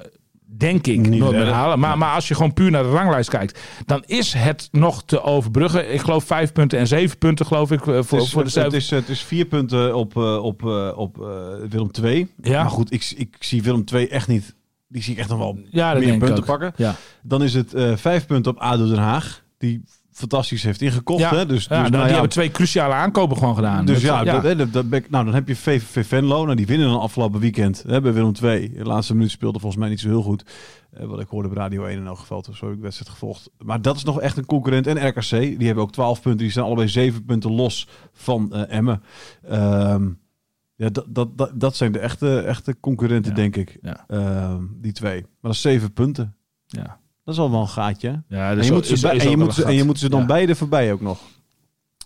denk 0.45 0.87
ik 0.87 1.07
Niet 1.07 1.21
halen. 1.23 1.79
Maar, 1.79 1.97
maar 1.97 2.13
als 2.13 2.27
je 2.27 2.35
gewoon 2.35 2.53
puur 2.53 2.71
naar 2.71 2.83
de 2.83 2.89
ranglijst 2.89 3.29
kijkt, 3.29 3.59
dan 3.85 4.03
is 4.05 4.33
het 4.33 4.69
nog 4.71 5.03
te 5.03 5.21
overbruggen. 5.21 5.93
Ik 5.93 6.01
geloof 6.01 6.23
vijf 6.23 6.51
punten 6.51 6.79
en 6.79 6.87
zeven 6.87 7.17
punten, 7.17 7.45
geloof 7.45 7.71
ik, 7.71 7.79
eh, 7.79 7.85
voor, 7.85 8.17
het, 8.17 8.27
is, 8.27 8.31
voor 8.31 8.43
de 8.43 8.47
het, 8.47 8.51
cijfer. 8.51 8.75
is, 8.75 8.89
het 8.89 9.09
is 9.09 9.21
vier 9.21 9.45
punten 9.45 9.95
op, 9.95 10.17
eh, 10.17 10.43
op, 10.43 10.65
eh, 10.65 10.91
op 10.95 11.21
eh, 11.21 11.27
Willem 11.69 11.89
II. 12.03 12.27
Ja. 12.41 12.61
Maar 12.61 12.71
goed, 12.71 12.93
ik, 12.93 13.13
ik 13.17 13.35
zie 13.39 13.63
Willem 13.63 13.83
II 13.93 14.07
echt 14.07 14.27
niet. 14.27 14.55
Die 14.87 15.03
zie 15.03 15.13
ik 15.13 15.19
echt 15.19 15.29
nog 15.29 15.37
wel 15.37 15.59
Ja, 15.69 15.93
meer 15.93 16.17
punten 16.17 16.43
pakken. 16.43 16.73
Ja. 16.75 16.95
Dan 17.21 17.43
is 17.43 17.53
het 17.53 17.73
eh, 17.73 17.95
vijf 17.95 18.25
punten 18.25 18.51
op 18.51 18.57
ADO 18.57 18.87
Den 18.87 18.97
Haag. 18.97 19.43
Die 19.57 19.83
fantastisch 20.15 20.63
heeft 20.63 20.81
ingekocht. 20.81 21.19
Ja. 21.19 21.35
Hè? 21.35 21.45
Dus, 21.45 21.65
Ja, 21.65 21.67
dus, 21.67 21.67
nou, 21.67 21.81
nou 21.81 21.91
die 21.91 21.99
ja, 21.99 22.11
hebben 22.11 22.29
twee 22.29 22.51
cruciale 22.51 22.93
aankopen 22.93 23.37
gewoon 23.37 23.55
gedaan. 23.55 23.85
Dus 23.85 24.01
ja, 24.01 24.23
Dat, 24.23 24.57
dat, 24.57 24.73
dat 24.73 25.09
nou, 25.09 25.25
dan 25.25 25.33
heb 25.33 25.47
je 25.47 25.55
VVV 25.55 26.07
Venlo. 26.07 26.43
Nou, 26.43 26.55
die 26.55 26.65
winnen 26.65 26.87
dan 26.87 26.99
afgelopen 26.99 27.39
weekend 27.39 27.83
hè, 27.87 28.01
bij 28.01 28.13
Willem 28.13 28.33
II. 28.43 28.73
De 28.73 28.83
laatste 28.83 29.13
minuut 29.13 29.31
speelde 29.31 29.59
volgens 29.59 29.81
mij 29.81 29.89
niet 29.89 29.99
zo 29.99 30.07
heel 30.07 30.21
goed. 30.21 30.45
Eh, 30.91 31.05
wat 31.05 31.19
ik 31.19 31.27
hoorde 31.27 31.49
op 31.49 31.55
Radio 31.55 31.85
1 31.85 31.97
in 31.97 32.05
elk 32.05 32.17
geval. 32.17 32.43
Zo 32.53 32.65
heb 32.65 32.75
ik 32.75 32.81
wedstrijd 32.81 33.11
gevolgd. 33.11 33.49
Maar 33.57 33.81
dat 33.81 33.95
is 33.95 34.03
nog 34.03 34.21
echt 34.21 34.37
een 34.37 34.45
concurrent. 34.45 34.87
En 34.87 35.07
RKC, 35.07 35.29
die 35.29 35.65
hebben 35.65 35.83
ook 35.83 35.91
12 35.91 36.21
punten. 36.21 36.41
Die 36.41 36.51
zijn 36.51 36.65
allebei 36.65 36.87
7 36.87 37.25
punten 37.25 37.51
los 37.51 37.87
van 38.13 38.53
eh, 38.53 38.77
Emmen. 38.77 39.03
Ehm, 39.43 40.09
ja, 40.75 40.89
dat, 40.89 41.05
dat, 41.07 41.37
dat, 41.37 41.51
dat 41.53 41.75
zijn 41.75 41.91
de 41.91 41.99
echte, 41.99 42.39
echte 42.39 42.79
concurrenten, 42.79 43.35
denk 43.35 43.55
ik. 43.55 43.77
Ja. 43.81 44.05
Ehm, 44.07 44.63
die 44.81 44.91
twee. 44.91 45.21
Maar 45.21 45.31
dat 45.41 45.53
is 45.53 45.61
7 45.61 45.93
punten. 45.93 46.35
Ja. 46.65 46.99
Dat 47.25 47.33
is 47.33 47.39
al 47.39 47.51
wel 47.51 47.61
een 47.61 47.67
gaatje. 47.67 48.23
Ja, 48.29 48.51
En 48.51 48.63
je, 48.63 48.71
moet 48.71 48.85
ze, 48.87 49.09
en, 49.09 49.29
je 49.29 49.37
moet 49.37 49.57
en 49.61 49.73
je 49.73 49.83
moet 49.83 49.99
ze 49.99 50.09
dan 50.09 50.19
Ja. 50.19 50.25
beide 50.25 50.55
voorbij 50.55 50.91
ook 50.91 51.01
nog. 51.01 51.19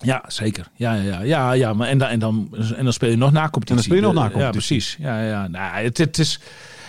Ja, 0.02 0.24
zeker. 0.28 0.68
Ja, 0.76 0.94
ja, 0.94 1.22
ja, 1.22 1.52
ja. 1.52 1.74
Maar 1.74 1.88
en, 1.88 1.98
dan, 1.98 2.08
en, 2.08 2.20
dan, 2.20 2.50
en 2.76 2.84
dan 2.84 2.94
speel 2.94 3.10
je 3.10 3.16
nog 3.18 3.32
na 3.32 3.50
competitie. 3.50 3.70
En 3.70 3.76
dan 3.76 3.84
speel 3.84 3.96
je 3.96 4.02
nog 4.02 4.14
na 4.14 4.24
Ja, 4.24 4.30
competitie. 4.32 4.78
precies. 4.78 4.98
Ja, 5.00 5.24
ja. 5.24 5.48
Nou, 5.48 5.84
het, 5.84 5.98
het 5.98 6.18
is. 6.20 6.40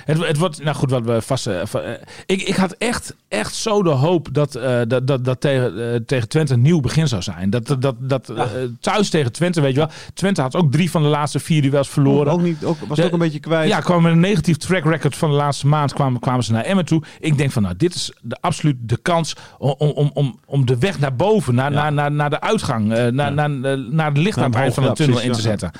Het, 0.04 0.26
het 0.26 0.36
wordt, 0.36 0.62
nou 0.62 0.76
goed, 0.76 0.90
wat 0.90 1.04
we 1.04 1.22
vast. 1.22 1.46
eh, 1.46 1.60
eh, 1.60 2.00
ik, 2.26 2.42
ik 2.42 2.54
had 2.56 2.72
echt, 2.72 3.16
echt 3.28 3.54
zo 3.54 3.82
de 3.82 3.90
hoop 3.90 4.28
dat, 4.32 4.54
eh, 4.54 4.80
dat, 4.88 5.06
dat, 5.06 5.24
dat 5.24 5.40
tegen, 5.40 6.04
tegen 6.06 6.28
Twente 6.28 6.52
een 6.52 6.62
nieuw 6.62 6.80
begin 6.80 7.08
zou 7.08 7.22
zijn. 7.22 7.50
Dat, 7.50 7.76
dat, 7.80 7.94
dat, 7.98 8.32
thuis 8.80 9.10
tegen 9.10 9.32
Twente, 9.32 9.60
weet 9.60 9.72
je 9.72 9.78
wel. 9.78 9.90
Twente 10.14 10.40
had 10.40 10.56
ook 10.56 10.72
drie 10.72 10.90
van 10.90 11.02
de 11.02 11.08
laatste 11.08 11.38
vier 11.38 11.62
duels 11.62 11.88
verloren. 11.88 12.32
Ook 12.32 12.42
niet, 12.42 12.64
ook, 12.64 12.76
was 12.88 12.98
De- 12.98 13.04
ook 13.04 13.12
een 13.12 13.18
beetje 13.18 13.40
kwijt. 13.40 13.68
Ja, 13.68 13.80
kwam 13.80 14.02
met 14.02 14.12
een 14.12 14.20
negatief 14.20 14.56
track 14.56 14.84
record 14.84 15.16
van 15.16 15.30
de 15.30 15.36
laatste 15.36 15.66
maand 15.66 15.92
kwamen, 15.92 16.20
kwamen 16.20 16.44
ze 16.44 16.52
naar 16.52 16.64
Emmen 16.64 16.84
toe. 16.84 17.02
Ik 17.20 17.38
denk 17.38 17.50
van 17.50 17.62
nou, 17.62 17.74
dit 17.76 17.94
is 17.94 18.12
de, 18.20 18.36
absoluut 18.40 18.76
de 18.80 18.98
kans 19.02 19.36
om, 19.58 19.74
om, 19.78 20.10
om, 20.14 20.38
om 20.46 20.66
de 20.66 20.78
weg 20.78 20.98
naar 20.98 21.16
boven, 21.16 21.54
naar, 21.54 21.70
naar, 21.70 21.92
naar, 21.92 22.12
naar 22.12 22.30
de 22.30 22.40
uitgang, 22.40 22.86
naar, 23.10 23.32
naar, 23.32 23.50
naar 23.90 24.14
de 24.14 24.20
licht 24.20 24.36
aan 24.38 24.44
het 24.44 24.52
Naar 24.52 24.62
eind 24.62 24.74
van 24.74 24.82
de 24.82 24.88
ja, 24.88 24.94
tunnel 24.94 25.20
in 25.20 25.32
te 25.32 25.48
ja. 25.48 25.70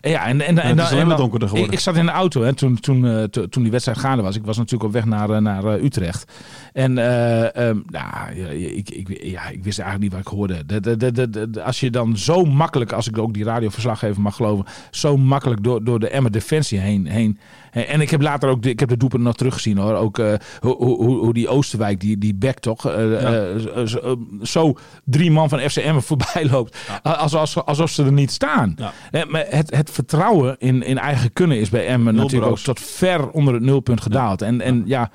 Ja, 0.00 0.26
en, 0.26 0.40
en, 0.40 0.58
en, 0.58 0.78
alleen 0.78 1.00
en 1.00 1.08
dan- 1.08 1.16
donkerder 1.16 1.48
geworden. 1.48 1.72
Ik, 1.72 1.78
ik 1.78 1.84
zat 1.84 1.96
in 1.96 2.06
de 2.06 2.12
auto 2.12 2.42
hè, 2.42 2.54
toen, 2.54 2.80
toen, 2.80 3.06
eh, 3.06 3.22
to- 3.22 3.48
toen 3.48 3.62
die 3.62 3.72
wedstrijd 3.72 3.98
gaande 3.98 4.22
was. 4.22 4.36
Ik 4.36 4.44
was 4.44 4.56
natuurlijk 4.56 4.84
op 4.84 4.92
weg 4.92 5.04
naar, 5.04 5.30
eh, 5.30 5.38
naar 5.40 5.64
eh, 5.64 5.84
Utrecht. 5.84 6.32
En 6.72 6.98
ehm, 6.98 7.76
nou, 7.86 8.06
ja, 8.34 8.48
ik, 8.50 8.90
ik, 8.90 9.22
ja, 9.22 9.48
ik 9.48 9.64
wist 9.64 9.78
eigenlijk 9.78 10.00
niet 10.00 10.12
wat 10.12 10.32
ik 10.32 10.38
hoorde. 10.38 10.66
De, 10.66 10.80
de, 10.80 10.96
de, 10.96 11.12
de, 11.12 11.30
de- 11.30 11.50
de- 11.50 11.62
als 11.62 11.80
je 11.80 11.90
dan 11.90 12.16
zo 12.16 12.44
makkelijk, 12.44 12.92
als 12.92 13.08
ik 13.08 13.18
ook 13.18 13.34
die 13.34 13.44
radioverslaggever 13.44 14.22
mag 14.22 14.36
geloven, 14.36 14.64
zo 14.90 15.16
makkelijk 15.16 15.62
door, 15.62 15.84
door 15.84 16.00
de 16.00 16.08
Emmer 16.08 16.32
Defensie 16.32 16.78
heen, 16.78 17.06
heen. 17.06 17.38
En 17.72 18.00
ik 18.00 18.10
heb 18.10 18.22
later 18.22 18.48
ook, 18.48 18.62
de, 18.62 18.70
ik 18.70 18.80
heb 18.80 18.88
de 18.88 18.96
doepen 18.96 19.22
nog 19.22 19.36
teruggezien 19.36 19.78
hoor. 19.78 19.94
Ook 19.94 20.18
eh, 20.18 20.34
hoe, 20.60 20.76
hoe, 20.76 20.96
hoe- 21.16 21.34
die 21.34 21.48
Oosterwijk, 21.48 22.00
die, 22.00 22.18
die 22.18 22.34
back 22.34 22.58
toch, 22.58 22.86
eh, 22.86 23.50
eh, 23.52 23.86
zo- 23.86 24.18
zo 24.42 24.74
drie 25.04 25.30
man 25.30 25.48
van 25.48 25.58
FCM 25.58 25.98
voorbij 25.98 26.48
loopt. 26.50 26.78
Als, 27.02 27.34
als, 27.34 27.64
alsof 27.64 27.90
ze 27.90 28.04
er 28.04 28.12
niet 28.12 28.30
staan. 28.30 28.76
Ja. 29.10 29.24
Maar 29.28 29.44
het, 29.48 29.76
het 29.76 29.90
vertrouwen 29.90 30.56
in, 30.58 30.82
in 30.82 30.98
eigen 30.98 31.32
kunnen 31.32 31.58
is 31.60 31.68
bij 31.70 31.86
Emmen 31.86 32.14
natuurlijk 32.14 32.50
ook 32.50 32.58
tot 32.58 32.80
ver 32.80 33.30
onder 33.30 33.54
het 33.54 33.62
nulpunt 33.62 34.00
gedaald. 34.00 34.42
En, 34.42 34.60
en 34.60 34.82
ja, 34.86 35.10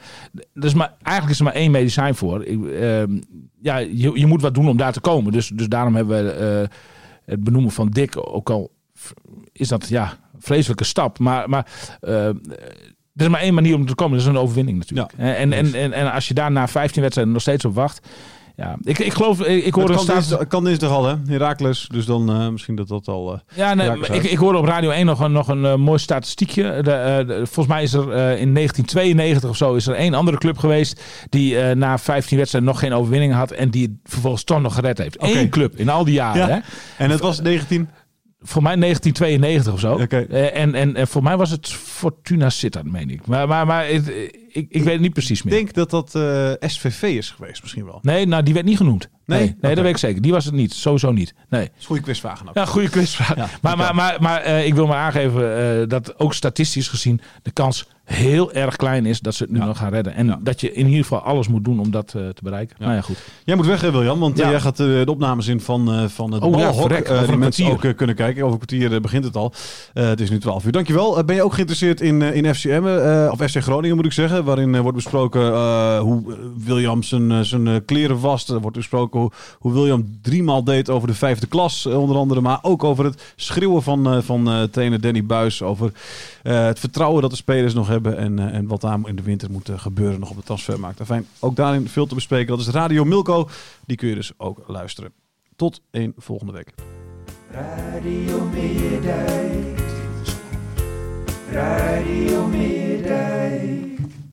dus 0.53 0.73
maar, 0.73 0.93
eigenlijk 1.01 1.33
is 1.33 1.39
er 1.39 1.45
maar 1.45 1.61
één 1.61 1.71
medicijn 1.71 2.15
voor. 2.15 2.45
Ik, 2.45 2.65
ehm, 2.65 3.19
ja, 3.61 3.77
je, 3.77 4.11
je 4.19 4.25
moet 4.25 4.41
wat 4.41 4.53
doen 4.53 4.67
om 4.69 4.77
daar 4.77 4.93
te 4.93 5.01
komen. 5.01 5.31
Dus, 5.31 5.47
dus 5.47 5.67
daarom 5.67 5.95
hebben 5.95 6.25
we 6.25 6.69
het 7.25 7.43
benoemen 7.43 7.71
van 7.71 7.89
Dick 7.89 8.13
ook 8.29 8.49
al 8.49 8.71
is 9.51 9.67
dat 9.67 9.87
ja, 9.89 10.13
vreselijke 10.43 10.83
stap. 10.83 11.19
Maar, 11.19 11.49
maar 11.49 11.65
eh, 12.01 12.25
er 12.25 12.35
is 13.15 13.27
maar 13.27 13.41
één 13.41 13.53
manier 13.53 13.75
om 13.75 13.85
te 13.85 13.95
komen. 13.95 14.17
Dat 14.17 14.27
is 14.27 14.33
een 14.33 14.39
overwinning 14.41 14.77
natuurlijk. 14.77 15.11
Ja, 15.17 15.23
en, 15.35 15.53
en, 15.53 15.73
en, 15.73 15.93
en 15.93 16.11
als 16.11 16.27
je 16.27 16.33
daar 16.33 16.51
na 16.51 16.67
15 16.67 17.01
wedstrijden 17.01 17.33
nog 17.33 17.41
steeds 17.43 17.65
op 17.65 17.75
wacht. 17.75 18.07
Ja, 18.55 18.75
ik, 18.81 18.99
ik 18.99 19.13
geloof, 19.13 19.41
ik, 19.45 19.75
een 19.75 19.85
kan, 19.85 19.99
staat. 19.99 20.15
dinsdag, 20.15 20.47
kan 20.47 20.63
dinsdag 20.63 20.89
al, 20.89 21.05
hè? 21.05 21.15
Herakles. 21.27 21.87
Dus 21.91 22.05
dan 22.05 22.29
eh, 22.29 22.49
misschien 22.49 22.75
dat 22.75 22.87
dat 22.87 23.07
al... 23.07 23.33
eh, 23.33 23.39
Ja, 23.57 23.73
nee, 23.73 23.89
ik, 23.99 24.23
ik 24.23 24.37
hoorde 24.37 24.57
op 24.57 24.65
Radio 24.65 24.89
1 24.89 25.05
nog 25.05 25.19
een, 25.19 25.31
nog 25.31 25.47
een 25.47 25.79
mooi 25.81 25.99
statistiekje. 25.99 26.63
De, 26.63 26.81
de- 27.27 27.33
volgens 27.35 27.67
mij 27.67 27.83
is 27.83 27.93
er 27.93 28.01
in 28.37 28.53
1992 28.53 29.49
of 29.49 29.57
zo 29.57 29.73
is 29.73 29.87
er 29.87 29.95
één 29.95 30.13
andere 30.13 30.37
club 30.37 30.57
geweest 30.57 31.01
die 31.29 31.57
na 31.75 31.97
15 31.97 32.37
wedstrijden 32.37 32.69
nog 32.71 32.79
geen 32.79 32.93
overwinning 32.93 33.33
had 33.33 33.51
en 33.51 33.69
die 33.69 33.83
het 33.83 34.11
vervolgens 34.11 34.43
toch 34.43 34.61
nog 34.61 34.75
gered 34.75 34.97
heeft. 34.97 35.17
Oké. 35.17 35.37
Eén 35.37 35.49
club 35.49 35.75
in 35.77 35.89
al 35.89 36.03
die 36.03 36.13
jaren. 36.13 36.47
Ja. 36.47 36.53
Hè? 36.53 36.59
En 37.03 37.09
het 37.09 37.19
was 37.19 37.41
19... 37.41 37.89
Voor 38.43 38.61
mij 38.61 38.75
1992 38.75 39.73
of 39.73 39.79
zo. 39.79 39.97
Eh, 39.97 40.61
en, 40.61 40.75
en, 40.75 40.95
en 40.95 41.07
voor 41.07 41.23
mij 41.23 41.37
was 41.37 41.49
het 41.49 41.73
Fortuna 41.73 42.49
Sittard, 42.49 42.91
meen 42.91 43.09
ik. 43.09 43.27
Maar, 43.27 43.47
maar, 43.47 43.65
maar 43.65 43.87
het, 43.87 44.11
ik, 44.53 44.65
ik 44.69 44.83
weet 44.83 44.93
het 44.93 45.01
niet 45.01 45.13
precies 45.13 45.39
Ik 45.39 45.45
meer. 45.45 45.53
denk 45.53 45.73
dat 45.73 45.89
dat 45.89 46.15
eh, 46.15 46.51
SVV 46.59 47.01
is 47.03 47.29
geweest 47.31 47.61
misschien 47.61 47.85
wel. 47.85 47.99
Nee, 48.01 48.25
nou, 48.25 48.43
die 48.43 48.53
werd 48.53 48.65
niet 48.65 48.77
genoemd. 48.77 49.09
Nee? 49.25 49.55
Nee, 49.61 49.75
dat 49.75 49.83
weet 49.83 49.93
ik 49.93 49.97
zeker. 49.97 50.21
Die 50.21 50.31
was 50.31 50.45
het 50.45 50.53
niet. 50.53 50.73
Sowieso 50.73 51.11
niet. 51.11 51.33
Nee. 51.49 51.69
Goede 51.83 52.01
quizvraag. 52.01 52.47
ook. 52.47 52.55
Ja, 52.55 52.65
goede 52.65 52.89
quizvraag. 52.89 53.35
Ja, 53.35 53.47
maar 53.61 53.77
maar, 53.77 53.95
maar, 53.95 54.17
maar 54.19 54.41
eh, 54.41 54.65
ik 54.65 54.73
wil 54.73 54.87
maar 54.87 54.97
aangeven 54.97 55.57
eh, 55.81 55.87
dat 55.87 56.19
ook 56.19 56.33
statistisch 56.33 56.87
gezien 56.87 57.21
de 57.41 57.51
kans 57.51 57.87
heel 58.03 58.53
erg 58.53 58.75
klein 58.75 59.05
is 59.05 59.19
dat 59.19 59.35
ze 59.35 59.43
het 59.43 59.51
nu 59.51 59.59
Ja. 59.59 59.65
nog 59.65 59.77
gaan 59.77 59.89
redden. 59.91 60.13
En 60.15 60.25
Ja. 60.25 60.39
dat 60.41 60.61
je 60.61 60.73
in 60.73 60.85
ieder 60.85 61.01
geval 61.01 61.19
alles 61.21 61.47
moet 61.47 61.63
doen 61.63 61.79
om 61.79 61.91
dat 61.91 62.07
te 62.07 62.33
bereiken. 62.43 62.75
Ja. 62.79 62.83
Nou 62.85 62.95
ja, 62.97 63.01
goed. 63.01 63.17
Jij 63.43 63.55
moet 63.55 63.65
weg, 63.65 63.81
hè, 63.81 63.91
William, 63.91 64.19
want 64.19 64.37
jij 64.37 64.59
gaat 64.59 64.77
de 64.77 65.03
opnames 65.07 65.47
in 65.47 65.61
van, 65.61 66.09
van 66.09 66.31
het 66.31 66.43
Oh 66.43 66.51
balhok. 66.51 66.89
die 66.89 67.37
mensen 67.37 67.65
kwartier. 67.65 67.89
ook 67.91 67.97
kunnen 67.97 68.15
kijken. 68.15 68.43
Over 68.43 68.59
een 68.61 68.65
kwartier 68.67 69.01
begint 69.01 69.23
het 69.23 69.35
al. 69.35 69.53
Het 69.93 70.19
is 70.21 70.29
nu 70.29 70.39
12 70.39 70.65
uur. 70.65 70.71
Dankjewel. 70.71 71.23
Ben 71.23 71.35
je 71.35 71.43
ook 71.43 71.53
geïnteresseerd 71.53 72.01
in, 72.01 72.21
in 72.21 72.55
FCM, 72.55 72.83
of 73.31 73.49
FC 73.51 73.61
Groningen 73.61 73.95
moet 73.95 74.05
ik 74.05 74.11
zeggen, 74.11 74.42
waarin 74.43 74.75
eh, 74.75 74.81
wordt 74.81 74.97
besproken 74.97 75.53
eh, 75.53 75.99
hoe 75.99 76.33
eh, 76.33 76.39
William 76.65 77.03
zijn, 77.03 77.31
eh, 77.31 77.39
zijn 77.39 77.67
eh, 77.67 77.75
kleren 77.85 78.19
wast. 78.19 78.49
Er 78.49 78.59
wordt 78.59 78.77
besproken 78.77 79.19
hoe, 79.19 79.31
hoe 79.59 79.73
William 79.73 80.19
driemaal 80.21 80.63
deed 80.63 80.89
over 80.89 81.07
de 81.07 81.13
vijfde 81.13 81.47
klas, 81.47 81.85
eh, 81.85 81.99
onder 81.99 82.17
andere. 82.17 82.41
Maar 82.41 82.59
ook 82.61 82.83
over 82.83 83.05
het 83.05 83.33
schreeuwen 83.35 83.83
van, 83.83 84.07
eh, 84.07 84.21
van 84.21 84.47
eh, 84.49 84.63
trainer 84.63 85.01
Danny 85.01 85.25
Buis. 85.25 85.61
Over 85.61 85.91
eh, 86.43 86.65
het 86.65 86.79
vertrouwen 86.79 87.21
dat 87.21 87.31
de 87.31 87.35
spelers 87.37 87.73
nog 87.73 87.87
hebben 87.87 88.17
en, 88.17 88.39
eh, 88.39 88.55
en 88.57 88.67
wat 88.67 88.81
daar 88.81 88.99
in 89.05 89.15
de 89.15 89.21
winter 89.23 89.51
moet 89.51 89.69
eh, 89.69 89.79
gebeuren 89.79 90.19
nog 90.19 90.29
op 90.29 90.35
de 90.35 90.43
transfermarkt. 90.43 91.01
Fijn, 91.05 91.25
ook 91.39 91.55
daarin 91.55 91.87
veel 91.87 92.05
te 92.05 92.15
bespreken. 92.15 92.47
Dat 92.47 92.59
is 92.59 92.67
Radio 92.73 93.03
Milko. 93.03 93.49
Die 93.85 93.97
kun 93.97 94.07
je 94.07 94.15
dus 94.15 94.31
ook 94.37 94.63
luisteren. 94.67 95.11
Tot 95.55 95.81
een 95.91 96.13
volgende 96.17 96.53
week. 96.53 96.73
Radio 97.51 98.49
Meerdijk. 98.53 99.81
Radio. 101.51 102.13